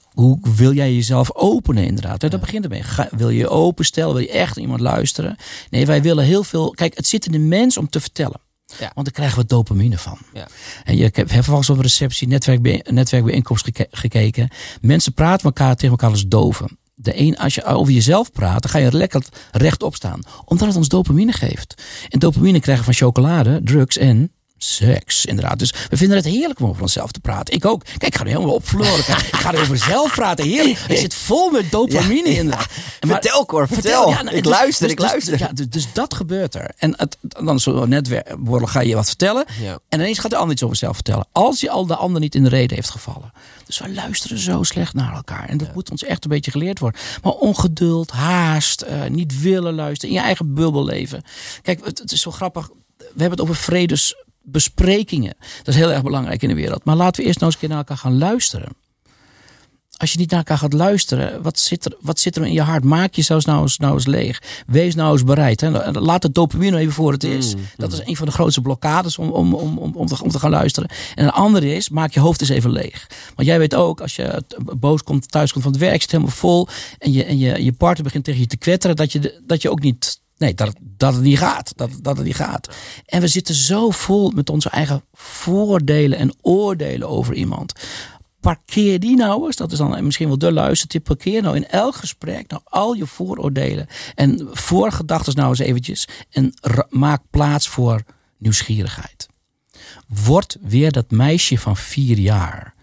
Hoe 0.08 0.38
wil 0.56 0.72
jij 0.72 0.94
jezelf 0.94 1.34
openen 1.34 1.84
inderdaad? 1.86 2.20
Dat 2.20 2.40
begint 2.40 2.64
ermee. 2.64 2.82
Ga- 2.82 3.08
wil 3.16 3.30
je 3.30 3.38
je 3.38 3.48
openstellen? 3.48 4.14
Wil 4.14 4.22
je 4.22 4.30
echt 4.30 4.56
iemand 4.56 4.80
luisteren? 4.80 5.36
Nee, 5.70 5.86
wij 5.86 6.02
willen 6.02 6.24
heel 6.24 6.44
veel... 6.44 6.70
Kijk, 6.70 6.96
het 6.96 7.06
zit 7.06 7.26
in 7.26 7.32
de 7.32 7.38
mens 7.38 7.76
om 7.76 7.88
te 7.88 8.00
vertellen. 8.00 8.40
Ja. 8.78 8.90
Want 8.94 9.06
daar 9.06 9.14
krijgen 9.14 9.38
we 9.38 9.46
dopamine 9.46 9.98
van. 9.98 10.18
Ja. 10.32 10.48
En 10.84 10.96
je, 10.96 11.04
ik 11.04 11.16
heb 11.16 11.30
heb 11.30 11.48
op 11.48 11.78
receptie, 11.80 12.28
netwerkbij, 12.28 12.84
netwerkbijeenkomst 12.90 13.64
geke- 13.64 13.88
gekeken. 13.90 14.48
Mensen 14.80 15.12
praten 15.12 15.44
elkaar 15.44 15.74
tegen 15.74 15.90
elkaar 15.90 16.10
als 16.10 16.26
doven. 16.26 16.78
De 16.94 17.20
een, 17.20 17.38
als 17.38 17.54
je 17.54 17.64
over 17.64 17.92
jezelf 17.92 18.32
praat, 18.32 18.62
dan 18.62 18.70
ga 18.70 18.78
je 18.78 18.92
lekker 18.92 19.22
rechtop 19.52 19.94
staan. 19.94 20.20
Omdat 20.44 20.66
het 20.68 20.76
ons 20.76 20.88
dopamine 20.88 21.32
geeft. 21.32 21.82
En 22.08 22.18
dopamine 22.18 22.60
krijgen 22.60 22.84
van 22.84 22.94
chocolade, 22.94 23.60
drugs 23.64 23.96
en 23.96 24.32
Seks, 24.58 25.24
inderdaad. 25.24 25.58
Dus 25.58 25.74
we 25.88 25.96
vinden 25.96 26.16
het 26.16 26.26
heerlijk 26.26 26.60
om 26.60 26.68
over 26.68 26.82
onszelf 26.82 27.12
te 27.12 27.20
praten. 27.20 27.54
Ik 27.54 27.64
ook. 27.64 27.84
Kijk, 27.84 28.02
ik 28.02 28.16
ga 28.16 28.20
er 28.20 28.30
helemaal 28.30 28.54
op 28.54 28.68
verloren. 28.68 28.98
Ik 28.98 29.36
ga 29.36 29.52
er 29.52 29.60
over 29.60 29.78
zelf 29.78 30.14
praten. 30.14 30.44
Heerlijk. 30.44 30.78
Je 30.88 30.96
zit 30.96 31.14
vol 31.14 31.50
met 31.50 31.70
dopamine 31.70 32.28
in. 32.28 32.46
Maar, 32.46 32.70
vertel, 33.00 33.46
Cor, 33.46 33.68
vertel. 33.68 34.08
Ja, 34.08 34.22
nou, 34.22 34.36
ik 34.36 34.42
dus, 34.42 34.52
luister, 34.52 34.82
dus, 34.82 34.92
ik 34.92 35.00
dus- 35.00 35.10
luister. 35.10 35.38
Ja, 35.38 35.52
dus, 35.52 35.68
dus, 35.68 35.92
dat 35.92 36.14
gebeurt 36.14 36.54
er. 36.54 36.70
En 36.76 36.94
het, 36.96 37.16
dan 37.20 37.60
zo 37.60 37.86
net 37.86 38.22
ga 38.48 38.80
je 38.80 38.94
wat 38.94 39.06
vertellen. 39.06 39.46
En 39.88 40.00
ineens 40.00 40.18
gaat 40.18 40.30
de 40.30 40.36
ander 40.36 40.52
iets 40.52 40.62
over 40.62 40.76
zichzelf 40.76 40.96
vertellen. 40.96 41.26
Als 41.32 41.60
je 41.60 41.70
al 41.70 41.86
de 41.86 41.96
ander 41.96 42.20
niet 42.20 42.34
in 42.34 42.42
de 42.42 42.48
reden 42.48 42.76
heeft 42.76 42.90
gevallen. 42.90 43.32
Dus 43.66 43.78
we 43.78 43.92
luisteren 43.92 44.38
zo 44.38 44.62
slecht 44.62 44.94
naar 44.94 45.14
elkaar. 45.14 45.48
En 45.48 45.58
dat 45.58 45.74
moet 45.74 45.90
ons 45.90 46.04
echt 46.04 46.24
een 46.24 46.30
beetje 46.30 46.50
geleerd 46.50 46.78
worden. 46.78 47.00
Maar 47.22 47.32
ongeduld, 47.32 48.10
haast, 48.10 48.84
uh, 48.84 49.04
niet 49.04 49.40
willen 49.40 49.74
luisteren. 49.74 50.14
In 50.14 50.20
je 50.20 50.26
eigen 50.26 50.54
bubbel 50.54 50.84
leven. 50.84 51.22
Kijk, 51.62 51.84
het, 51.84 51.98
het 51.98 52.12
is 52.12 52.20
zo 52.20 52.30
grappig. 52.30 52.70
We 52.96 53.04
hebben 53.24 53.30
het 53.30 53.40
over 53.40 53.54
vredesbesprekingen. 54.50 55.34
Dat 55.58 55.74
is 55.74 55.76
heel 55.76 55.92
erg 55.92 56.02
belangrijk 56.02 56.42
in 56.42 56.48
de 56.48 56.54
wereld. 56.54 56.84
Maar 56.84 56.96
laten 56.96 57.20
we 57.20 57.26
eerst 57.26 57.40
nou 57.40 57.52
eens 57.52 57.54
een 57.54 57.68
keer 57.68 57.76
naar 57.76 57.86
elkaar 57.86 57.96
gaan 57.96 58.18
luisteren 58.18 58.68
als 59.98 60.12
je 60.12 60.18
niet 60.18 60.30
naar 60.30 60.38
elkaar 60.38 60.58
gaat 60.58 60.72
luisteren, 60.72 61.42
wat 61.42 61.58
zit 61.58 61.84
er, 61.84 61.96
wat 62.00 62.18
zit 62.18 62.36
er 62.36 62.46
in 62.46 62.52
je 62.52 62.62
hart? 62.62 62.84
Maak 62.84 63.14
jezelf 63.14 63.46
nou 63.46 63.62
eens, 63.62 63.78
nou 63.78 63.94
eens 63.94 64.06
leeg. 64.06 64.42
Wees 64.66 64.94
nou 64.94 65.12
eens 65.12 65.24
bereid. 65.24 65.60
Hè. 65.60 65.90
Laat 65.92 66.22
het 66.22 66.34
dopamine 66.34 66.78
even 66.78 66.92
voor 66.92 67.12
het 67.12 67.24
is. 67.24 67.54
Mm, 67.54 67.60
dat 67.76 67.92
is 67.92 68.00
mm. 68.00 68.08
een 68.08 68.16
van 68.16 68.26
de 68.26 68.32
grootste 68.32 68.60
blokkades 68.60 69.18
om, 69.18 69.30
om, 69.30 69.54
om, 69.54 69.78
om, 69.78 69.94
om, 69.94 70.06
te, 70.06 70.22
om 70.22 70.30
te 70.30 70.38
gaan 70.38 70.50
luisteren. 70.50 70.90
En 71.14 71.24
een 71.24 71.30
andere 71.30 71.74
is, 71.74 71.88
maak 71.88 72.12
je 72.12 72.20
hoofd 72.20 72.40
eens 72.40 72.50
even 72.50 72.70
leeg. 72.70 73.06
Want 73.34 73.48
jij 73.48 73.58
weet 73.58 73.74
ook, 73.74 74.00
als 74.00 74.16
je 74.16 74.42
boos 74.76 75.02
komt, 75.02 75.30
thuis 75.30 75.52
komt 75.52 75.64
van 75.64 75.72
het 75.72 75.80
werk, 75.80 76.00
zit 76.00 76.10
helemaal 76.10 76.32
vol. 76.32 76.68
En 76.98 77.12
je, 77.12 77.24
en 77.24 77.38
je, 77.38 77.64
je 77.64 77.72
partner 77.72 78.04
begint 78.04 78.24
tegen 78.24 78.40
je 78.40 78.46
te 78.46 78.56
kwetteren, 78.56 78.96
dat 78.96 79.12
je, 79.12 79.40
dat 79.46 79.62
je 79.62 79.70
ook 79.70 79.80
niet 79.80 80.20
Nee, 80.38 80.54
dat, 80.54 80.74
dat 80.80 81.14
het 81.14 81.22
niet 81.22 81.38
gaat. 81.38 81.72
Dat, 81.76 81.90
dat 82.02 82.16
het 82.16 82.26
niet 82.26 82.36
gaat. 82.36 82.68
En 83.06 83.20
we 83.20 83.28
zitten 83.28 83.54
zo 83.54 83.90
vol 83.90 84.30
met 84.30 84.50
onze 84.50 84.70
eigen 84.70 85.02
voordelen 85.12 86.18
en 86.18 86.34
oordelen 86.40 87.08
over 87.08 87.34
iemand 87.34 87.72
parkeer 88.40 89.00
die 89.00 89.16
nou 89.16 89.46
eens. 89.46 89.56
Dat 89.56 89.72
is 89.72 89.78
dan 89.78 90.04
misschien 90.04 90.28
wel 90.28 90.38
de 90.38 90.52
luistertip. 90.52 91.04
Parkeer 91.04 91.42
nou 91.42 91.56
in 91.56 91.68
elk 91.68 91.94
gesprek 91.94 92.50
nou 92.50 92.62
al 92.64 92.94
je 92.94 93.06
vooroordelen 93.06 93.86
en 94.14 94.48
voorgedachten 94.50 95.34
nou 95.34 95.48
eens 95.48 95.58
eventjes. 95.58 96.08
En 96.30 96.54
maak 96.88 97.22
plaats 97.30 97.68
voor 97.68 98.02
nieuwsgierigheid. 98.38 99.28
Word 100.06 100.56
weer 100.60 100.92
dat 100.92 101.10
meisje 101.10 101.58
van 101.58 101.76
vier 101.76 102.18
jaar. 102.18 102.74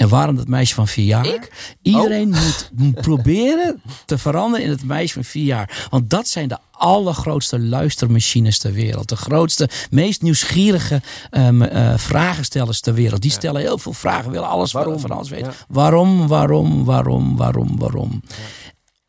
En 0.00 0.08
waarom 0.08 0.36
dat 0.36 0.48
meisje 0.48 0.74
van 0.74 0.88
vier 0.88 1.04
jaar? 1.04 1.26
Ik? 1.26 1.74
Iedereen 1.82 2.34
oh. 2.34 2.40
moet 2.40 2.94
proberen 3.08 3.82
te 4.06 4.18
veranderen 4.18 4.64
in 4.66 4.70
het 4.70 4.84
meisje 4.84 5.14
van 5.14 5.24
vier 5.24 5.44
jaar. 5.44 5.86
Want 5.90 6.10
dat 6.10 6.28
zijn 6.28 6.48
de 6.48 6.58
allergrootste 6.70 7.60
luistermachines 7.60 8.58
ter 8.58 8.72
wereld. 8.72 9.08
De 9.08 9.16
grootste, 9.16 9.68
meest 9.90 10.22
nieuwsgierige 10.22 11.02
um, 11.30 11.62
uh, 11.62 11.96
vragenstellers 11.96 12.80
ter 12.80 12.94
wereld. 12.94 13.22
Die 13.22 13.30
stellen 13.30 13.60
heel 13.60 13.78
veel 13.78 13.92
vragen, 13.92 14.30
willen 14.30 14.48
alles 14.48 14.72
waarom? 14.72 15.00
van 15.00 15.10
alles 15.10 15.28
weten. 15.28 15.52
Waarom, 15.68 16.28
waarom, 16.28 16.84
waarom, 16.84 17.36
waarom, 17.36 17.78
waarom? 17.78 18.22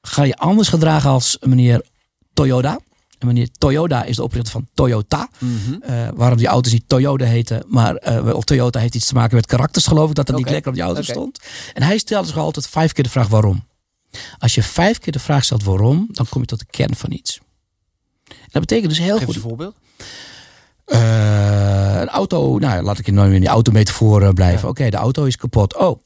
Ga 0.01 0.23
je 0.23 0.35
anders 0.35 0.67
gedragen 0.67 1.09
als 1.09 1.37
meneer 1.41 1.85
Toyota? 2.33 2.79
En 3.21 3.27
meneer 3.27 3.49
Toyota 3.57 4.03
is 4.03 4.15
de 4.15 4.23
oprichter 4.23 4.51
van 4.51 4.67
Toyota. 4.73 5.29
Mm 5.39 5.79
waarom 6.15 6.37
die 6.37 6.47
auto's 6.47 6.71
niet 6.71 6.83
Toyota 6.87 7.25
heten. 7.25 7.63
Maar 7.67 8.07
uh, 8.07 8.37
Toyota 8.37 8.79
heeft 8.79 8.95
iets 8.95 9.07
te 9.07 9.13
maken 9.13 9.35
met 9.35 9.45
karakters 9.45 9.87
geloof 9.87 10.09
ik. 10.09 10.15
Dat 10.15 10.29
er 10.29 10.35
niet 10.35 10.49
lekker 10.49 10.69
op 10.69 10.75
die 10.75 10.83
auto 10.83 11.01
stond. 11.01 11.39
En 11.73 11.83
hij 11.83 11.97
stelde 11.97 12.27
zich 12.27 12.37
altijd 12.37 12.67
vijf 12.67 12.91
keer 12.91 13.03
de 13.03 13.09
vraag 13.09 13.27
waarom. 13.27 13.67
Als 14.37 14.55
je 14.55 14.63
vijf 14.63 14.97
keer 14.99 15.13
de 15.13 15.19
vraag 15.19 15.43
stelt 15.43 15.63
waarom. 15.63 16.07
Dan 16.11 16.25
kom 16.29 16.41
je 16.41 16.47
tot 16.47 16.59
de 16.59 16.65
kern 16.69 16.95
van 16.95 17.11
iets. 17.11 17.39
Dat 18.51 18.61
betekent 18.61 18.89
dus 18.89 18.99
heel 18.99 19.17
Geef 19.17 19.25
goed. 19.25 19.35
een 19.35 19.41
voorbeeld. 19.41 19.75
Uh, 20.85 21.99
een 21.99 22.09
auto, 22.09 22.57
nou 22.57 22.83
laat 22.83 22.99
ik 22.99 23.07
in 23.07 23.39
die 23.39 23.47
autometafoor 23.47 24.33
blijven. 24.33 24.69
Oké, 24.69 24.89
de 24.89 24.97
auto 24.97 25.23
is 25.23 25.35
kapot. 25.37 25.77
Oh, 25.77 25.99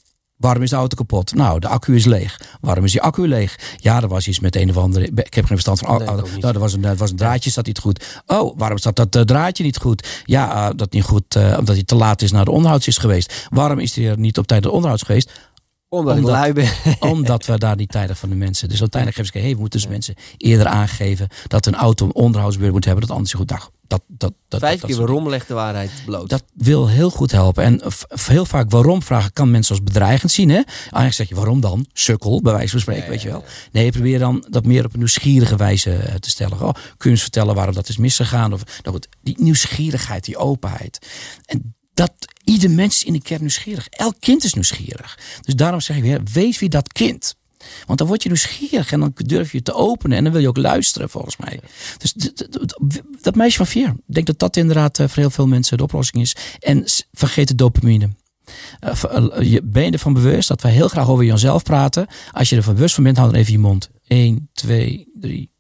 Waarom 0.46 0.64
is 0.64 0.70
de 0.70 0.76
auto 0.76 0.96
kapot? 0.96 1.34
Nou, 1.34 1.60
de 1.60 1.68
accu 1.68 1.96
is 1.96 2.06
leeg. 2.06 2.40
Waarom 2.62 2.84
is 2.84 2.92
die 2.92 3.02
accu 3.02 3.28
leeg? 3.28 3.60
Ja, 3.78 4.02
er 4.02 4.08
was 4.08 4.28
iets 4.28 4.40
met 4.40 4.56
een 4.56 4.70
of 4.70 4.78
andere. 4.78 5.06
Ik 5.06 5.34
heb 5.34 5.46
geen 5.46 5.48
verstand 5.48 5.80
van. 5.80 5.98
Nee, 5.98 6.08
nou, 6.40 6.54
er 6.54 6.60
was 6.60 6.74
een, 6.74 6.86
er 6.86 6.96
was 6.96 7.10
een 7.10 7.16
draadje, 7.16 7.50
zat 7.50 7.66
niet 7.66 7.80
goed. 7.80 8.22
Oh, 8.26 8.58
waarom 8.58 8.78
staat 8.78 8.96
dat 8.96 9.16
uh, 9.16 9.22
draadje 9.22 9.64
niet 9.64 9.78
goed? 9.78 10.22
Ja, 10.26 10.70
uh, 10.70 10.76
dat 10.76 10.92
niet 10.92 11.04
goed, 11.04 11.36
uh, 11.36 11.56
omdat 11.60 11.76
hij 11.76 11.84
te 11.84 11.96
laat 11.96 12.22
is 12.22 12.32
naar 12.32 12.46
de 12.46 12.52
onderhouds 12.52 12.88
is 12.88 12.98
geweest. 12.98 13.48
Waarom 13.50 13.80
is 13.80 13.96
hij 13.96 14.10
er 14.10 14.20
niet 14.20 14.38
op 14.38 14.48
tijd 14.48 14.62
naar 14.62 14.70
de 14.70 14.76
onderhouds 14.76 15.04
geweest? 15.04 15.32
Omdat, 15.90 16.18
omdat, 16.18 16.58
omdat 17.14 17.46
we 17.46 17.58
daar 17.58 17.76
niet 17.76 17.92
tijdig 17.92 18.18
van 18.18 18.30
de 18.30 18.36
mensen. 18.36 18.70
Dus 18.70 18.80
uiteindelijk 18.80 19.22
hebben 19.22 19.42
ze 19.42 19.48
hey, 19.48 19.56
we 19.56 19.62
moeten 19.62 19.80
dus 19.80 19.90
mensen 19.90 20.16
eerder 20.38 20.68
aangeven 20.68 21.28
dat 21.48 21.66
een 21.66 21.76
auto 21.76 22.06
een 22.06 22.16
onderhoudsbeurt 22.16 22.72
moet 22.72 22.86
hebben. 22.86 23.08
Dat 23.08 23.16
anders 23.16 23.34
goed 23.34 23.48
dag. 23.48 23.72
Dat, 23.88 24.02
dat, 24.08 24.34
dat, 24.48 24.60
Vijf 24.60 24.80
dat, 24.80 24.90
keer 24.90 25.00
waarom 25.00 25.30
legt 25.30 25.48
de 25.48 25.54
waarheid 25.54 25.92
bloot. 26.06 26.30
Dat 26.30 26.44
wil 26.54 26.88
heel 26.88 27.10
goed 27.10 27.32
helpen. 27.32 27.64
En 27.64 27.82
heel 28.26 28.46
vaak 28.46 28.70
waarom 28.70 29.04
vragen 29.04 29.34
kan 29.34 29.52
mensen 29.52 29.76
als 29.76 29.84
bedreigend 29.84 30.32
zien. 30.32 30.50
Hè? 30.50 30.62
Eigenlijk 30.80 31.14
zeg 31.14 31.30
je 31.30 31.36
waarom 31.36 31.62
dan? 31.62 31.86
Sukkel, 31.94 32.42
bij 32.42 32.54
wijze 32.54 32.72
van 32.72 32.80
spreken, 32.80 33.10
weet 33.10 33.22
je 33.22 33.30
wel. 33.30 33.44
Nee, 33.72 33.92
probeer 33.92 34.20
dan 34.20 34.46
dat 34.50 34.66
meer 34.66 34.86
op 34.86 34.94
een 34.94 35.00
nieuwsgierige 35.00 35.56
wijze 35.56 35.94
eh, 35.94 36.16
te 36.16 36.30
stellen. 36.30 36.62
Oh, 36.62 36.74
kun 36.74 36.84
je 36.98 37.10
eens 37.10 37.22
vertellen 37.22 37.56
waarom 37.56 37.76
dat 37.76 37.90
is 37.90 37.98
misgegaan? 37.98 38.54
Of, 38.54 38.64
nou 38.82 38.96
goed, 38.96 39.08
die 39.22 39.36
nieuwsgierigheid, 39.40 40.26
die 40.26 40.38
openheid. 40.38 41.08
En 41.46 41.76
dat 41.94 42.12
ieder 42.46 42.72
mens 42.72 42.96
is 42.96 43.04
in 43.04 43.14
de 43.14 43.22
kern 43.22 43.42
nieuwsgierig. 43.42 43.88
Elk 43.90 44.16
kind 44.20 44.44
is 44.44 44.54
nieuwsgierig. 44.54 45.20
Dus 45.42 45.56
daarom 45.56 45.82
zeg 45.82 45.98
ik 45.98 46.04
weer, 46.04 46.22
wees 46.34 46.60
wie 46.60 46.70
dat 46.70 46.92
kind. 46.92 47.36
Want 47.86 48.00
dan 48.00 48.08
word 48.08 48.24
je 48.24 48.30
nieuwsgierig 48.30 48.92
en 48.92 49.00
dan 49.00 49.12
durf 49.16 49.52
je 49.52 49.62
te 49.62 49.74
openen 49.74 50.18
en 50.18 50.24
dan 50.24 50.34
wil 50.34 50.42
je 50.42 50.48
ook 50.48 50.58
luisteren 50.58 51.10
volgens 51.10 51.38
mij. 51.38 51.60
Dus 51.98 52.14
dat 53.22 53.36
meisje 53.36 53.58
van 53.58 53.68
vier, 53.68 53.88
ik 53.88 54.14
denk 54.14 54.28
dat 54.28 54.40
dat 54.40 54.58
inderdaad 54.58 55.00
eh, 55.00 55.08
voor 55.08 55.18
heel 55.18 55.30
veel 55.30 55.48
mensen 55.48 55.78
de 55.78 55.84
oplossing 55.84 56.24
is. 56.24 56.36
En 56.60 56.84
vergeet 57.12 57.48
de 57.48 57.56
dopamine. 57.56 58.10
Uh, 58.84 59.52
je 59.52 59.62
ben 59.64 59.84
je 59.84 59.92
ervan 59.92 60.14
bewust 60.14 60.48
dat 60.48 60.62
wij 60.62 60.72
heel 60.72 60.88
graag 60.88 61.10
over 61.10 61.26
jezelf 61.26 61.64
praten. 61.64 62.08
Als 62.32 62.50
je 62.50 62.56
er 62.56 62.74
bewust 62.74 62.96
van 62.96 63.04
bent, 63.04 63.18
hou 63.18 63.32
dan 63.32 63.40
even 63.40 63.52
je 63.52 63.60
mond. 63.60 63.90
1, 64.08 64.50
2, 64.54 65.08
3, 65.20 65.52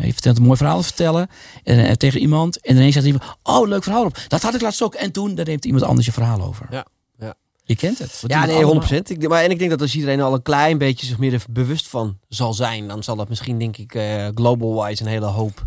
je 0.00 0.12
vertelt 0.12 0.36
een 0.36 0.42
mooi 0.42 0.56
verhaal 0.56 0.78
te 0.78 0.84
vertellen 0.84 1.28
en, 1.64 1.86
en, 1.86 1.98
tegen 1.98 2.20
iemand. 2.20 2.60
En 2.60 2.76
ineens 2.76 2.94
zegt 2.94 3.06
iemand, 3.06 3.24
oh 3.42 3.68
leuk 3.68 3.82
verhaal 3.82 4.04
op. 4.04 4.18
Dat 4.28 4.42
had 4.42 4.54
ik 4.54 4.60
laatst 4.60 4.82
ook. 4.82 4.94
En 4.94 5.12
toen, 5.12 5.34
daar 5.34 5.46
neemt 5.46 5.64
iemand 5.64 5.84
anders 5.84 6.06
je 6.06 6.12
verhaal 6.12 6.42
over. 6.42 6.66
Ja. 6.70 6.86
ja. 7.18 7.34
Je 7.64 7.76
kent 7.76 7.98
het. 7.98 8.22
ja, 8.26 8.46
nee, 8.46 8.64
100%. 8.64 8.96
Ik, 9.02 9.28
maar, 9.28 9.42
en 9.42 9.50
ik 9.50 9.58
denk 9.58 9.70
dat 9.70 9.80
als 9.80 9.94
iedereen 9.94 10.20
al 10.20 10.34
een 10.34 10.42
klein 10.42 10.78
beetje 10.78 11.06
zich 11.06 11.18
meer 11.18 11.42
bewust 11.50 11.88
van 11.88 12.18
zal 12.28 12.54
zijn, 12.54 12.88
dan 12.88 13.02
zal 13.02 13.16
dat 13.16 13.28
misschien, 13.28 13.58
denk 13.58 13.76
ik, 13.76 13.94
uh, 13.94 14.28
global-wise 14.34 15.02
een 15.02 15.08
hele 15.08 15.26
hoop 15.26 15.64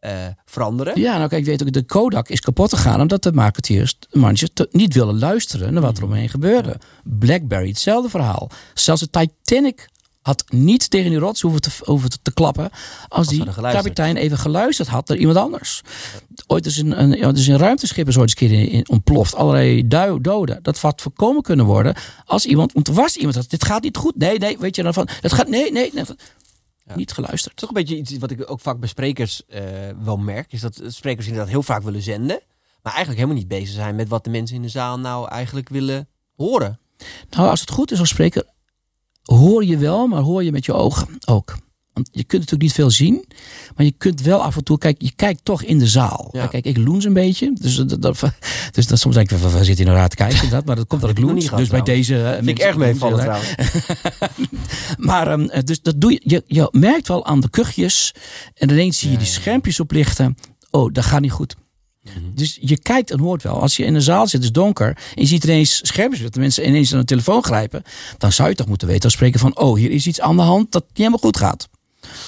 uh, 0.00 0.10
veranderen. 0.44 1.00
Ja, 1.00 1.16
nou 1.16 1.28
kijk, 1.28 1.40
ik 1.40 1.46
weet 1.46 1.62
ook, 1.62 1.72
de 1.72 1.82
Kodak 1.82 2.28
is 2.28 2.40
kapot 2.40 2.74
gegaan 2.74 3.00
omdat 3.00 3.22
de 3.22 3.32
marketeers, 3.32 3.98
de 3.98 4.18
managers, 4.18 4.50
niet 4.70 4.94
willen 4.94 5.18
luisteren 5.18 5.72
naar 5.72 5.82
wat 5.82 5.98
er 5.98 6.04
omheen 6.04 6.28
gebeurde. 6.28 6.76
Blackberry, 7.04 7.68
hetzelfde 7.68 8.10
verhaal. 8.10 8.50
Zelfs 8.74 9.00
de 9.00 9.10
Titanic 9.10 9.88
had 10.22 10.44
niet 10.48 10.90
tegen 10.90 11.10
die 11.10 11.18
rots 11.18 11.40
hoeven 11.40 11.60
te, 11.60 11.70
hoeven 11.84 12.10
te 12.22 12.32
klappen. 12.32 12.70
Als, 13.08 13.28
die 13.28 13.44
kapitein 13.54 14.16
even 14.16 14.38
geluisterd 14.38 14.88
had 14.88 15.08
naar 15.08 15.18
iemand 15.18 15.36
anders. 15.36 15.82
Ooit 16.46 16.66
is 16.66 16.76
een, 16.76 17.02
een, 17.02 17.10
ja, 17.10 17.32
dus 17.32 17.46
een 17.46 17.58
ruimteschip 17.58 18.08
is 18.08 18.16
ooit 18.16 18.24
eens 18.24 18.34
keer 18.34 18.72
in, 18.72 18.88
ontploft. 18.88 19.34
Allerlei 19.34 19.88
doden. 19.88 20.62
Dat 20.62 20.78
had 20.78 21.00
voorkomen 21.00 21.42
kunnen 21.42 21.66
worden 21.66 21.94
als 22.24 22.46
iemand. 22.46 22.72
Want 22.72 22.88
er 22.88 22.94
was 22.94 23.16
iemand 23.16 23.34
dat 23.34 23.50
dit 23.50 23.64
gaat 23.64 23.82
niet 23.82 23.96
goed. 23.96 24.16
Nee, 24.16 24.38
nee, 24.38 24.58
weet 24.58 24.76
je 24.76 24.82
dan 24.82 24.94
van. 24.94 25.08
Het 25.20 25.32
gaat. 25.32 25.48
Nee, 25.48 25.72
nee. 25.72 25.90
nee 25.94 26.04
Niet 26.94 27.12
geluisterd. 27.12 27.56
Toch 27.56 27.68
een 27.68 27.74
beetje 27.74 27.96
iets 27.96 28.18
wat 28.18 28.30
ik 28.30 28.50
ook 28.50 28.60
vaak 28.60 28.78
bij 28.78 28.88
sprekers 28.88 29.42
uh, 29.48 29.60
wel 30.02 30.16
merk. 30.16 30.52
Is 30.52 30.60
dat 30.60 30.82
sprekers 30.86 31.26
inderdaad 31.26 31.50
heel 31.50 31.62
vaak 31.62 31.82
willen 31.82 32.02
zenden. 32.02 32.40
Maar 32.82 32.92
eigenlijk 32.92 33.22
helemaal 33.22 33.42
niet 33.42 33.58
bezig 33.58 33.74
zijn 33.74 33.96
met 33.96 34.08
wat 34.08 34.24
de 34.24 34.30
mensen 34.30 34.56
in 34.56 34.62
de 34.62 34.68
zaal 34.68 34.98
nou 34.98 35.28
eigenlijk 35.28 35.68
willen 35.68 36.08
horen. 36.36 36.78
Nou, 37.30 37.48
als 37.48 37.60
het 37.60 37.70
goed 37.70 37.90
is 37.90 37.98
als 37.98 38.08
spreker, 38.08 38.44
hoor 39.22 39.64
je 39.64 39.76
wel, 39.76 40.06
maar 40.06 40.20
hoor 40.20 40.44
je 40.44 40.52
met 40.52 40.64
je 40.64 40.72
ogen 40.72 41.08
ook. 41.24 41.54
Want 41.92 42.08
je 42.12 42.24
kunt 42.24 42.42
natuurlijk 42.42 42.62
niet 42.62 42.72
veel 42.72 42.90
zien, 42.90 43.24
maar 43.76 43.84
je 43.84 43.94
kunt 43.98 44.20
wel 44.20 44.42
af 44.42 44.56
en 44.56 44.64
toe, 44.64 44.78
kijk, 44.78 45.02
je 45.02 45.12
kijkt 45.16 45.44
toch 45.44 45.62
in 45.62 45.78
de 45.78 45.86
zaal. 45.86 46.34
Kijk, 46.50 46.64
ik 46.64 46.76
loens 46.76 47.04
een 47.04 47.12
beetje, 47.12 47.52
dus, 47.60 47.76
dat, 47.76 48.02
dat, 48.02 48.22
dus 48.72 48.86
dat, 48.86 48.98
soms 48.98 49.14
denk 49.14 49.30
ik, 49.30 49.38
waar 49.38 49.64
zit 49.64 49.76
hij 49.76 49.86
nou 49.86 49.98
raar 49.98 50.08
te 50.08 50.16
kijken? 50.16 50.50
Dat, 50.50 50.64
maar 50.64 50.76
dat 50.76 50.86
komt 50.86 51.00
dat 51.00 51.10
ik 51.10 51.18
loens. 51.18 51.50
Dus 51.50 51.68
bij 51.68 51.82
deze. 51.82 52.14
Uh, 52.14 52.32
Vind 52.32 52.48
ik 52.48 52.58
erg 52.58 52.76
meevallen 52.76 53.20
trouwens. 53.20 53.54
maar, 55.08 55.32
um, 55.32 55.50
dus 55.64 55.82
dat 55.82 56.00
doe 56.00 56.12
je, 56.12 56.20
je, 56.24 56.42
je 56.46 56.68
merkt 56.70 57.08
wel 57.08 57.26
aan 57.26 57.40
de 57.40 57.50
kuchjes 57.50 58.14
en 58.54 58.70
ineens 58.70 58.98
zie 58.98 59.10
je 59.10 59.16
die 59.16 59.26
schermpjes 59.26 59.80
oplichten. 59.80 60.36
Oh, 60.70 60.92
dat 60.92 61.04
gaat 61.04 61.20
niet 61.20 61.32
goed. 61.32 61.56
Mhm. 62.02 62.34
Dus 62.34 62.58
je 62.60 62.78
kijkt 62.78 63.10
en 63.10 63.20
hoort 63.20 63.42
wel. 63.42 63.60
Als 63.60 63.76
je 63.76 63.84
in 63.84 63.94
een 63.94 64.02
zaal 64.02 64.26
zit, 64.26 64.32
het 64.32 64.42
is 64.42 64.52
donker. 64.52 64.88
En 64.88 65.22
je 65.22 65.26
ziet 65.26 65.44
ineens 65.44 65.80
schermpjes 65.82 66.22
dat 66.22 66.34
de 66.34 66.40
mensen 66.40 66.66
ineens 66.66 66.90
naar 66.90 67.00
de 67.00 67.06
telefoon 67.06 67.44
grijpen. 67.44 67.82
Dan 68.18 68.32
zou 68.32 68.48
je 68.48 68.54
toch 68.54 68.66
moeten 68.66 68.88
weten 68.88 69.04
als 69.04 69.12
spreken 69.12 69.40
van, 69.40 69.58
oh, 69.58 69.76
hier 69.76 69.90
is 69.90 70.06
iets 70.06 70.20
aan 70.20 70.36
de 70.36 70.42
hand 70.42 70.72
dat 70.72 70.82
niet 70.82 70.96
helemaal 70.96 71.18
goed 71.18 71.36
gaat. 71.36 71.68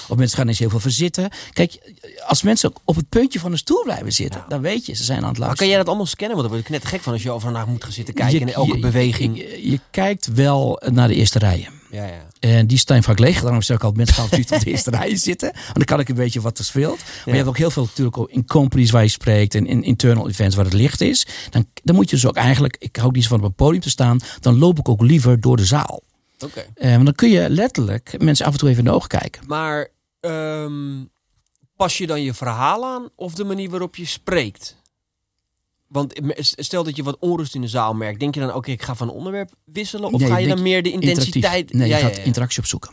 Of 0.07 0.17
mensen 0.17 0.37
gaan 0.37 0.47
eens 0.47 0.59
heel 0.59 0.69
veel 0.69 0.79
verzitten. 0.79 1.29
Kijk, 1.53 1.93
als 2.27 2.41
mensen 2.41 2.73
op 2.83 2.95
het 2.95 3.09
puntje 3.09 3.39
van 3.39 3.51
een 3.51 3.57
stoel 3.57 3.83
blijven 3.83 4.13
zitten, 4.13 4.45
dan 4.47 4.61
weet 4.61 4.85
je, 4.85 4.93
ze 4.93 5.03
zijn 5.03 5.23
aan 5.23 5.29
het 5.29 5.37
luisteren. 5.37 5.47
Maar 5.47 5.55
kan 5.55 5.67
jij 5.67 5.77
dat 5.77 5.87
allemaal 5.87 6.05
scannen? 6.05 6.37
Want 6.37 6.49
dan 6.49 6.57
word 6.57 6.69
ik 6.69 6.81
net 6.81 6.91
gek 6.91 7.01
van 7.01 7.13
als 7.13 7.23
je 7.23 7.31
overnaar 7.31 7.67
moet 7.67 7.83
gaan 7.83 7.91
zitten 7.91 8.13
kijken 8.13 8.39
in 8.39 8.53
elke 8.53 8.79
beweging. 8.79 9.37
Je, 9.37 9.69
je, 9.71 9.79
kijkt 9.91 10.33
wel 10.33 10.81
naar 10.91 11.07
de 11.07 11.15
eerste 11.15 11.39
rijen. 11.39 11.73
Ja, 11.91 12.05
ja. 12.05 12.25
En 12.39 12.67
die 12.67 12.77
staan 12.77 13.03
vaak 13.03 13.19
leeg. 13.19 13.41
Daarom 13.41 13.61
zeg 13.61 13.77
ik 13.77 13.83
altijd 13.83 14.05
mensen 14.05 14.15
gaan 14.15 14.39
op 14.39 14.59
de 14.63 14.69
eerste 14.71 14.89
rij 14.89 15.15
zitten. 15.15 15.51
Want 15.53 15.75
dan 15.75 15.85
kan 15.85 15.99
ik 15.99 16.09
een 16.09 16.15
beetje 16.15 16.41
wat 16.41 16.57
er 16.57 16.65
speelt. 16.65 16.97
Maar 16.97 17.23
je 17.25 17.35
hebt 17.35 17.47
ook 17.47 17.57
heel 17.57 17.71
veel 17.71 17.83
natuurlijk 17.83 18.17
in 18.31 18.45
companies 18.45 18.91
waar 18.91 19.03
je 19.03 19.09
spreekt. 19.09 19.55
En 19.55 19.67
in 19.67 19.83
internal 19.83 20.29
events 20.29 20.55
waar 20.55 20.65
het 20.65 20.73
licht 20.73 21.01
is. 21.01 21.27
Dan, 21.49 21.65
dan 21.83 21.95
moet 21.95 22.09
je 22.09 22.15
dus 22.15 22.25
ook 22.25 22.35
eigenlijk, 22.35 22.75
ik 22.79 22.95
hou 22.95 23.11
niet 23.11 23.23
zo 23.23 23.29
van 23.29 23.37
op 23.39 23.45
een 23.45 23.53
podium 23.53 23.81
te 23.81 23.89
staan. 23.89 24.19
Dan 24.39 24.57
loop 24.57 24.79
ik 24.79 24.89
ook 24.89 25.01
liever 25.01 25.41
door 25.41 25.57
de 25.57 25.65
zaal. 25.65 26.01
Oké. 26.39 26.65
Eh, 26.75 26.91
want 26.91 27.05
dan 27.05 27.15
kun 27.15 27.29
je 27.29 27.49
letterlijk 27.49 28.21
mensen 28.21 28.45
af 28.45 28.51
en 28.53 28.59
toe 28.59 28.69
even 28.69 28.83
in 28.85 28.89
de 28.89 28.95
ogen 28.95 29.09
kijken. 29.09 29.43
Maar 29.47 29.87
ehm, 30.19 31.03
pas 31.75 31.97
je 31.97 32.07
dan 32.07 32.21
je 32.21 32.33
verhaal 32.33 32.85
aan 32.85 33.09
of 33.15 33.33
de 33.33 33.43
manier 33.43 33.69
waarop 33.69 33.95
je 33.95 34.05
spreekt? 34.05 34.75
Want 35.87 36.13
stel 36.39 36.83
dat 36.83 36.95
je 36.95 37.03
wat 37.03 37.17
onrust 37.19 37.55
in 37.55 37.61
de 37.61 37.67
zaal 37.67 37.93
merkt, 37.93 38.19
denk 38.19 38.33
je 38.33 38.39
dan, 38.39 38.53
oké, 38.53 38.71
ik 38.71 38.81
ga 38.81 38.95
van 38.95 39.09
onderwerp 39.09 39.51
wisselen? 39.65 40.13
Of 40.13 40.19
Nee, 40.19 40.29
ga 40.29 40.37
je 40.37 40.47
dan 40.47 40.61
meer 40.61 40.83
de 40.83 40.91
intensiteit? 40.91 41.73
Nee, 41.73 41.87
Ja, 41.87 41.95
je 41.95 42.01
ja, 42.03 42.07
gaat 42.09 42.17
ja. 42.17 42.23
interactie 42.23 42.59
opzoeken. 42.59 42.91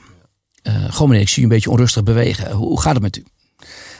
Eh 0.62 0.85
gewoon 0.92 1.09
meneer, 1.09 1.22
ik 1.22 1.28
zie 1.28 1.42
je 1.42 1.48
een 1.48 1.55
beetje 1.55 1.70
onrustig 1.70 2.02
bewegen. 2.02 2.52
Hoe, 2.52 2.66
hoe 2.66 2.81
gaat 2.81 2.92
het 2.94 3.02
met 3.02 3.16
u? 3.16 3.24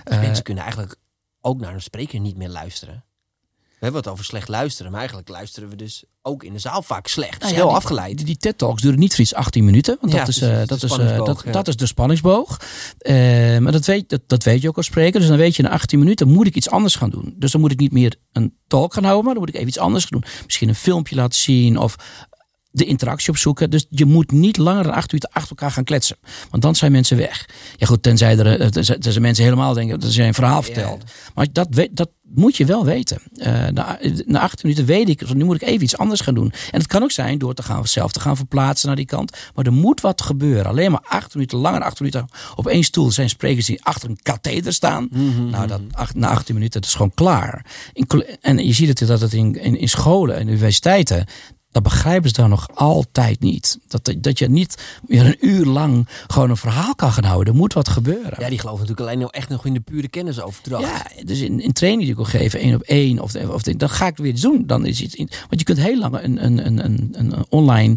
Eh, 0.05 0.21
Mensen 0.21 0.45
kunnen 0.45 0.63
eigenlijk 0.63 0.97
ook 1.41 1.61
naar 1.61 1.75
een 1.75 1.83
spreker 1.83 2.21
niet 2.21 2.37
meer 2.37 2.49
luisteren. 2.49 3.05
We 3.83 3.89
hebben 3.89 4.05
het 4.07 4.13
over 4.13 4.31
slecht 4.31 4.49
luisteren, 4.49 4.91
maar 4.91 5.01
eigenlijk 5.01 5.29
luisteren 5.29 5.69
we 5.69 5.77
dus 5.77 6.05
ook 6.23 6.45
in 6.45 6.53
de 6.53 6.59
zaal 6.59 6.83
vaak 6.83 7.07
slecht. 7.07 7.41
Nou 7.41 7.51
ja, 7.53 7.59
heel 7.59 7.67
die- 7.67 7.77
afgeleid. 7.77 8.17
Die, 8.17 8.27
die 8.27 8.37
TED 8.37 8.59
Talks 8.59 8.83
duren 8.83 8.99
niet 8.99 9.11
voor 9.11 9.21
iets 9.21 9.35
18 9.35 9.65
minuten. 9.65 9.97
Want 10.01 10.13
Ja, 10.13 10.19
dat, 10.19 10.29
is, 10.29 10.41
eh, 10.41 10.49
de 10.49 10.75
is, 10.75 10.83
eh, 10.83 10.89
spanningsboog, 10.89 11.27
dat, 11.27 11.43
ja. 11.45 11.53
dat 11.53 11.69
is 11.69 11.77
de 11.77 11.87
spanningsboog. 11.87 12.57
Eh, 12.99 13.15
maar 13.59 13.73
dat 13.73 13.85
weet, 13.87 14.09
dat, 14.09 14.21
dat 14.27 14.45
weet 14.45 14.63
je 14.63 14.69
ook 14.69 14.77
als 14.77 14.87
spreker. 14.87 15.21
Dus 15.21 15.29
dan 15.29 15.39
weet 15.39 15.57
je, 15.57 15.63
na 15.63 15.71
18 15.71 15.99
minuten 15.99 16.29
moet 16.29 16.47
ik 16.47 16.55
iets 16.55 16.71
anders 16.71 16.95
gaan 16.95 17.11
doen. 17.11 17.35
Dus 17.37 17.53
dan 17.53 17.61
moet 17.61 17.73
ik 17.73 17.79
niet 17.79 17.93
meer 17.93 18.17
een 18.33 18.55
talk 18.67 18.95
gaan 18.95 19.05
houden, 19.05 19.25
maar 19.25 19.35
dan 19.35 19.43
moet 19.43 19.53
ik 19.53 19.57
even 19.59 19.69
iets 19.69 19.79
anders 19.79 20.05
gaan 20.05 20.21
doen. 20.21 20.31
Misschien 20.45 20.69
een 20.69 20.75
filmpje 20.75 21.15
laten 21.15 21.39
zien 21.39 21.79
of 21.79 21.97
de 22.73 22.85
interactie 22.85 23.31
opzoeken. 23.31 23.71
Dus 23.71 23.87
je 23.89 24.05
moet 24.05 24.33
niet 24.33 24.57
langer 24.57 24.83
dan 24.83 24.93
acht 24.93 25.13
minuten 25.13 25.31
achter 25.33 25.51
elkaar 25.51 25.71
gaan 25.71 25.85
kletsen. 25.85 26.17
Want 26.51 26.63
dan 26.63 26.75
zijn 26.75 26.93
mensen 26.93 27.17
weg. 27.17 27.49
Ja 27.77 27.87
goed, 27.87 28.03
tenzij 28.03 28.39
er, 28.39 28.61
eh, 28.61 28.69
tenzij, 28.69 29.21
mensen 29.21 29.45
helemaal 29.45 29.75
denken 29.75 30.01
dat 30.01 30.13
ze 30.13 30.23
een 30.23 30.35
verhaal 30.35 30.63
vertelt. 30.63 31.05
Maar 31.35 31.47
dat, 31.53 31.89
dat 31.91 32.11
moet 32.35 32.57
je 32.57 32.65
wel 32.65 32.85
weten. 32.85 33.19
Eh, 33.35 33.67
na, 33.67 33.99
na 34.27 34.41
acht 34.41 34.63
minuten 34.63 34.85
weet 34.85 35.09
ik, 35.09 35.35
nu 35.35 35.45
moet 35.45 35.63
ik 35.63 35.69
even 35.69 35.83
iets 35.83 35.97
anders 35.97 36.21
gaan 36.21 36.35
doen. 36.35 36.53
En 36.71 36.79
het 36.79 36.87
kan 36.87 37.03
ook 37.03 37.11
zijn 37.11 37.39
door 37.39 37.55
te 37.55 37.63
gaan, 37.63 37.87
zelf 37.87 38.13
te 38.13 38.21
gaan 38.21 38.37
verplaatsen 38.37 38.87
naar 38.87 38.97
die 38.97 39.07
kant. 39.07 39.37
Maar 39.55 39.65
er 39.65 39.73
moet 39.73 40.01
wat 40.01 40.23
gebeuren. 40.23 40.67
Alleen 40.67 40.91
maar 40.91 41.05
acht 41.05 41.35
minuten 41.35 41.59
langer, 41.59 41.83
acht 41.83 41.99
minuten 41.99 42.29
op 42.55 42.67
één 42.67 42.83
stoel 42.83 43.11
zijn 43.11 43.29
sprekers 43.29 43.67
die 43.67 43.85
achter 43.85 44.11
een 44.11 44.19
katheder 44.23 44.73
staan. 44.73 45.09
Nou, 45.51 45.67
dat, 45.67 45.81
acht, 45.93 46.15
na 46.15 46.29
18 46.29 46.55
minuten, 46.55 46.81
dat 46.81 46.91
is 46.91 46.97
gewoon 46.97 47.15
klaar. 47.15 47.67
In, 47.93 48.07
en 48.41 48.67
je 48.67 48.73
ziet 48.73 48.99
het 48.99 49.09
dat 49.09 49.21
het 49.21 49.33
in, 49.33 49.55
in, 49.55 49.79
in 49.79 49.89
scholen 49.89 50.37
en 50.37 50.49
universiteiten. 50.49 51.27
Dat 51.73 51.83
begrijpen 51.83 52.29
ze 52.29 52.35
dan 52.35 52.51
nog 52.51 52.69
altijd 52.75 53.41
niet. 53.41 53.79
Dat, 53.87 54.15
dat 54.19 54.39
je 54.39 54.49
niet 54.49 55.01
meer 55.07 55.27
een 55.27 55.49
uur 55.49 55.67
lang 55.67 56.09
gewoon 56.27 56.51
een 56.51 56.57
verhaal 56.57 56.95
kan 56.95 57.13
gaan 57.13 57.25
houden. 57.25 57.53
Er 57.53 57.59
moet 57.59 57.73
wat 57.73 57.89
gebeuren. 57.89 58.37
Ja, 58.39 58.49
die 58.49 58.59
geloven 58.59 58.81
natuurlijk 58.81 59.09
alleen 59.09 59.19
nog 59.19 59.31
echt 59.31 59.49
nog 59.49 59.67
in 59.67 59.73
de 59.73 59.81
pure 59.81 60.09
kennisoverdracht. 60.09 60.85
Ja, 60.85 61.25
dus 61.25 61.41
in, 61.41 61.61
in 61.61 61.73
training 61.73 62.03
die 62.03 62.11
ik 62.11 62.17
wil 62.17 62.41
geven, 62.41 62.61
één 62.61 62.75
op 62.75 62.83
één, 62.83 63.19
of, 63.19 63.35
of 63.35 63.63
dan 63.63 63.91
ga 63.91 64.07
ik 64.07 64.17
weer 64.17 64.41
doen. 64.41 64.67
Dan 64.67 64.87
is 64.87 65.01
iets 65.01 65.15
in, 65.15 65.29
want 65.49 65.59
je 65.59 65.65
kunt 65.65 65.79
heel 65.79 65.99
lang 65.99 66.23
een, 66.23 66.45
een, 66.45 66.67
een, 66.67 66.85
een, 66.85 67.11
een 67.13 67.45
online 67.49 67.97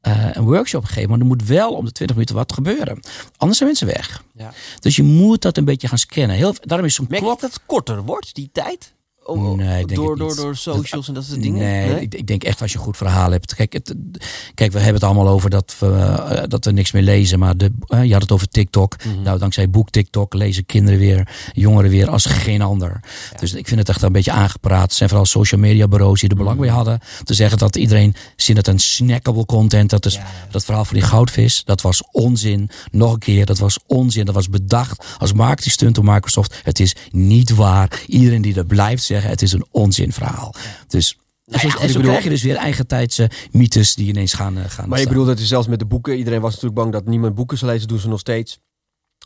eh, 0.00 0.28
een 0.32 0.44
workshop 0.44 0.84
geven, 0.84 1.10
maar 1.10 1.18
er 1.18 1.26
moet 1.26 1.46
wel 1.46 1.72
om 1.72 1.84
de 1.84 1.92
20 1.92 2.16
minuten 2.16 2.36
wat 2.36 2.52
gebeuren. 2.52 3.00
Anders 3.36 3.58
zijn 3.58 3.68
mensen 3.68 3.86
weg. 3.86 4.24
Ja. 4.34 4.52
Dus 4.78 4.96
je 4.96 5.02
moet 5.02 5.42
dat 5.42 5.56
een 5.56 5.64
beetje 5.64 5.88
gaan 5.88 5.98
scannen. 5.98 6.36
Heel, 6.36 6.54
daarom 6.60 6.86
is 6.86 6.94
zo'n 6.94 7.06
klok. 7.06 7.40
dat 7.40 7.40
het 7.40 7.60
korter 7.66 8.04
wordt, 8.04 8.34
die 8.34 8.50
tijd? 8.52 8.92
Nee, 9.26 9.80
ik 9.80 9.88
denk 9.88 10.00
door, 10.00 10.16
door, 10.16 10.36
door 10.36 10.56
socials 10.56 11.08
en 11.08 11.14
dat 11.14 11.24
soort 11.24 11.42
dingen? 11.42 11.58
Nee, 11.58 12.00
Ik, 12.00 12.14
ik 12.14 12.26
denk 12.26 12.44
echt 12.44 12.62
als 12.62 12.72
je 12.72 12.78
een 12.78 12.84
goed 12.84 12.96
verhaal 12.96 13.30
hebt. 13.30 13.54
Kijk, 13.54 13.72
het, 13.72 13.94
kijk 14.54 14.72
we 14.72 14.78
hebben 14.78 14.94
het 14.94 15.04
allemaal 15.04 15.28
over 15.28 15.50
dat 15.50 15.76
we, 15.78 15.86
eh, 15.86 16.42
dat 16.48 16.64
we 16.64 16.70
niks 16.70 16.92
meer 16.92 17.02
lezen. 17.02 17.38
Maar 17.38 17.56
de, 17.56 17.72
eh, 17.86 18.04
je 18.04 18.12
had 18.12 18.22
het 18.22 18.32
over 18.32 18.48
TikTok. 18.48 18.96
Mhm. 19.04 19.22
Nou, 19.22 19.38
dankzij 19.38 19.70
boek 19.70 19.90
TikTok 19.90 20.34
lezen 20.34 20.66
kinderen 20.66 20.98
weer, 20.98 21.28
jongeren 21.52 21.90
weer 21.90 22.10
als 22.10 22.24
geen 22.24 22.62
ander. 22.62 23.00
Dus 23.40 23.54
ik 23.54 23.66
vind 23.68 23.80
het 23.80 23.88
echt 23.88 24.02
een 24.02 24.12
beetje 24.12 24.30
aangepraat. 24.32 24.82
Het 24.82 24.92
zijn 24.92 25.08
vooral 25.08 25.26
social 25.26 25.60
media 25.60 25.88
bureaus 25.88 26.20
die 26.20 26.28
er 26.30 26.36
belang 26.36 26.56
Mhm. 26.56 26.66
bij 26.66 26.74
hadden. 26.74 27.00
Te 27.24 27.34
zeggen 27.34 27.58
dat 27.58 27.76
iedereen 27.76 28.14
zin 28.36 28.56
het 28.56 28.66
een 28.66 28.78
snackable 28.80 29.46
content. 29.46 29.90
Dat 29.90 30.06
is 30.06 30.14
Ja. 30.14 30.26
dat 30.50 30.64
verhaal 30.64 30.84
van 30.84 30.94
die 30.96 31.04
goudvis. 31.06 31.62
Dat 31.64 31.80
was 31.80 32.02
onzin. 32.12 32.70
Nog 32.90 33.12
een 33.12 33.18
keer, 33.18 33.46
dat 33.46 33.58
was 33.58 33.78
onzin. 33.86 34.24
Dat 34.24 34.34
was 34.34 34.48
bedacht 34.48 35.04
als 35.18 35.32
marketingstunt 35.32 35.94
door 35.94 36.04
Microsoft. 36.04 36.60
Het 36.62 36.80
is 36.80 36.94
niet 37.10 37.54
waar. 37.54 38.00
Iedereen 38.06 38.42
die 38.42 38.54
dat 38.54 38.66
blijft 38.66 39.02
zeggen, 39.14 39.30
het 39.30 39.42
is 39.42 39.52
een 39.52 39.66
onzinverhaal. 39.70 40.54
Dus 40.88 41.16
Nou 41.44 41.60
en 41.62 41.68
ja, 41.68 41.68
zo, 41.68 41.68
goed, 41.70 41.78
en 41.80 41.84
ik 41.86 41.90
zo 41.92 41.96
bedoel- 41.96 42.10
krijg 42.10 42.24
je 42.24 42.30
dus 42.30 42.42
weer 42.42 42.56
eigen 42.56 42.86
tijdse 42.86 43.30
mythes 43.52 43.94
die 43.94 44.08
ineens 44.08 44.32
gaan, 44.32 44.58
eh, 44.58 44.64
gaan 44.64 44.66
Maar 44.68 44.74
je 44.76 44.82
ontstaan. 44.88 45.08
bedoelt 45.08 45.26
dat 45.28 45.38
je 45.38 45.46
zelfs 45.46 45.66
met 45.68 45.78
de 45.78 45.86
boeken, 45.86 46.16
iedereen 46.18 46.40
was 46.40 46.50
natuurlijk 46.52 46.80
bang 46.80 46.92
dat 46.92 47.06
niemand 47.06 47.34
boeken 47.34 47.58
zou 47.58 47.72
lezen, 47.72 47.88
doen 47.88 47.98
ze 47.98 48.08
nog 48.08 48.20
steeds. 48.20 48.58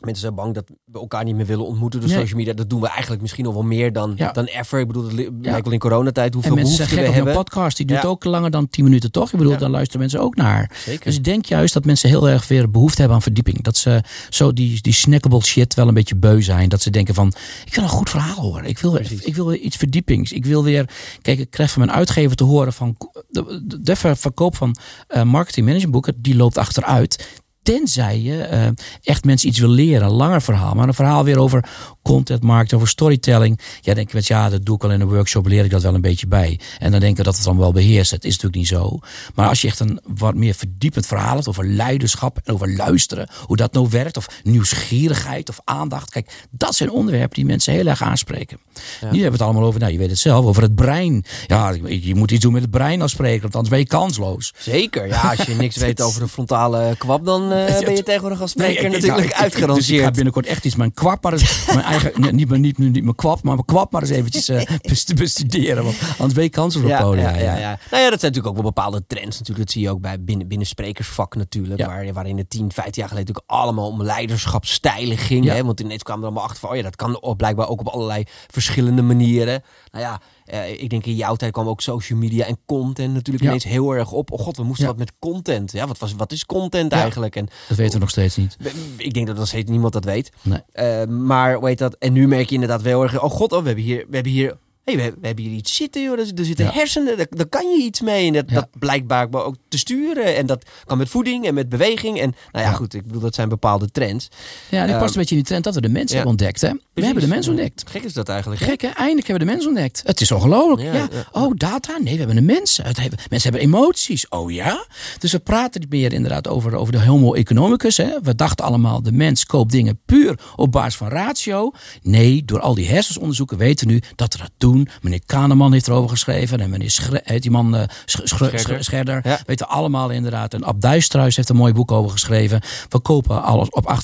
Mensen 0.03 0.21
zijn 0.21 0.35
bang 0.35 0.53
dat 0.53 0.63
we 0.85 0.99
elkaar 0.99 1.23
niet 1.23 1.35
meer 1.35 1.45
willen 1.45 1.65
ontmoeten 1.65 1.99
door 1.99 2.09
Nee. 2.09 2.17
social 2.19 2.37
media. 2.37 2.53
Dat 2.53 2.69
doen 2.69 2.81
we 2.81 2.87
eigenlijk 2.87 3.21
misschien 3.21 3.43
nog 3.43 3.53
wel 3.53 3.63
meer 3.63 3.93
dan, 3.93 4.13
Ja. 4.15 4.31
dan 4.31 4.45
ever. 4.45 4.79
Ik 4.79 4.87
bedoel, 4.87 5.03
dat 5.03 5.13
lijkt 5.41 5.63
wel 5.63 5.73
in 5.73 5.79
coronatijd 5.79 6.33
hoeveel 6.33 6.51
en 6.51 6.57
mensen 6.57 6.75
zijn 6.75 6.89
we 6.89 6.95
gek 6.95 7.07
op 7.07 7.13
hebben. 7.13 7.31
een 7.33 7.37
podcast. 7.39 7.77
Die 7.77 7.85
duurt 7.85 8.01
Ja. 8.01 8.07
ook 8.07 8.23
langer 8.23 8.51
dan 8.51 8.67
10 8.69 8.83
minuten, 8.83 9.11
toch? 9.11 9.31
Ik 9.31 9.37
bedoel, 9.37 9.57
daar 9.57 9.69
luisteren 9.69 9.99
mensen 9.99 10.19
ook 10.21 10.35
naar. 10.35 10.71
Zeker. 10.85 11.03
Dus 11.05 11.15
ik 11.15 11.23
denk 11.23 11.45
juist 11.45 11.73
dat 11.73 11.85
mensen 11.85 12.09
heel 12.09 12.29
erg 12.29 12.47
weer 12.47 12.71
behoefte 12.71 12.97
hebben 12.97 13.15
aan 13.17 13.23
verdieping. 13.23 13.63
Dat 13.63 13.77
ze 13.77 14.03
zo 14.29 14.53
die, 14.53 14.81
die 14.81 14.93
snackable 14.93 15.41
shit 15.43 15.73
wel 15.73 15.87
een 15.87 15.93
beetje 15.93 16.15
beu 16.15 16.41
zijn. 16.41 16.69
Dat 16.69 16.81
ze 16.81 16.89
denken 16.89 17.13
van, 17.13 17.33
ik 17.65 17.75
wil 17.75 17.83
een 17.83 17.89
goed 17.89 18.09
verhaal 18.09 18.35
horen. 18.41 18.65
Ik 18.65 18.79
wil, 18.79 18.91
Precies. 18.91 19.21
ik 19.21 19.35
wil 19.35 19.45
weer 19.47 19.59
iets 19.59 19.75
verdiepings. 19.75 20.31
Ik 20.31 20.45
wil 20.45 20.63
weer, 20.63 20.89
kijk, 21.21 21.39
ik 21.39 21.49
krijg 21.49 21.71
van 21.71 21.85
mijn 21.85 21.97
uitgever 21.97 22.35
te 22.35 22.43
horen 22.43 22.73
van, 22.73 22.95
de, 23.29 23.63
de, 23.67 23.81
de 23.81 23.95
ver- 23.95 24.17
verkoop 24.17 24.55
van 24.55 24.75
eh 25.07 25.23
marketing 25.23 25.65
management 25.65 25.93
boeken, 25.93 26.21
die 26.21 26.35
loopt 26.35 26.57
achteruit. 26.57 27.27
Tenzij 27.65 28.21
je 28.21 28.41
eh, 28.41 28.67
echt 29.03 29.23
mensen 29.23 29.49
iets 29.49 29.59
wil 29.59 29.69
leren. 29.69 30.07
Een 30.07 30.13
langer 30.13 30.41
verhaal. 30.41 30.73
Maar 30.73 30.87
een 30.87 30.93
verhaal 30.93 31.23
weer 31.23 31.39
over 31.39 31.65
content 32.01 32.43
marketing, 32.43 32.75
over 32.81 32.87
storytelling. 32.87 33.59
Ja, 33.81 33.93
denk 33.93 34.13
met 34.13 34.27
ja, 34.27 34.49
dat 34.49 34.65
doe 34.65 34.75
ik 34.75 34.83
al 34.83 34.91
in 34.91 35.01
een 35.01 35.07
workshop, 35.07 35.47
leer 35.47 35.63
ik 35.63 35.71
dat 35.71 35.81
wel 35.81 35.93
een 35.93 36.01
beetje 36.01 36.27
bij. 36.27 36.59
En 36.79 36.91
dan 36.91 36.99
denk 36.99 37.17
ik 37.17 37.23
dat 37.23 37.35
het 37.35 37.45
dan 37.45 37.57
wel 37.57 37.71
beheerst. 37.71 38.11
Het 38.11 38.23
is 38.23 38.29
natuurlijk 38.29 38.55
niet 38.55 38.67
zo. 38.67 38.99
Maar 39.35 39.47
als 39.47 39.61
je 39.61 39.67
echt 39.67 39.79
een 39.79 39.99
wat 40.03 40.35
meer 40.35 40.53
verdiepend 40.53 41.05
verhaal 41.05 41.35
hebt 41.35 41.47
over 41.47 41.65
leiderschap 41.65 42.39
en 42.43 42.53
over 42.53 42.75
luisteren, 42.75 43.29
hoe 43.45 43.57
dat 43.57 43.73
nou 43.73 43.87
werkt, 43.89 44.17
of 44.17 44.27
nieuwsgierigheid 44.43 45.49
of 45.49 45.59
aandacht. 45.63 46.09
Kijk, 46.09 46.45
dat 46.51 46.75
zijn 46.75 46.89
onderwerpen 46.91 47.35
die 47.35 47.45
mensen 47.45 47.73
heel 47.73 47.85
erg 47.87 48.01
aanspreken. 48.01 48.59
Nu 49.01 49.07
hebben 49.07 49.21
we 49.21 49.31
het 49.31 49.41
allemaal 49.41 49.63
over, 49.63 49.79
nou 49.79 49.91
je 49.91 49.97
weet 49.97 50.09
het 50.09 50.19
zelf, 50.19 50.45
over 50.45 50.61
het 50.61 50.75
brein. 50.75 51.25
Ja, 51.47 51.69
je 51.69 52.07
je 52.07 52.15
moet 52.15 52.31
iets 52.31 52.41
doen 52.41 52.53
met 52.53 52.61
het 52.61 52.71
brein 52.71 53.01
als 53.01 53.11
spreker, 53.11 53.41
want 53.41 53.55
anders 53.55 53.73
ben 53.73 53.79
je 53.79 53.87
kansloos. 53.87 54.53
Zeker. 54.57 55.07
Ja, 55.07 55.21
als 55.29 55.47
je 55.47 55.55
niks 55.55 55.75
weet 55.85 56.01
over 56.01 56.21
de 56.21 56.27
frontale 56.27 56.95
kwab, 56.97 57.25
dan 57.25 57.53
eh, 57.55 57.79
ben 57.85 57.95
je 57.95 58.03
tegenwoordig 58.03 58.41
als 58.41 58.51
spreker 58.51 58.73
Nee, 58.73 58.85
ik- 58.85 58.91
natuurlijk 58.91 59.21
nou, 59.21 59.33
ik- 59.35 59.41
uitgeranceerd. 59.43 59.87
Dus 59.87 59.97
ik 59.97 60.03
ga 60.03 60.11
binnenkort 60.11 60.45
echt 60.45 60.65
iets 60.65 60.75
mijn 60.75 60.93
kwap, 60.93 61.23
maar 61.23 61.31
eens, 61.33 61.65
mijn 61.65 61.81
eigen, 61.93 62.11
nee, 62.21 62.31
niet, 62.31 62.49
mijn, 62.49 62.61
niet, 62.61 62.77
niet 62.77 63.03
mijn 63.03 63.15
kwap, 63.15 63.43
maar 63.43 63.53
mijn 63.53 63.65
kwap 63.65 63.91
maar 63.91 64.01
eens 64.01 64.11
eventjes 64.11 64.45
best- 64.81 65.15
bestuderen. 65.15 65.83
Want 65.83 65.95
anders 66.11 66.33
ben 66.33 66.43
je 66.43 66.49
kansloos 66.49 66.91
op 66.91 66.97
podia. 66.97 67.29
Ja, 67.29 67.37
ja, 67.37 67.57
ja. 67.57 67.79
Nou 67.91 68.03
ja, 68.03 68.09
dat 68.09 68.19
zijn 68.19 68.31
natuurlijk 68.31 68.47
ook 68.47 68.53
wel 68.55 68.63
bepaalde 68.63 69.03
trends. 69.07 69.37
Natuurlijk. 69.39 69.57
Dat 69.65 69.71
zie 69.71 69.81
je 69.81 69.89
ook 69.89 70.01
bij 70.01 70.23
binnen, 70.23 70.47
binnen 70.47 70.67
sprekersvak 70.67 71.35
natuurlijk. 71.35 71.79
Ja. 71.79 71.87
Waar, 71.87 72.13
waarin 72.13 72.37
het 72.37 72.49
10, 72.49 72.71
15 72.71 73.01
jaar 73.01 73.09
geleden 73.11 73.33
natuurlijk 73.33 73.63
allemaal 73.63 73.87
om 73.87 74.03
leiderschapsstijlen 74.03 75.17
ging. 75.17 75.45
Ja. 75.45 75.53
Hè? 75.53 75.63
Want 75.63 75.79
ineens 75.79 76.03
kwamen 76.03 76.21
er 76.23 76.27
allemaal 76.29 76.47
achter 76.47 76.59
van, 76.61 76.69
oh 76.69 76.75
ja, 76.75 76.81
dat 76.81 76.95
kan 76.95 77.19
blijkbaar 77.37 77.67
ook 77.69 77.79
op 77.79 77.87
allerlei 77.87 78.23
verschillende 78.47 79.01
manieren. 79.01 79.63
Nou 79.91 80.03
ja, 80.05 80.21
eh, 80.45 80.81
ik 80.81 80.89
denk 80.89 81.05
in 81.05 81.15
jouw 81.15 81.35
tijd 81.35 81.51
kwam 81.51 81.67
ook 81.67 81.81
social 81.81 82.19
media 82.19 82.45
en 82.45 82.57
content 82.65 83.13
natuurlijk 83.13 83.43
Ja. 83.43 83.49
ineens 83.49 83.63
heel 83.63 83.91
erg 83.91 84.11
op. 84.11 84.31
Oh 84.31 84.39
god, 84.39 84.57
we 84.57 84.63
moesten 84.63 84.83
Ja. 84.85 84.89
wat 84.91 84.99
met 84.99 85.11
content. 85.19 85.71
Ja, 85.71 85.87
wat, 85.87 85.97
was, 85.97 86.13
wat 86.13 86.31
is 86.31 86.45
content 86.45 86.91
Ja. 86.91 86.99
eigenlijk? 86.99 87.35
En 87.35 87.47
Dat 87.67 87.77
weten 87.77 87.93
we 87.93 87.99
nog 87.99 88.09
steeds 88.09 88.35
niet. 88.35 88.57
ik 88.97 89.13
denk 89.13 89.27
dat 89.27 89.37
nog 89.37 89.47
steeds 89.47 89.69
niemand 89.71 89.93
dat 89.93 90.05
weet. 90.05 90.31
Nee. 90.41 90.59
Eh, 90.71 91.05
maar 91.07 91.53
hoe 91.55 91.67
heet 91.67 91.77
dat? 91.77 91.95
En 91.99 92.13
nu 92.13 92.27
merk 92.27 92.47
je 92.47 92.53
inderdaad 92.53 92.81
wel 92.81 93.03
erg. 93.03 93.21
Oh 93.23 93.31
god, 93.31 93.51
oh, 93.51 93.59
we 93.59 93.65
hebben 93.65 93.83
hier, 93.83 94.05
we 94.09 94.13
hebben 94.15 94.31
hier, 94.31 94.57
hey, 94.85 94.95
we, 94.95 95.01
hebben, 95.01 95.21
we 95.21 95.27
hebben 95.27 95.45
hier 95.45 95.53
iets 95.55 95.75
zitten, 95.75 96.01
joh. 96.03 96.19
Er, 96.19 96.31
er 96.35 96.45
zitten 96.45 96.65
Ja. 96.65 96.71
hersenen, 96.71 97.17
daar, 97.17 97.27
daar 97.29 97.45
kan 97.47 97.69
je 97.69 97.83
iets 97.83 98.01
mee. 98.01 98.27
En 98.27 98.33
dat, 98.33 98.43
Ja. 98.49 98.55
dat 98.55 98.67
blijkbaar 98.79 99.29
ook 99.33 99.55
te 99.67 99.77
sturen. 99.77 100.35
En 100.35 100.45
dat 100.45 100.65
kan 100.85 100.97
met 100.97 101.09
voeding 101.09 101.45
en 101.45 101.53
met 101.53 101.69
beweging. 101.69 102.19
En 102.19 102.35
nou 102.51 102.65
ja, 102.65 102.71
Ja. 102.71 102.75
goed, 102.77 102.93
ik 102.93 103.05
bedoel, 103.05 103.21
dat 103.21 103.35
zijn 103.35 103.49
bepaalde 103.49 103.91
trends. 103.91 104.27
Ja, 104.69 104.81
dit 104.81 104.89
Ehm, 104.91 104.99
past 104.99 105.13
een 105.13 105.19
beetje 105.19 105.35
in 105.35 105.41
die 105.41 105.49
trend 105.49 105.63
dat 105.63 105.75
we 105.75 105.81
de 105.81 105.89
mens 105.89 106.09
ja. 106.09 106.13
hebben 106.15 106.31
ontdekt. 106.31 106.61
Hè? 106.61 106.71
We 106.93 107.05
hebben 107.05 107.23
de 107.23 107.29
mens 107.29 107.47
ontdekt. 107.47 107.83
Gek 107.89 108.03
is 108.03 108.13
dat 108.13 108.29
eigenlijk. 108.29 108.61
Gek 108.61 108.81
hè? 108.81 108.87
Eindelijk 108.87 109.27
hebben 109.27 109.47
we 109.47 109.51
de 109.51 109.57
mens 109.57 109.67
ontdekt. 109.67 110.01
Het 110.05 110.21
is 110.21 110.31
ongelooflijk. 110.31 110.93
Ja. 110.93 111.07
Oh, 111.31 111.51
data? 111.55 111.97
Nee, 111.97 112.11
we 112.13 112.19
hebben 112.19 112.37
een 112.37 112.45
mens. 112.45 112.77
Het 112.83 112.99
hebben, 112.99 113.19
mensen 113.29 113.51
hebben 113.51 113.67
emoties. 113.69 114.27
Oh 114.29 114.51
ja? 114.51 114.85
Dus 115.19 115.31
we 115.31 115.39
praten 115.39 115.81
niet 115.81 115.89
meer 115.89 116.13
inderdaad 116.13 116.47
over, 116.47 116.75
over 116.75 116.91
de 116.93 117.05
homo 117.05 117.33
economicus. 117.33 117.97
Hè? 117.97 118.09
We 118.21 118.35
dachten 118.35 118.65
allemaal, 118.65 119.01
de 119.03 119.11
mens 119.11 119.45
koopt 119.45 119.71
dingen 119.71 119.99
puur 120.05 120.39
op 120.55 120.71
basis 120.71 120.95
van 120.95 121.07
ratio. 121.07 121.71
Nee, 122.01 122.45
door 122.45 122.59
al 122.59 122.75
die 122.75 122.87
hersensonderzoeken 122.87 123.57
weten 123.57 123.87
we 123.87 123.93
nu 123.93 124.01
dat 124.15 124.33
we 124.33 124.39
dat 124.39 124.51
doen. 124.57 124.73
Meneer 125.01 125.21
Kahneman 125.25 125.73
heeft 125.73 125.87
erover 125.87 126.09
geschreven. 126.09 126.59
En 126.59 126.69
meneer 126.69 126.91
Schre 126.91 127.21
heet 127.23 127.41
die 127.41 127.51
man 127.51 127.75
eh, 127.75 127.83
Sch- 128.05 128.15
Sch- 128.23 128.27
Scherder. 128.35 128.59
Sch- 128.59 128.85
Scherder. 128.85 129.19
Ja. 129.23 129.39
Weten 129.45 129.67
allemaal 129.69 130.09
inderdaad. 130.09 130.53
En 130.53 130.63
Ab 130.63 130.81
Duisterhuis 130.81 131.35
heeft 131.35 131.49
een 131.49 131.55
mooi 131.55 131.73
boek 131.73 131.91
over 131.91 132.11
geschreven. 132.11 132.61
We 132.89 132.99
kopen 132.99 133.43
alles 133.43 133.69
op 133.69 133.95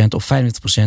98%, 0.00 0.04
op 0.08 0.22
95%. 0.22 0.26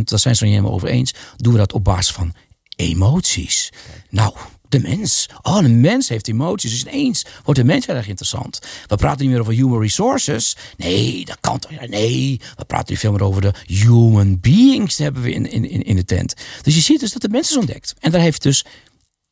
Daar 0.03 0.19
zijn 0.19 0.35
ze 0.35 0.43
niet 0.43 0.53
helemaal 0.53 0.73
over 0.73 0.87
eens. 0.87 1.13
Doen 1.37 1.51
we 1.53 1.59
dat 1.59 1.73
op 1.73 1.83
basis 1.83 2.11
van 2.13 2.33
emoties. 2.75 3.69
Nou, 4.09 4.33
de 4.69 4.79
mens. 4.79 5.29
Oh, 5.41 5.59
de 5.59 5.69
mens 5.69 6.09
heeft 6.09 6.27
emoties. 6.27 6.71
Dus 6.71 6.81
ineens 6.93 7.25
wordt 7.43 7.59
de 7.59 7.65
mens 7.65 7.85
heel 7.85 7.95
erg 7.95 8.07
interessant. 8.07 8.59
We 8.87 8.95
praten 8.95 9.21
niet 9.21 9.29
meer 9.31 9.39
over 9.39 9.53
human 9.53 9.81
resources. 9.81 10.55
Nee, 10.77 11.25
dat 11.25 11.37
kan 11.39 11.59
toch. 11.59 11.71
Nee, 11.87 12.39
we 12.55 12.65
praten 12.65 12.93
nu 12.93 12.99
veel 12.99 13.11
meer 13.11 13.23
over 13.23 13.41
de 13.41 13.53
human 13.65 14.39
beings. 14.39 14.97
hebben 14.97 15.21
we 15.21 15.31
in, 15.31 15.51
in, 15.51 15.83
in 15.83 15.95
de 15.95 16.05
tent. 16.05 16.33
Dus 16.61 16.75
je 16.75 16.81
ziet 16.81 16.99
dus 16.99 17.11
dat 17.11 17.21
de 17.21 17.29
mens 17.29 17.49
is 17.49 17.57
ontdekt. 17.57 17.93
En 17.99 18.11
daar 18.11 18.21
heeft 18.21 18.41
dus 18.41 18.65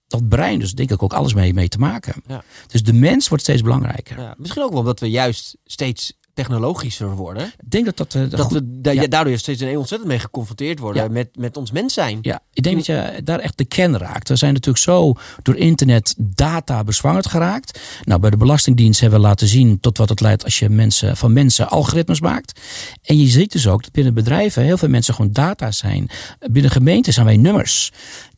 dat 0.10 0.28
brein 0.30 0.60
dus 0.60 0.74
denk 0.74 0.92
ik 0.92 1.04
ook 1.04 1.14
alles 1.14 1.34
mee, 1.34 1.54
mee 1.54 1.68
te 1.70 1.78
maken. 1.78 2.14
Ja. 2.28 2.44
Dus 2.68 2.84
de 2.84 2.94
mens 2.94 3.28
wordt 3.28 3.44
steeds 3.44 3.62
belangrijker. 3.62 4.20
Ja, 4.20 4.36
misschien 4.38 4.64
ook 4.64 4.70
wel 4.72 4.80
omdat 4.80 5.00
we 5.00 5.10
juist 5.10 5.58
steeds 5.66 6.14
technologischer 6.34 7.16
worden. 7.16 7.46
Ik 7.46 7.72
denk 7.72 7.86
dat 7.86 7.98
dat... 7.98 8.16
eh, 8.16 8.30
Dat 8.30 8.40
goed- 8.40 8.52
we 8.54 8.82
da- 8.82 8.92
ja. 8.92 9.08
daardoor 9.08 9.38
steeds 9.38 9.62
een 9.62 9.78
ontzettend 9.78 10.10
mee 10.10 10.20
geconfronteerd 10.20 10.80
worden 10.80 11.12
met, 11.12 11.30
met 11.38 11.58
ons 11.58 11.72
mens 11.72 11.94
zijn. 11.94 12.20
Ja, 12.22 12.40
ik 12.54 12.64
denk 12.64 12.76
dat 12.76 12.86
je 12.86 13.22
daar 13.24 13.40
echt 13.40 13.58
de 13.58 13.66
kern 13.66 13.98
raakt. 13.98 14.30
We 14.30 14.36
zijn 14.36 14.54
natuurlijk 14.54 14.84
zo 14.84 15.14
door 15.42 15.56
internet 15.56 16.16
data 16.18 16.84
bezwangerd 16.84 17.28
geraakt. 17.28 17.80
Nou, 18.04 18.20
bij 18.20 18.30
de 18.30 18.38
Belastingdienst 18.38 19.00
hebben 19.00 19.20
we 19.20 19.26
laten 19.26 19.48
zien 19.48 19.80
tot 19.80 19.98
wat 19.98 20.10
het 20.10 20.22
leidt 20.22 20.44
als 20.44 20.60
je 20.60 20.70
mensen, 20.70 21.18
van 21.18 21.34
mensen 21.34 21.70
algoritmes 21.70 22.20
maakt. 22.22 22.60
En 23.04 23.18
je 23.18 23.28
ziet 23.28 23.52
dus 23.52 23.68
ook 23.68 23.84
dat 23.84 23.92
binnen 23.92 24.14
bedrijven 24.14 24.64
heel 24.64 24.78
veel 24.78 24.90
mensen 24.90 25.14
gewoon 25.14 25.32
data 25.32 25.72
zijn. 25.72 26.10
Binnen 26.52 26.72
gemeenten 26.72 27.14
zijn 27.14 27.26
wij 27.26 27.38
nummers. 27.38 27.92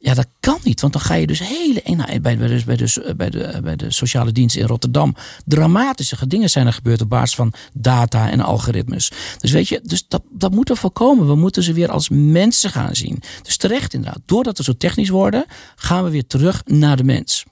Ja, 0.04 0.14
dat 0.14 0.28
kan 0.40 0.60
niet, 0.64 0.82
want 0.82 0.94
dan 0.94 1.02
ga 1.02 1.14
je 1.14 1.28
dus 1.28 1.40
hele. 1.40 1.82
bij, 2.22 2.22
bij, 2.22 2.48
de, 2.48 2.62
bij, 2.66 2.76
de, 2.76 3.14
bij, 3.18 3.30
de, 3.30 3.60
bij 3.64 3.76
de 3.76 3.92
sociale 3.92 4.32
dienst 4.32 4.56
in 4.56 4.66
Rotterdam. 4.66 5.16
dramatische 5.46 6.28
dingen 6.28 6.50
zijn 6.50 6.68
er 6.68 6.74
gebeurd 6.74 7.02
op 7.02 7.10
basis 7.10 7.36
van 7.36 7.54
data 7.74 8.30
en 8.30 8.40
algoritmes. 8.40 9.12
Dus 9.38 9.52
weet 9.52 9.68
je, 9.68 9.82
dus 9.84 10.08
dat, 10.08 10.22
dat 10.30 10.52
moeten 10.52 10.74
we 10.74 10.80
voorkomen. 10.80 11.28
We 11.28 11.36
moeten 11.36 11.64
ze 11.64 11.74
weer 11.74 11.92
als 11.92 12.10
mensen 12.10 12.70
gaan 12.70 12.96
zien. 12.96 13.22
Dus 13.42 13.58
terecht 13.58 13.94
inderdaad. 13.94 14.22
Doordat 14.26 14.58
we 14.58 14.64
zo 14.64 14.74
technisch 14.78 15.10
worden, 15.10 15.46
gaan 15.76 16.04
we 16.04 16.10
weer 16.10 16.28
terug 16.28 16.62
naar 16.66 16.98
de 16.98 17.04
mens. 17.04 17.46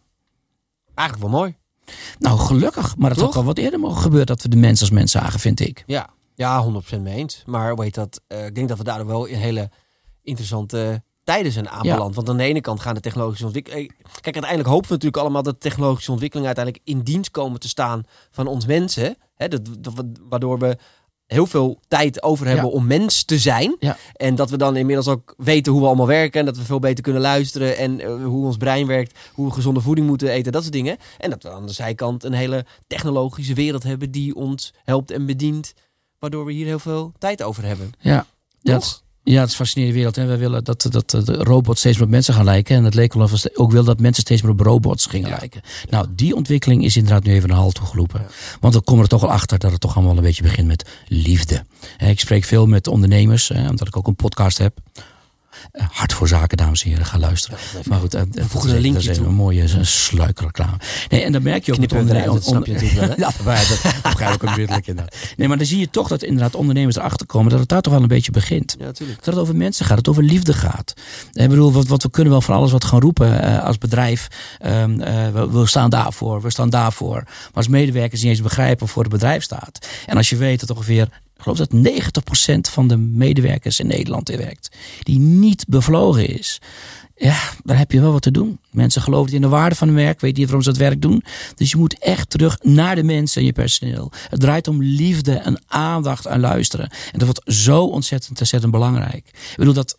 Eigenlijk 0.96 1.30
wel 1.30 1.40
mooi. 1.40 1.56
Nou, 2.20 2.40
gelukkig. 2.40 2.98
Maar 2.98 3.10
het 3.10 3.20
Toch? 3.20 3.28
had 3.28 3.36
al 3.36 3.44
wat 3.44 3.58
eerder 3.58 3.80
mogen 3.80 4.02
gebeuren 4.02 4.28
dat 4.28 4.42
we 4.42 4.50
de 4.50 4.58
mens 4.58 4.82
als 4.82 4.90
mens 4.90 5.12
zagen, 5.12 5.40
vind 5.40 5.60
ik. 5.60 5.84
Ja, 5.86 6.10
ja 6.36 6.66
100% 6.98 7.02
mee 7.02 7.16
eens. 7.16 7.44
Maar 7.46 7.80
heet 7.80 7.96
dat? 7.96 8.22
Eh, 8.28 8.46
ik 8.46 8.56
denk 8.56 8.70
dat 8.70 8.78
we 8.78 8.84
daardoor 8.84 9.08
wel 9.08 9.26
in 9.26 9.38
hele 9.38 9.70
interessante 10.24 11.04
tijden 11.30 11.52
zijn 11.52 11.70
aanbeland. 11.70 12.16
Want 12.16 12.30
aan 12.30 12.38
de 12.38 12.44
ene 12.44 12.62
kant 12.62 12.80
gaan 12.80 12.94
de 12.94 13.00
technologische 13.00 13.46
ontwikkelingen... 13.46 13.94
Kijk, 14.22 14.36
uiteindelijk 14.36 14.70
hopen 14.70 14.88
we 14.88 14.94
natuurlijk 14.94 15.22
allemaal 15.24 15.44
dat 15.44 15.54
de 15.54 15.70
technologische 15.70 16.12
ontwikkelingen 16.12 16.56
uiteindelijk 16.56 16.98
in 16.98 17.04
dienst 17.14 17.32
komen 17.32 17.60
te 17.60 17.68
staan 17.68 18.04
van 18.32 18.48
ons 18.48 18.66
mensen. 18.66 19.18
Hè, 19.36 19.48
dat, 19.48 19.62
dat, 19.80 19.94
waardoor 20.30 20.60
we 20.60 20.78
heel 21.26 21.46
veel 21.46 21.80
tijd 21.88 22.24
over 22.24 22.46
hebben 22.46 22.66
Ja. 22.66 22.72
om 22.72 22.88
mens 22.88 23.24
te 23.24 23.40
zijn. 23.40 23.76
Ja. 23.80 23.98
En 24.14 24.36
dat 24.36 24.50
we 24.50 24.58
dan 24.58 24.76
inmiddels 24.76 25.08
ook 25.08 25.34
weten 25.38 25.72
hoe 25.72 25.82
we 25.82 25.88
allemaal 25.88 26.08
werken. 26.08 26.40
En 26.40 26.46
dat 26.46 26.58
we 26.58 26.64
veel 26.64 26.80
beter 26.80 27.04
kunnen 27.04 27.22
luisteren. 27.22 27.78
En 27.78 28.00
eh, 28.00 28.08
hoe 28.26 28.46
ons 28.46 28.58
brein 28.58 28.88
werkt. 28.88 29.20
Hoe 29.34 29.48
we 29.48 29.54
gezonde 29.54 29.82
voeding 29.82 30.08
moeten 30.08 30.30
eten. 30.30 30.52
Dat 30.52 30.62
soort 30.62 30.74
dingen. 30.74 30.98
En 31.18 31.30
dat 31.30 31.44
we 31.44 31.50
aan 31.50 31.66
de 31.66 31.74
zijkant 31.74 32.24
een 32.24 32.34
hele 32.34 32.66
technologische 32.88 33.54
wereld 33.54 33.84
hebben 33.84 34.12
die 34.12 34.36
ons 34.36 34.74
helpt 34.84 35.12
en 35.12 35.26
bedient. 35.26 35.74
Waardoor 36.20 36.46
we 36.46 36.52
hier 36.52 36.66
heel 36.66 36.80
veel 36.80 37.12
tijd 37.18 37.44
over 37.44 37.64
hebben. 37.66 37.92
Ja, 38.00 38.26
het, 38.62 39.04
ja, 39.24 39.40
het 39.40 39.46
is 39.46 39.52
een 39.52 39.58
fascinerende 39.58 39.98
wereld. 39.98 40.18
En 40.18 40.28
we 40.28 40.38
willen 40.38 40.64
dat, 40.64 40.88
dat 40.92 41.10
de 41.10 41.34
robots 41.34 41.80
steeds 41.80 41.98
meer 41.98 42.06
op 42.06 42.12
mensen 42.12 42.34
gaan 42.34 42.44
lijken. 42.46 42.76
En 42.76 42.84
het 42.84 42.94
leek 42.94 43.14
wel 43.14 43.24
of 43.24 43.32
we 43.42 43.52
ook 43.54 43.72
wil 43.72 43.84
dat 43.84 44.00
mensen 44.00 44.22
steeds 44.24 44.42
meer 44.42 44.52
op 44.52 44.60
robots 44.60 45.06
gingen 45.06 45.30
Ja. 45.30 45.38
lijken. 45.40 45.62
Nou, 45.90 46.08
die 46.16 46.36
ontwikkeling 46.36 46.84
is 46.84 46.98
inderdaad 46.98 47.24
nu 47.24 47.34
even 47.34 47.50
een 47.50 47.56
halt 47.56 47.76
toegeroepen. 47.76 48.26
Want 48.60 48.74
we 48.74 48.82
komen 48.82 49.04
er 49.04 49.10
toch 49.10 49.22
wel 49.22 49.32
achter 49.32 49.60
dat 49.60 49.72
het 49.72 49.82
toch 49.82 49.96
allemaal 49.96 50.18
een 50.18 50.24
beetje 50.24 50.44
begint 50.44 50.68
met 50.68 50.86
liefde. 51.08 51.64
Hè, 51.98 52.10
Ik 52.10 52.20
spreek 52.20 52.44
veel 52.44 52.66
met 52.66 52.88
ondernemers, 52.88 53.48
hè, 53.48 53.70
omdat 53.70 53.88
ik 53.88 53.98
ook 53.98 54.08
een 54.08 54.16
podcast 54.16 54.58
heb. 54.58 54.78
Eh, 55.72 55.86
Hart 55.92 56.14
voor 56.14 56.28
zaken, 56.28 56.58
dames 56.58 56.84
en 56.84 56.90
heren, 56.90 57.06
ga 57.06 57.18
luisteren. 57.20 57.58
Maar 57.86 58.00
goed, 58.00 58.14
eh, 58.14 58.22
dat 58.32 58.64
is- 58.66 58.72
een 58.72 58.80
linkje 58.80 59.08
dat 59.08 59.16
toe. 59.18 59.26
een 59.26 59.34
mooie 59.34 59.64
eh, 59.64 59.70
sluikreclame. 59.82 60.78
Nee, 61.10 61.24
en 61.24 61.32
dan 61.32 61.44
merk 61.44 61.66
je 61.66 61.72
ook 61.72 61.78
Knippen 61.78 61.98
we 61.98 62.04
met 62.04 62.14
eruit, 62.14 62.34
dat 62.34 62.44
snap 62.44 62.66
je 62.66 62.74
natuurlijk 62.74 63.00
wel, 63.00 63.10
hè? 63.10 63.16
Ja, 63.26 63.32
dat 64.02 64.12
begrijp 64.12 64.34
ik 64.34 64.44
ook 64.44 64.50
onmiddellijk 64.50 64.88
inderdaad. 64.88 65.16
Nee, 65.38 65.48
maar 65.48 65.58
dan 65.58 65.66
zie 65.66 65.80
je 65.80 65.90
toch 65.90 66.08
dat 66.08 66.24
inderdaad 66.24 66.56
ondernemers 66.56 66.96
erachter 66.96 67.26
komen 67.26 67.50
dat 67.52 67.60
het 67.60 67.70
daar 67.70 67.82
toch 67.82 67.94
wel 67.94 68.02
een 68.02 68.08
beetje 68.08 68.32
begint. 68.32 68.76
Ja, 68.80 68.86
natuurlijk. 68.86 69.24
Dat 69.24 69.34
het 69.34 69.44
over 69.44 69.56
mensen 69.56 69.86
gaat, 69.86 69.96
dat 69.96 70.06
het 70.06 70.16
over 70.16 70.32
liefde 70.32 70.54
gaat. 70.54 70.94
Ik 71.34 71.50
bedoel, 71.50 71.72
wat, 71.72 71.88
wat 71.88 72.04
we 72.04 72.10
kunnen 72.10 72.32
wel 72.32 72.42
van 72.42 72.56
alles 72.56 72.72
wat 72.72 72.84
gaan 72.84 73.00
roepen 73.00 73.42
eh, 73.42 73.64
als 73.64 73.78
bedrijf. 73.78 74.28
Ehm, 74.60 75.02
eh, 75.02 75.30
we, 75.32 75.50
we 75.52 75.68
staan 75.68 75.90
daarvoor, 75.90 76.42
we 76.42 76.50
staan 76.50 76.70
daarvoor. 76.70 77.16
Maar 77.24 77.50
als 77.54 77.68
medewerkers 77.68 78.22
niet 78.22 78.30
eens 78.32 78.42
begrijpen 78.42 78.80
waarvoor 78.80 79.04
het 79.04 79.12
bedrijf 79.12 79.44
staat. 79.44 79.88
En 80.06 80.18
als 80.18 80.30
je 80.30 80.36
weet 80.36 80.60
dat 80.60 80.70
ongeveer, 80.70 81.08
ik 81.40 81.46
geloof 81.46 81.58
dat 81.58 81.74
90% 82.68 82.72
van 82.72 82.88
de 82.88 82.98
medewerkers 82.98 83.80
in 83.80 83.88
Nederland 83.88 84.30
werkt, 84.30 84.78
die 85.04 85.20
niet 85.20 85.66
bevlogen 85.68 86.28
is. 86.28 86.62
Ja, 87.16 87.40
daar 87.64 87.78
heb 87.78 87.92
je 87.92 88.02
wel 88.02 88.12
wat 88.12 88.22
te 88.22 88.32
doen. 88.32 88.60
Mensen 88.72 89.02
geloven 89.02 89.34
in 89.34 89.42
de 89.42 89.48
waarde 89.48 89.76
van 89.76 89.88
hun 89.88 89.98
werk, 89.98 90.20
weten 90.20 90.38
niet 90.38 90.46
waarom 90.46 90.64
ze 90.64 90.70
het 90.70 90.80
werk 90.80 91.02
doen. 91.02 91.24
Dus 91.56 91.72
je 91.72 91.78
moet 91.78 92.00
echt 92.00 92.30
terug 92.30 92.58
naar 92.62 92.96
de 92.96 93.04
mensen 93.04 93.42
en 93.42 93.48
je 93.48 93.54
personeel. 93.54 94.12
Het 94.30 94.40
draait 94.40 94.68
om 94.68 94.84
liefde 94.84 95.34
en 95.34 95.62
aandacht 95.68 96.26
en 96.26 96.40
luisteren. 96.40 96.90
En 96.90 97.20
dat 97.20 97.24
wordt 97.24 97.58
zo 97.58 97.84
ontzettend, 97.84 98.40
ontzettend 98.40 98.72
belangrijk. 98.72 99.28
Ik 99.28 99.54
bedoel 99.56 99.74
dat 99.74 99.98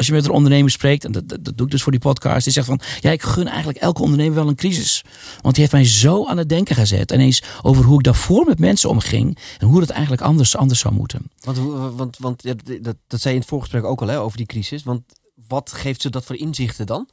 als 0.00 0.08
je 0.08 0.14
met 0.14 0.24
een 0.24 0.30
ondernemer 0.30 0.70
spreekt, 0.70 1.04
en 1.04 1.12
dat, 1.12 1.28
dat, 1.28 1.44
doe 1.44 1.66
ik 1.66 1.70
dus 1.70 1.82
voor 1.82 1.92
die 1.92 2.00
podcast, 2.00 2.44
die 2.44 2.52
zegt 2.52 2.66
van, 2.66 2.80
ja, 3.00 3.10
ik 3.10 3.22
gun 3.22 3.46
eigenlijk 3.46 3.78
elke 3.78 4.02
ondernemer 4.02 4.34
wel 4.34 4.48
een 4.48 4.54
crisis. 4.54 5.04
Want 5.40 5.54
die 5.54 5.62
heeft 5.62 5.72
mij 5.72 5.84
zo 5.84 6.26
aan 6.26 6.38
het 6.38 6.48
denken 6.48 6.74
gezet. 6.74 7.10
En 7.12 7.20
eens 7.20 7.42
over 7.62 7.84
hoe 7.84 7.98
ik 7.98 8.04
daarvoor 8.04 8.44
met 8.46 8.58
mensen 8.58 8.88
omging 8.88 9.38
en 9.58 9.66
hoe 9.66 9.80
dat 9.80 9.88
eigenlijk 9.88 10.22
anders, 10.22 10.56
anders 10.56 10.80
zou 10.80 10.94
moeten. 10.94 11.30
Want, 11.40 11.58
want, 11.96 12.18
want 12.18 12.42
dat, 12.42 12.96
dat 13.06 13.20
zei 13.20 13.22
je 13.22 13.30
in 13.30 13.40
het 13.40 13.48
voorgesprek 13.48 13.84
ook 13.84 14.00
al 14.00 14.08
hè, 14.08 14.20
over 14.20 14.36
die 14.36 14.46
crisis. 14.46 14.82
Want 14.82 15.02
wat 15.48 15.72
geeft 15.72 16.00
ze 16.00 16.10
dat 16.10 16.24
voor 16.24 16.36
inzichten 16.36 16.86
dan? 16.86 17.08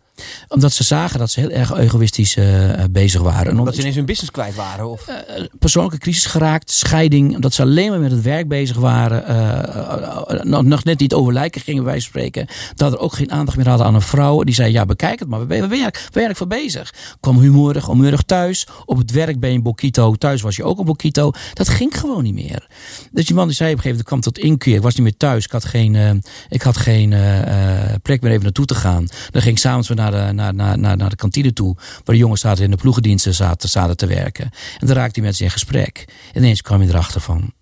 Omdat 0.48 0.74
ze 0.74 0.84
zagen 0.84 1.20
dat 1.20 1.32
ze 1.32 1.40
heel 1.40 1.50
erg 1.50 1.78
egoïstisch 1.78 2.36
eh, 2.36 2.84
bezig 2.92 3.22
waren. 3.22 3.52
En 3.52 3.60
Omdat 3.60 3.74
ze 3.74 3.80
ineens 3.80 3.96
hun 3.96 4.06
business 4.06 4.32
kwijt 4.32 4.56
waren? 4.56 4.90
Of... 4.90 5.08
eh, 5.08 5.44
persoonlijke 5.60 5.98
crisis 5.98 6.26
geraakt, 6.26 6.72
scheiding, 6.72 7.36
omdat 7.36 7.54
ze 7.54 7.62
alleen 7.62 7.90
maar 7.90 8.00
met 8.00 8.12
het 8.12 8.22
werk 8.22 8.48
bezig 8.48 8.78
waren, 8.78 9.26
eh, 9.26 10.38
eh, 10.38 10.44
nog, 10.44 10.64
nog 10.64 10.84
net 10.84 11.00
niet 11.00 11.14
over 11.14 11.34
lijken 11.34 11.62
gingen 11.62 11.84
wij 11.84 12.00
spreken, 12.00 12.48
dat 12.76 12.94
er 12.94 13.00
ook 13.00 13.14
geen 13.14 13.32
aandacht 13.32 13.58
meer 13.58 13.68
hadden 13.68 13.88
aan 13.88 13.96
een 13.96 14.02
vrouw. 14.02 14.44
Die 14.44 14.56
zei, 14.56 14.72
ja 14.72 14.86
bekijk 14.86 15.20
het 15.20 15.30
maar, 15.30 15.40
waar 15.40 15.48
ben 15.48 15.56
je, 15.56 15.62
waar 15.62 15.92
ben 16.12 16.24
je, 16.24 16.28
je 16.28 16.36
voor 16.36 16.48
bezig? 16.48 16.94
Kwam 17.20 17.40
humorig, 17.40 17.90
onmurig 17.90 18.22
thuis, 18.22 18.68
op 18.86 18.98
het 18.98 19.12
werk 19.12 19.40
ben 19.40 19.50
je 19.50 19.56
een 19.56 19.64
bokito, 19.64 20.14
thuis 20.14 20.42
was 20.42 20.56
je 20.56 20.64
ook 20.64 20.80
een 20.80 20.86
bokito. 20.86 21.32
Dat 21.54 21.70
ging 21.70 22.00
gewoon 22.00 22.24
niet 22.24 22.34
meer. 22.34 22.68
Dus 23.12 23.26
die 23.26 23.36
man 23.36 23.48
die 23.48 23.56
zei 23.56 23.72
op 23.72 23.78
een 23.78 23.84
gegeven 23.84 24.06
moment, 24.06 24.08
kwam 24.08 24.22
tot 24.22 24.38
inkeer, 24.38 24.76
ik 24.76 24.82
was 24.82 24.94
niet 24.94 25.04
meer 25.04 25.18
thuis, 25.18 25.46
ik 25.46 25.52
had 25.52 25.66
geen, 25.66 25.96
eh, 25.96 26.12
ik 26.50 26.62
had 26.62 26.78
geen 26.78 27.14
eh, 27.14 27.92
eh, 27.92 27.96
plek 28.02 28.22
meer 28.22 28.32
even 28.32 28.44
naartoe 28.44 28.66
te 28.66 28.76
gaan. 28.76 29.08
Dan 29.32 29.42
ging 29.42 29.56
ik 29.56 29.62
s'avonds 29.62 29.88
weer 29.88 29.98
naar 29.98 30.07
de, 30.12 30.32
naar, 30.34 30.54
naar, 30.54 30.80
naar, 30.80 30.98
naar 30.98 31.10
de 31.10 31.16
kantine 31.16 31.54
toe, 31.54 31.76
waar 31.76 32.16
de 32.16 32.18
jongens 32.18 32.42
zaten 32.42 32.64
in 32.64 32.72
de 32.72 32.78
ploegendiensten 32.78 33.34
zaten, 33.34 33.70
zaten 33.70 33.98
te 33.98 34.08
werken. 34.08 34.46
En 34.80 34.88
dan 34.88 34.96
raakte 34.96 35.20
hij 35.20 35.30
met 35.30 35.38
ze 35.38 35.44
in 35.44 35.52
gesprek. 35.52 36.06
En 36.34 36.42
ineens 36.42 36.62
kwam 36.62 36.80
hij 36.80 36.90
erachter 36.90 37.22
van, 37.22 37.54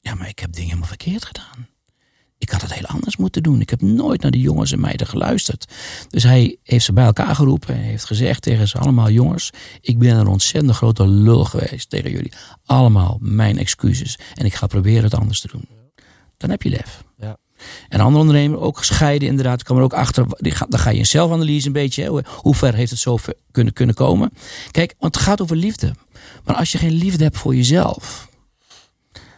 ja, 0.00 0.14
maar 0.14 0.28
ik 0.28 0.38
heb 0.38 0.52
dingen 0.52 0.68
helemaal 0.68 0.88
verkeerd 0.88 1.24
gedaan. 1.24 1.68
Ik 2.38 2.50
had 2.50 2.62
het 2.62 2.74
heel 2.74 2.86
anders 2.86 3.16
moeten 3.16 3.42
doen. 3.42 3.60
Ik 3.60 3.70
heb 3.70 3.80
nooit 3.80 4.22
naar 4.22 4.30
die 4.30 4.40
jongens 4.40 4.72
en 4.72 4.80
meiden 4.80 5.06
geluisterd. 5.06 5.72
Dus 6.08 6.22
hij 6.22 6.56
heeft 6.62 6.84
ze 6.84 6.92
bij 6.92 7.04
elkaar 7.04 7.34
geroepen. 7.34 7.74
en 7.74 7.80
heeft 7.80 8.04
gezegd 8.04 8.42
tegen 8.42 8.68
ze 8.68 8.78
allemaal: 8.78 9.10
Jongens, 9.10 9.50
ik 9.80 9.98
ben 9.98 10.16
een 10.16 10.26
ontzettend 10.26 10.76
grote 10.76 11.08
lul 11.08 11.44
geweest 11.44 11.90
tegen 11.90 12.10
jullie. 12.10 12.32
Allemaal 12.64 13.18
mijn 13.20 13.58
excuses. 13.58 14.18
En 14.34 14.44
ik 14.44 14.54
ga 14.54 14.66
proberen 14.66 15.02
het 15.04 15.14
anders 15.14 15.40
te 15.40 15.48
doen. 15.48 15.68
Dan 16.36 16.50
heb 16.50 16.62
je 16.62 16.68
lef. 16.68 17.04
Ja. 17.16 17.36
En 17.88 18.00
andere 18.00 18.20
ondernemer, 18.20 18.58
ook 18.60 18.78
gescheiden 18.78 19.28
inderdaad, 19.28 19.62
kwam 19.62 19.76
er 19.76 19.82
ook 19.82 19.92
achter. 19.92 20.26
Dan 20.68 20.78
ga 20.78 20.90
je 20.90 20.98
een 20.98 21.06
zelfanalyse 21.06 21.66
een 21.66 21.72
beetje. 21.72 22.02
hè, 22.02 22.08
hoe- 22.08 22.54
ver 22.54 22.74
heeft 22.74 22.90
het 22.90 23.00
zo 23.00 23.18
kunnen, 23.50 23.72
kunnen 23.72 23.94
komen? 23.94 24.30
Kijk, 24.70 24.94
want 24.98 25.14
het 25.14 25.24
gaat 25.24 25.40
over 25.42 25.56
liefde. 25.56 25.94
Maar 26.44 26.56
als 26.56 26.72
je 26.72 26.78
geen 26.78 26.92
liefde 26.92 27.24
hebt 27.24 27.36
voor 27.38 27.54
jezelf, 27.54 28.28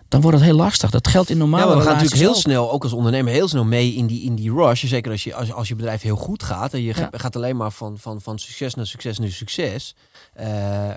dan 0.08 0.20
wordt 0.20 0.36
het 0.36 0.46
heel 0.46 0.56
lastig. 0.56 0.90
Dat 0.90 1.08
geldt 1.08 1.30
in 1.30 1.38
normale 1.38 1.62
Ja, 1.62 1.68
maar 1.68 1.76
we 1.78 1.82
gaan 1.84 1.92
natuurlijk 1.92 2.20
heel 2.20 2.30
ook. 2.30 2.36
snel, 2.40 2.72
ook 2.72 2.82
als 2.82 2.92
ondernemer, 2.92 3.32
heel 3.32 3.48
snel 3.48 3.64
mee 3.64 3.94
in 3.94 4.06
die, 4.06 4.22
in 4.22 4.34
die 4.34 4.52
rush. 4.52 4.84
Zeker 4.84 5.10
als 5.12 5.24
je, 5.24 5.34
als, 5.34 5.52
als 5.52 5.68
je 5.68 5.74
bedrijf 5.74 6.02
heel 6.02 6.16
goed 6.16 6.42
gaat. 6.42 6.72
En 6.74 6.82
je 6.82 6.92
Ja. 6.96 7.08
gaat 7.12 7.36
alleen 7.36 7.56
maar 7.56 7.70
van, 7.72 7.98
van, 7.98 8.20
van 8.20 8.38
succes 8.38 8.74
naar 8.74 8.86
succes 8.86 9.18
naar 9.18 9.28
succes. 9.30 9.94
Eh, 10.34 10.46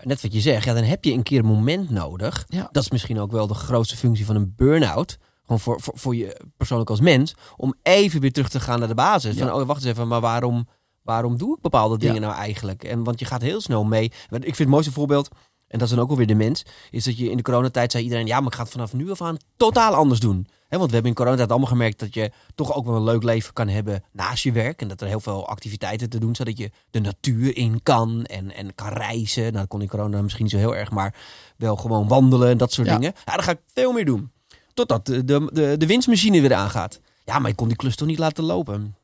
net 0.03 0.21
wat 0.21 0.33
je 0.33 0.41
zegt, 0.41 0.65
ja, 0.65 0.73
dan 0.73 0.83
heb 0.83 1.03
je 1.03 1.13
een 1.13 1.23
keer 1.23 1.39
een 1.39 1.45
moment 1.45 1.89
nodig. 1.89 2.45
Ja. 2.49 2.69
Dat 2.71 2.83
is 2.83 2.89
misschien 2.91 3.19
ook 3.19 3.31
wel 3.31 3.47
de 3.47 3.53
grootste 3.53 3.97
functie 3.97 4.25
van 4.25 4.35
een 4.35 4.53
burn-out. 4.55 5.17
Gewoon 5.49 5.59
voor, 5.63 5.81
voor, 5.81 5.93
voor 5.97 6.15
je 6.15 6.41
persoonlijk 6.57 6.89
als 6.89 6.99
mens. 6.99 7.35
Om 7.57 7.73
even 7.83 8.21
weer 8.21 8.31
terug 8.31 8.49
te 8.49 8.59
gaan 8.59 8.79
naar 8.79 8.87
de 8.87 8.93
basis. 8.93 9.35
Ja. 9.35 9.47
Van, 9.47 9.61
oh, 9.61 9.67
wacht 9.67 9.81
eens 9.83 9.91
even, 9.91 10.07
maar 10.07 10.21
waarom, 10.21 10.67
waarom 11.01 11.37
doe 11.37 11.55
ik 11.55 11.61
bepaalde 11.61 11.97
dingen 11.97 12.15
Ja. 12.15 12.21
nou 12.21 12.33
eigenlijk? 12.33 12.83
En, 12.83 13.03
want 13.03 13.19
je 13.19 13.25
gaat 13.25 13.41
heel 13.41 13.61
snel 13.61 13.83
mee. 13.83 14.03
Ik 14.05 14.11
vind 14.41 14.57
het 14.57 14.67
mooiste 14.67 14.91
voorbeeld, 14.91 15.27
en 15.67 15.79
dat 15.79 15.87
is 15.89 15.93
dan 15.95 16.03
ook 16.03 16.09
alweer 16.09 16.27
de 16.27 16.35
mens, 16.35 16.65
is 16.89 17.03
dat 17.03 17.17
je 17.17 17.29
in 17.29 17.37
de 17.37 17.43
coronatijd 17.43 17.91
zei 17.91 18.03
iedereen, 18.03 18.25
ja, 18.27 18.37
maar 18.39 18.47
ik 18.47 18.55
ga 18.55 18.61
het 18.63 18.71
vanaf 18.71 18.93
nu 18.93 19.11
af 19.11 19.21
aan 19.21 19.37
totaal 19.57 19.93
anders 19.93 20.19
doen. 20.19 20.47
Hè, 20.67 20.77
want 20.77 20.87
we 20.89 20.93
hebben 20.93 21.11
in 21.11 21.17
coronatijd 21.17 21.49
allemaal 21.49 21.67
gemerkt 21.69 21.99
dat 21.99 22.13
je 22.13 22.31
toch 22.55 22.73
ook 22.73 22.85
wel 22.85 22.95
een 22.95 23.03
leuk 23.03 23.23
leven 23.23 23.53
kan 23.53 23.67
hebben 23.67 24.03
naast 24.11 24.43
je 24.43 24.51
werk. 24.51 24.81
En 24.81 24.87
dat 24.87 25.01
er 25.01 25.07
heel 25.07 25.19
veel 25.19 25.47
activiteiten 25.47 26.09
te 26.09 26.19
doen 26.19 26.35
zijn, 26.35 26.47
dat 26.47 26.57
je 26.57 26.71
de 26.91 26.99
natuur 26.99 27.55
in 27.57 27.83
kan 27.83 28.23
en, 28.23 28.51
en 28.55 28.75
kan 28.75 28.87
reizen. 28.93 29.41
Nou, 29.43 29.53
dat 29.55 29.67
kon 29.67 29.81
in 29.81 29.87
corona 29.87 30.21
misschien 30.21 30.43
niet 30.43 30.53
zo 30.53 30.59
heel 30.59 30.75
erg, 30.75 30.91
maar 30.91 31.15
wel 31.57 31.75
gewoon 31.75 32.07
wandelen 32.07 32.49
en 32.49 32.57
dat 32.57 32.71
soort 32.73 32.87
Ja. 32.87 32.93
dingen. 32.97 33.13
Ja, 33.25 33.33
ga 33.41 33.51
ik 33.51 33.59
veel 33.73 33.91
meer 33.91 34.05
doen. 34.05 34.31
Totdat 34.79 35.05
de, 35.05 35.23
de, 35.23 35.49
de, 35.53 35.75
de 35.77 35.85
winstmachine 35.85 36.41
weer 36.41 36.53
aangaat. 36.53 36.99
Ja, 37.25 37.39
maar 37.39 37.49
ik 37.49 37.55
kon 37.55 37.67
die 37.67 37.77
klus 37.77 37.95
toch 37.95 38.07
niet 38.07 38.19
laten 38.19 38.43
lopen. 38.43 38.95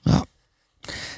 Ja. 0.00 0.24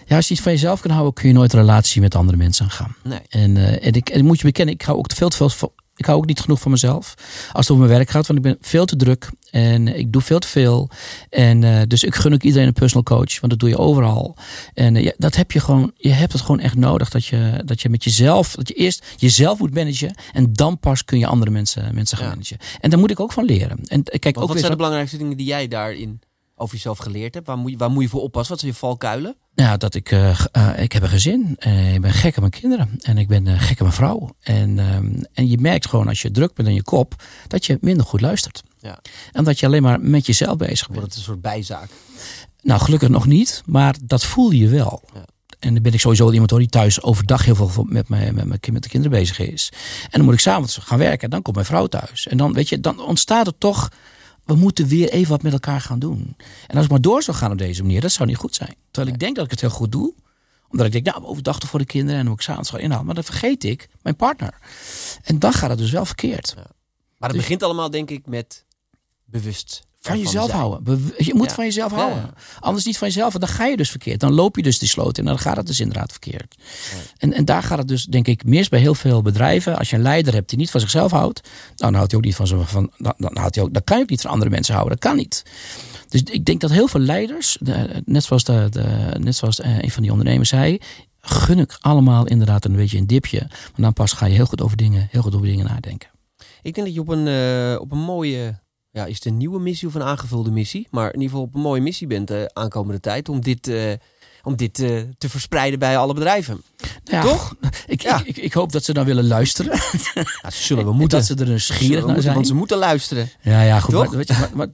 Ja, 0.06 0.16
als 0.16 0.28
je 0.28 0.34
iets 0.34 0.42
van 0.42 0.52
jezelf 0.52 0.80
kan 0.80 0.90
houden, 0.90 1.12
kun 1.12 1.28
je 1.28 1.34
nooit 1.34 1.52
een 1.52 1.58
relatie 1.58 2.00
met 2.00 2.14
andere 2.14 2.36
mensen 2.36 2.64
aangaan. 2.64 2.96
Nee. 3.02 3.20
En, 3.28 3.56
eh, 3.56 3.86
en, 3.86 3.92
ik, 3.92 4.08
en 4.08 4.24
moet 4.24 4.38
je 4.38 4.44
bekennen, 4.44 4.74
ik 4.74 4.82
hou 4.82 4.98
ook 4.98 5.12
veel 5.12 5.28
te 5.28 5.48
veel. 5.48 5.74
Ik 5.96 6.04
hou 6.04 6.18
ook 6.18 6.26
niet 6.26 6.40
genoeg 6.40 6.60
van 6.60 6.70
mezelf. 6.70 7.14
Als 7.52 7.68
het 7.68 7.70
over 7.70 7.76
mijn 7.76 7.96
werk 7.96 8.10
gaat, 8.10 8.26
want 8.26 8.38
ik 8.38 8.44
ben 8.44 8.56
veel 8.60 8.84
te 8.84 8.96
druk. 8.96 9.30
En 9.52 9.98
ik 9.98 10.12
doe 10.12 10.22
veel 10.22 10.38
te 10.38 10.48
veel. 10.48 10.90
En 11.28 11.64
eh, 11.64 11.80
dus 11.86 12.04
ik 12.04 12.14
gun 12.14 12.32
ook 12.32 12.42
iedereen 12.42 12.66
een 12.66 12.72
personal 12.72 13.02
coach. 13.02 13.40
Want 13.40 13.50
dat 13.52 13.58
doe 13.58 13.68
je 13.68 13.78
overal. 13.78 14.36
En 14.74 14.96
eh, 14.96 15.04
ja, 15.04 15.12
dat 15.16 15.36
heb 15.36 15.52
je 15.52 15.60
gewoon. 15.60 15.92
Je 15.96 16.08
hebt 16.08 16.32
het 16.32 16.40
gewoon 16.42 16.60
echt 16.60 16.74
nodig. 16.76 17.08
Dat 17.10 17.24
je, 17.26 17.62
dat 17.64 17.80
je 17.82 17.88
met 17.88 18.04
jezelf. 18.04 18.54
Dat 18.54 18.68
je 18.68 18.74
eerst 18.74 19.06
jezelf 19.16 19.58
moet 19.58 19.74
managen. 19.74 20.14
En 20.32 20.52
dan 20.52 20.78
pas 20.78 21.04
kun 21.04 21.18
je 21.18 21.26
andere 21.26 21.50
mensen, 21.50 21.94
mensen 21.94 22.16
gaan 22.16 22.26
Ja. 22.26 22.32
managen. 22.32 22.58
En 22.80 22.90
daar 22.90 22.98
moet 22.98 23.10
ik 23.10 23.20
ook 23.20 23.32
van 23.32 23.44
leren. 23.44 23.78
En 23.86 24.02
eh, 24.02 24.18
kijk, 24.18 24.22
Want 24.22 24.36
ook 24.36 24.42
wat 24.42 24.50
weer 24.50 24.58
zijn 24.58 24.70
de 24.70 24.76
belangrijkste 24.76 25.16
dingen 25.16 25.36
die 25.36 25.46
jij 25.46 25.68
daarin 25.68 26.20
over 26.56 26.74
jezelf 26.74 26.98
geleerd 26.98 27.34
hebt? 27.34 27.46
Waar 27.46 27.58
moet 27.58 27.70
je, 27.70 27.76
waar 27.76 27.90
moet 27.90 28.02
je 28.02 28.08
voor 28.08 28.22
oppassen? 28.22 28.50
Wat 28.50 28.60
zijn 28.60 28.72
je 28.72 28.78
valkuilen? 28.78 29.36
Ja, 29.54 29.76
dat 29.76 29.94
ik, 29.94 30.10
eh, 30.10 30.44
eh, 30.52 30.82
ik 30.82 30.92
heb 30.92 31.02
een 31.02 31.08
gezin. 31.08 31.56
Eh, 31.58 31.94
ik 31.94 32.00
ben 32.00 32.12
gek 32.12 32.34
op 32.34 32.40
mijn 32.40 32.50
kinderen. 32.50 32.98
En 33.00 33.18
ik 33.18 33.28
ben 33.28 33.58
gek 33.60 33.72
op 33.72 33.80
mijn 33.80 33.92
vrouw. 33.92 34.36
En, 34.40 34.78
ehm, 34.78 35.22
en 35.32 35.48
je 35.48 35.58
merkt 35.58 35.88
gewoon 35.88 36.08
als 36.08 36.22
je 36.22 36.30
druk 36.30 36.54
bent 36.54 36.68
in 36.68 36.74
je 36.74 36.82
kop, 36.82 37.22
dat 37.48 37.66
je 37.66 37.78
minder 37.80 38.06
goed 38.06 38.20
luistert. 38.20 38.62
Ja. 38.80 38.98
En 39.32 39.44
dat 39.44 39.60
je 39.60 39.66
alleen 39.66 39.82
maar 39.82 40.00
met 40.00 40.26
jezelf 40.26 40.56
bezig 40.56 40.90
bent. 40.90 41.02
het 41.02 41.14
een 41.14 41.22
soort 41.22 41.40
bijzaak? 41.40 41.90
Nou, 42.62 42.80
gelukkig 42.80 43.08
nog 43.08 43.26
niet, 43.26 43.62
maar 43.66 43.96
dat 44.04 44.24
voel 44.24 44.50
je 44.50 44.68
wel. 44.68 45.02
Ja. 45.14 45.24
En 45.58 45.74
dan 45.74 45.82
ben 45.82 45.92
ik 45.92 46.00
sowieso 46.00 46.30
iemand 46.30 46.50
hoor, 46.50 46.58
die 46.58 46.68
thuis 46.68 47.02
overdag 47.02 47.44
heel 47.44 47.54
veel 47.54 47.84
met, 47.88 48.08
mijn, 48.08 48.34
met, 48.34 48.44
mijn, 48.44 48.60
met 48.72 48.82
de 48.82 48.88
kinderen 48.88 49.18
bezig 49.18 49.38
is. 49.38 49.72
En 50.02 50.10
dan 50.10 50.24
moet 50.24 50.34
ik 50.34 50.40
s'avonds 50.40 50.76
gaan 50.76 50.98
werken. 50.98 51.24
En 51.24 51.30
dan 51.30 51.42
komt 51.42 51.56
mijn 51.56 51.68
vrouw 51.68 51.86
thuis. 51.86 52.26
En 52.26 52.36
dan, 52.36 52.52
weet 52.52 52.68
je, 52.68 52.80
dan 52.80 53.00
ontstaat 53.00 53.46
er 53.46 53.58
toch. 53.58 53.88
We 54.44 54.54
moeten 54.54 54.86
weer 54.86 55.08
even 55.10 55.30
wat 55.30 55.42
met 55.42 55.52
elkaar 55.52 55.80
gaan 55.80 55.98
doen. 55.98 56.36
En 56.66 56.76
als 56.76 56.84
ik 56.84 56.90
maar 56.90 57.00
door 57.00 57.22
zou 57.22 57.36
gaan 57.36 57.52
op 57.52 57.58
deze 57.58 57.82
manier, 57.82 58.00
dat 58.00 58.12
zou 58.12 58.28
niet 58.28 58.36
goed 58.36 58.54
zijn. 58.54 58.74
Terwijl 58.90 59.14
ik 59.14 59.20
denk 59.20 59.36
dat 59.36 59.44
ik 59.44 59.50
het 59.50 59.60
heel 59.60 59.70
goed 59.70 59.92
doe. 59.92 60.14
Omdat 60.68 60.86
ik 60.86 60.92
denk, 60.92 61.04
nou, 61.04 61.24
overdag 61.24 61.58
voor 61.60 61.78
de 61.78 61.84
kinderen 61.84 62.20
en 62.20 62.26
moet 62.26 62.34
ik 62.34 62.40
s'avonds 62.40 62.70
gaan 62.70 62.80
inhalen. 62.80 63.06
Maar 63.06 63.14
dan 63.14 63.24
vergeet 63.24 63.64
ik 63.64 63.88
mijn 64.02 64.16
partner. 64.16 64.58
En 65.22 65.38
dan 65.38 65.52
gaat 65.52 65.70
het 65.70 65.78
dus 65.78 65.90
wel 65.90 66.04
verkeerd. 66.04 66.54
Maar 66.56 66.64
het 67.18 67.30
Dus- 67.30 67.40
begint 67.40 67.62
allemaal 67.62 67.90
denk 67.90 68.10
ik 68.10 68.26
met 68.26 68.64
bewust 69.24 69.86
Van 70.02 70.18
jezelf 70.18 70.46
zijn. 70.50 70.58
houden. 70.60 71.12
Je 71.16 71.34
moet 71.34 71.48
Ja. 71.48 71.54
van 71.54 71.64
jezelf 71.64 71.92
houden. 71.92 72.18
ja. 72.18 72.32
Anders 72.60 72.84
niet 72.84 72.98
van 72.98 73.08
jezelf. 73.08 73.32
Dan 73.34 73.48
ga 73.48 73.66
je 73.66 73.76
dus 73.76 73.90
verkeerd. 73.90 74.20
Dan 74.20 74.32
loop 74.32 74.56
je 74.56 74.62
dus 74.62 74.78
die 74.78 74.88
sloot 74.88 75.18
in. 75.18 75.24
En 75.24 75.30
dan 75.30 75.38
gaat 75.38 75.56
het 75.56 75.66
dus 75.66 75.80
inderdaad 75.80 76.10
verkeerd. 76.10 76.54
En, 77.18 77.32
en 77.32 77.44
daar 77.44 77.62
gaat 77.62 77.78
het 77.78 77.88
dus, 77.88 78.04
denk 78.04 78.26
ik, 78.26 78.44
mis 78.44 78.68
bij 78.68 78.80
heel 78.80 78.94
veel 78.94 79.22
bedrijven. 79.22 79.78
Als 79.78 79.90
je 79.90 79.96
een 79.96 80.02
leider 80.02 80.34
hebt 80.34 80.48
die 80.48 80.58
niet 80.58 80.70
van 80.70 80.80
zichzelf 80.80 81.10
houdt. 81.10 81.40
Dan 81.76 81.94
houdt 81.94 82.10
hij 82.10 82.20
ook 82.20 82.26
niet 82.26 82.36
van, 82.36 82.46
zo- 82.46 82.62
van 82.66 82.90
dan, 82.98 83.14
dan, 83.16 83.36
houdt 83.36 83.54
hij 83.54 83.64
ook, 83.64 83.72
dan 83.72 83.84
kan 83.84 83.96
je 83.96 84.02
ook 84.02 84.10
niet 84.10 84.20
van 84.20 84.30
andere 84.30 84.50
mensen 84.50 84.74
houden. 84.74 84.96
Dat 84.98 85.08
kan 85.08 85.16
niet. 85.18 85.42
Dus 86.08 86.22
ik 86.22 86.44
denk 86.44 86.60
dat 86.60 86.70
heel 86.70 86.88
veel 86.88 87.00
leiders, 87.00 87.56
de- 87.60 88.02
net 88.04 88.24
zoals, 88.24 88.44
de, 88.44 88.66
de, 88.70 89.14
net 89.20 89.36
zoals 89.36 89.60
eh, 89.60 89.78
een 89.78 89.90
van 89.90 90.02
die 90.02 90.10
ondernemers 90.10 90.48
zei. 90.48 90.78
Gun 91.20 91.58
ik 91.58 91.76
allemaal 91.80 92.26
inderdaad 92.26 92.64
een 92.64 92.76
beetje 92.76 92.98
een 92.98 93.06
dipje. 93.06 93.38
Want 93.38 93.76
dan 93.76 93.92
pas 93.92 94.12
ga 94.12 94.26
je 94.26 94.34
heel 94.34 94.46
goed 94.46 94.60
over 94.62 94.76
dingen, 94.76 95.08
heel 95.10 95.22
goed 95.22 95.34
over 95.34 95.46
dingen 95.46 95.66
nadenken. 95.66 96.08
Ik 96.62 96.74
denk 96.74 96.86
dat 96.86 96.94
je 96.94 97.00
op 97.00 97.08
een, 97.08 97.26
eh, 97.28 97.80
op 97.80 97.92
een 97.92 97.98
mooie, 97.98 98.60
ja, 98.92 99.06
is 99.06 99.14
het 99.14 99.24
een 99.24 99.36
nieuwe 99.36 99.60
missie 99.60 99.88
of 99.88 99.94
een 99.94 100.02
aangevulde 100.02 100.50
missie? 100.50 100.88
Maar 100.90 101.06
in 101.06 101.20
ieder 101.20 101.28
geval 101.28 101.44
op 101.44 101.54
een 101.54 101.60
mooie 101.60 101.80
missie 101.80 102.06
bent 102.06 102.28
de 102.28 102.50
aankomende 102.52 103.00
tijd 103.00 103.28
om 103.28 103.40
dit, 103.40 103.68
eh, 103.68 103.92
om 104.42 104.56
dit 104.56 104.78
eh, 104.78 104.90
te 105.18 105.28
verspreiden 105.28 105.78
bij 105.78 105.96
alle 105.96 106.14
bedrijven. 106.14 106.62
Nou 107.04 107.26
ja, 107.26 107.32
Toch? 107.32 107.54
Ik, 107.86 108.02
Ja. 108.02 108.18
ik, 108.20 108.26
ik, 108.26 108.36
ik 108.36 108.52
hoop 108.52 108.72
dat 108.72 108.84
ze 108.84 108.92
dan 108.92 109.04
willen 109.04 109.26
luisteren. 109.26 109.72
Ja, 110.42 110.50
ze 110.50 110.62
zullen 110.62 110.84
we 110.84 110.90
En 110.90 110.96
moeten. 110.96 111.18
Dat 111.18 111.26
ze 111.26 111.34
er 111.34 111.46
nieuwsgierig 111.48 112.06
naar 112.06 112.20
zijn. 112.22 112.34
want 112.34 112.46
ze 112.46 112.54
moeten 112.54 112.78
luisteren. 112.78 113.30
Ja, 113.40 113.62
ja, 113.62 113.80
goed. 113.80 113.94
Toch? 113.94 114.06
Maar, 114.08 114.16
weet 114.16 114.28
je, 114.28 114.34
maar, 114.34 114.50
maar- 114.54 114.68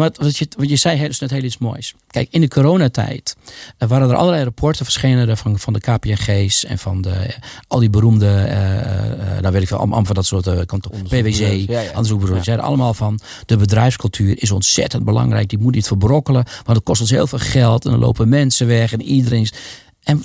wat, 0.00 0.16
wat, 0.16 0.36
je, 0.36 0.48
wat 0.56 0.68
je 0.68 0.76
zei 0.76 1.04
is 1.04 1.18
net 1.18 1.30
heel 1.30 1.42
iets 1.42 1.58
moois. 1.58 1.94
Kijk, 2.06 2.28
in 2.30 2.40
de 2.40 2.48
coronatijd 2.48 3.36
eh, 3.78 3.88
waren 3.88 4.10
er 4.10 4.16
allerlei 4.16 4.44
rapporten 4.44 4.84
verschenen 4.84 5.36
van, 5.36 5.58
van 5.58 5.72
de 5.72 5.80
KPNG's 5.80 6.64
en 6.64 6.78
van 6.78 7.02
de, 7.02 7.10
eh, 7.10 7.34
al 7.68 7.78
die 7.78 7.90
beroemde, 7.90 8.26
eh 8.26 8.76
eh 8.78 9.40
nou 9.40 9.52
weet 9.52 9.62
ik 9.62 9.68
veel, 9.68 9.76
allemaal 9.78 10.04
van 10.04 10.14
dat 10.14 10.26
soort 10.26 10.46
uh, 10.46 10.60
PwC, 11.08 11.68
Ja, 11.70 11.82
onderzoekbureaus. 11.88 12.44
Zeiden 12.44 12.66
allemaal 12.66 12.94
van, 12.94 13.20
de 13.46 13.56
bedrijfscultuur 13.56 14.42
is 14.42 14.50
ontzettend 14.50 15.04
belangrijk. 15.04 15.48
Die 15.48 15.58
moet 15.58 15.74
niet 15.74 15.86
verbrokkelen, 15.86 16.44
want 16.64 16.76
het 16.76 16.82
kost 16.86 17.00
ons 17.00 17.10
heel 17.10 17.26
veel 17.26 17.38
geld. 17.38 17.84
En 17.84 17.90
dan 17.90 18.00
lopen 18.00 18.28
mensen 18.28 18.66
weg 18.66 18.92
en 18.92 19.07
iedereen 19.08 19.40
is... 19.40 19.52
En 20.02 20.22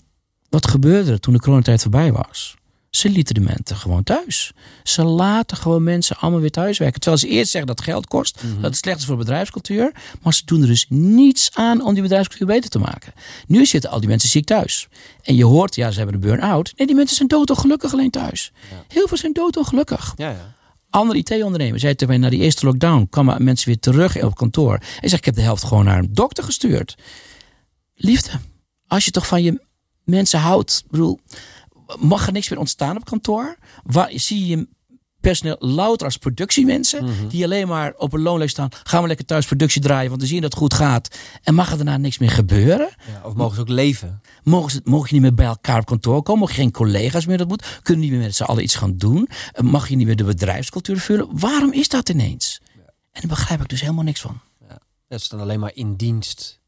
wat 0.49 0.67
gebeurde 0.67 1.11
er 1.11 1.19
toen 1.19 1.33
de 1.33 1.39
coronatijd 1.39 1.81
voorbij 1.81 2.11
was? 2.11 2.55
Ze 2.89 3.09
lieten 3.09 3.33
de 3.33 3.39
mensen 3.39 3.75
gewoon 3.75 4.03
thuis. 4.03 4.51
Ze 4.83 5.03
laten 5.03 5.57
gewoon 5.57 5.83
mensen 5.83 6.17
allemaal 6.17 6.39
weer 6.39 6.51
thuiswerken. 6.51 6.99
Terwijl 6.99 7.21
ze 7.21 7.27
eerst 7.27 7.51
zeggen 7.51 7.75
dat 7.75 7.81
geld 7.81 8.07
kost, 8.07 8.41
dat 8.55 8.63
het 8.63 8.75
slecht 8.75 8.99
is 8.99 9.05
voor 9.05 9.17
bedrijfscultuur. 9.17 9.91
Maar 10.21 10.33
ze 10.33 10.41
doen 10.45 10.61
er 10.61 10.67
dus 10.67 10.85
niets 10.89 11.49
aan 11.53 11.83
om 11.83 11.93
die 11.93 12.01
bedrijfscultuur 12.01 12.47
beter 12.47 12.69
te 12.69 12.79
maken. 12.79 13.13
Nu 13.47 13.65
zitten 13.65 13.89
al 13.89 13.99
die 13.99 14.09
mensen 14.09 14.29
ziek 14.29 14.45
thuis. 14.45 14.87
En 15.21 15.35
je 15.35 15.45
hoort, 15.45 15.75
ja, 15.75 15.91
ze 15.91 15.97
hebben 15.97 16.15
een 16.15 16.21
burn-out. 16.21 16.73
Nee, 16.75 16.87
die 16.87 16.95
mensen 16.95 17.15
zijn 17.15 17.27
doodongelukkig 17.27 17.93
alleen 17.93 18.09
thuis. 18.09 18.51
Heel 18.87 19.07
veel 19.07 19.17
zijn 19.17 19.33
doodongelukkig. 19.33 20.13
Ja, 20.15 20.29
ja. 20.29 20.53
Andere 20.89 21.19
IT-ondernemers 21.19 21.81
zei 21.81 21.95
tegen 21.95 22.13
mij 22.13 22.23
na 22.23 22.29
die 22.29 22.43
eerste 22.43 22.65
lockdown 22.65 23.07
kwamen 23.09 23.43
mensen 23.43 23.67
weer 23.67 23.79
terug 23.79 24.23
op 24.23 24.35
kantoor. 24.35 24.73
En 24.73 25.09
zegt, 25.09 25.13
ik 25.13 25.25
heb 25.25 25.35
de 25.35 25.41
helft 25.41 25.63
gewoon 25.63 25.85
naar 25.85 25.97
een 25.97 26.13
dokter 26.13 26.43
gestuurd. 26.43 26.97
Liefde, 27.95 28.31
als 28.93 29.05
je 29.05 29.11
toch 29.11 29.27
van 29.27 29.43
je 29.43 29.61
mensen 30.03 30.39
houdt, 30.39 30.81
ik 30.85 30.91
bedoel, 30.91 31.19
mag 31.99 32.27
er 32.27 32.33
niks 32.33 32.49
meer 32.49 32.59
ontstaan 32.59 32.95
op 32.95 33.05
kantoor? 33.05 33.57
Waar 33.83 34.11
zie 34.13 34.45
je 34.45 34.67
personeel 35.19 35.55
louter 35.59 36.05
als 36.05 36.17
productiemensen 36.17 37.05
die 37.29 37.43
alleen 37.43 37.67
maar 37.67 37.93
op 37.97 38.13
een 38.13 38.21
loonlijst 38.21 38.53
staan. 38.53 38.69
Gaan 38.83 39.01
we 39.01 39.07
lekker 39.07 39.25
thuis 39.25 39.45
productie 39.45 39.81
draaien, 39.81 40.09
want 40.09 40.21
we 40.21 40.27
zien 40.27 40.41
dat 40.41 40.51
het 40.51 40.59
goed 40.59 40.73
gaat. 40.73 41.17
En 41.43 41.53
mag 41.53 41.69
er 41.71 41.75
daarna 41.75 41.97
niks 41.97 42.17
meer 42.17 42.29
gebeuren? 42.29 42.89
Ja, 43.07 43.21
Of 43.27 43.33
mogen 43.33 43.55
ze 43.55 43.61
ook 43.61 43.69
leven? 43.69 44.21
Mogen, 44.43 44.71
ze, 44.71 44.81
mogen 44.83 45.07
je 45.07 45.13
niet 45.13 45.21
meer 45.21 45.33
bij 45.33 45.45
elkaar 45.45 45.79
op 45.79 45.85
kantoor 45.85 46.23
komen? 46.23 46.41
Mogen 46.41 46.55
geen 46.55 46.71
collega's 46.71 47.25
meer 47.25 47.37
dat 47.37 47.47
moet? 47.47 47.79
Kunnen 47.83 48.03
niet 48.03 48.13
meer 48.13 48.21
met 48.21 48.35
z'n 48.35 48.43
allen 48.43 48.63
iets 48.63 48.75
gaan 48.75 48.97
doen? 48.97 49.29
Eh, 49.51 49.63
Mag 49.63 49.89
je 49.89 49.95
niet 49.95 50.05
meer 50.07 50.15
de 50.15 50.23
bedrijfscultuur 50.23 50.99
vullen? 50.99 51.27
Waarom 51.39 51.73
is 51.73 51.87
dat 51.87 52.09
ineens? 52.09 52.61
En 53.11 53.21
daar 53.21 53.29
begrijp 53.29 53.61
ik 53.61 53.69
dus 53.69 53.81
helemaal 53.81 54.03
niks 54.03 54.21
van. 54.21 54.39
Ja, 54.69 55.17
ze 55.17 55.23
staan 55.25 55.39
alleen 55.39 55.59
maar 55.59 55.71
in 55.73 55.95
dienst 55.95 56.61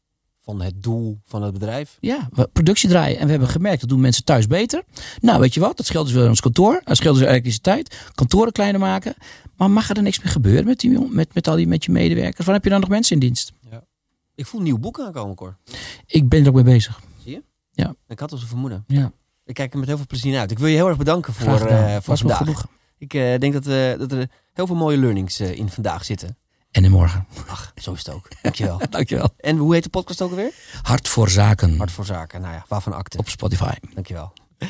van 0.46 0.62
het 0.62 0.82
doel 0.82 1.20
van 1.24 1.42
het 1.42 1.52
bedrijf. 1.52 1.96
Ja, 2.00 2.28
we 2.32 2.48
productie 2.52 2.88
draaien. 2.88 3.18
En 3.18 3.24
we 3.24 3.30
hebben 3.30 3.48
gemerkt, 3.48 3.80
dat 3.80 3.88
doen 3.88 4.00
mensen 4.00 4.24
thuis 4.24 4.46
beter. 4.46 4.82
Nou, 5.20 5.40
weet 5.40 5.54
je 5.54 5.60
wat? 5.60 5.76
Dat 5.76 5.86
scheelt 5.86 6.06
dus 6.06 6.14
weer 6.14 6.28
ons 6.28 6.40
kantoor. 6.40 6.80
Dat 6.84 6.96
scheelt 6.96 7.18
dus 7.18 7.26
elektriciteit. 7.26 8.10
Kantoren 8.14 8.52
kleiner 8.52 8.80
maken. 8.80 9.14
Maar 9.56 9.70
mag 9.70 9.90
er 9.90 10.02
niks 10.02 10.18
meer 10.18 10.32
gebeuren 10.32 10.64
met, 10.64 10.80
die, 10.80 11.08
met, 11.10 11.34
met, 11.34 11.48
al 11.48 11.56
die, 11.56 11.66
met 11.66 11.84
je 11.84 11.92
medewerkers? 11.92 12.46
Waar 12.46 12.54
heb 12.54 12.64
je 12.64 12.70
dan 12.70 12.80
nog 12.80 12.88
mensen 12.88 13.14
in 13.14 13.20
dienst? 13.20 13.52
Ik 14.34 14.46
voel 14.46 14.60
een 14.60 14.66
nieuw 14.66 14.78
boek 14.78 15.00
aankomen, 15.00 15.34
Cor. 15.34 15.56
Ik 16.06 16.28
ben 16.28 16.42
er 16.42 16.48
ook 16.48 16.54
mee 16.54 16.64
bezig. 16.64 17.00
Ik 18.08 18.18
had 18.18 18.32
al 18.32 18.38
zo'n 18.38 18.48
vermoeden. 18.48 18.84
Ja, 18.86 19.12
Ik 19.44 19.54
kijk 19.54 19.72
er 19.72 19.78
met 19.78 19.88
heel 19.88 19.96
veel 19.96 20.06
plezier 20.06 20.30
naar 20.32 20.40
uit. 20.40 20.50
Ik 20.50 20.58
wil 20.58 20.68
je 20.68 20.74
heel 20.74 20.88
erg 20.88 20.96
bedanken 20.96 21.32
voor, 21.32 21.66
eh, 21.66 21.92
voor 21.92 22.02
Was 22.04 22.20
vandaag. 22.20 22.66
Ik 22.98 23.14
eh, 23.14 23.38
denk 23.38 23.52
dat, 23.52 23.66
eh, 23.66 23.98
dat 23.98 24.12
er 24.12 24.28
heel 24.52 24.66
veel 24.66 24.76
mooie 24.76 24.98
learnings 24.98 25.40
in 25.40 25.68
vandaag 25.68 26.04
zitten. 26.04 26.36
En 26.70 26.84
in 26.84 26.90
morgen. 26.90 27.26
Ach, 27.46 27.72
zo 27.76 27.92
is 27.92 27.98
het 27.98 28.14
ook. 28.14 28.28
Dankjewel. 28.42 28.80
Dankjewel. 28.90 29.28
en 29.38 29.56
hoe 29.56 29.74
heet 29.74 29.82
de 29.82 29.88
podcast 29.88 30.22
ook 30.22 30.30
alweer? 30.30 30.52
Hart 30.82 31.08
voor 31.08 31.30
zaken. 31.30 31.76
Hart 31.76 31.90
voor 31.90 32.04
Zaken. 32.04 32.40
Nou 32.40 32.54
ja, 32.54 32.64
waarvan 32.68 32.92
akte. 32.92 33.18
Op 33.18 33.28
Spotify. 33.28 33.74
Dankjewel. 33.94 34.32
Uh, 34.58 34.68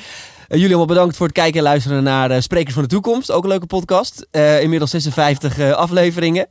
jullie 0.49 0.67
allemaal 0.67 0.87
bedankt 0.87 1.17
voor 1.17 1.27
het 1.27 1.35
kijken 1.35 1.59
en 1.59 1.65
luisteren 1.65 2.03
naar 2.03 2.31
eh, 2.31 2.41
Sprekers 2.41 2.75
van 2.75 2.83
de 2.83 2.89
Toekomst. 2.89 3.31
Ook 3.31 3.43
een 3.43 3.49
leuke 3.49 3.67
podcast. 3.67 4.27
Eh, 4.31 4.63
inmiddels 4.63 4.91
56 4.91 5.59
eh, 5.59 5.73
afleveringen. 5.73 6.49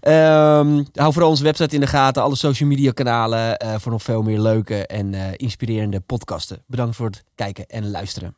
Ehm, 0.00 0.82
hou 0.92 1.12
vooral 1.12 1.30
onze 1.30 1.42
website 1.42 1.74
in 1.74 1.80
de 1.80 1.86
gaten. 1.86 2.22
Alle 2.22 2.36
social 2.36 2.68
media 2.68 2.90
kanalen. 2.90 3.60
voor 3.80 3.92
nog 3.92 4.02
veel 4.02 4.22
meer 4.22 4.40
leuke 4.40 4.86
en 4.86 5.36
inspirerende 5.36 6.00
podcasten. 6.00 6.62
Bedankt 6.66 6.96
voor 6.96 7.06
het 7.06 7.24
kijken 7.34 7.66
en 7.66 7.90
luisteren. 7.90 8.36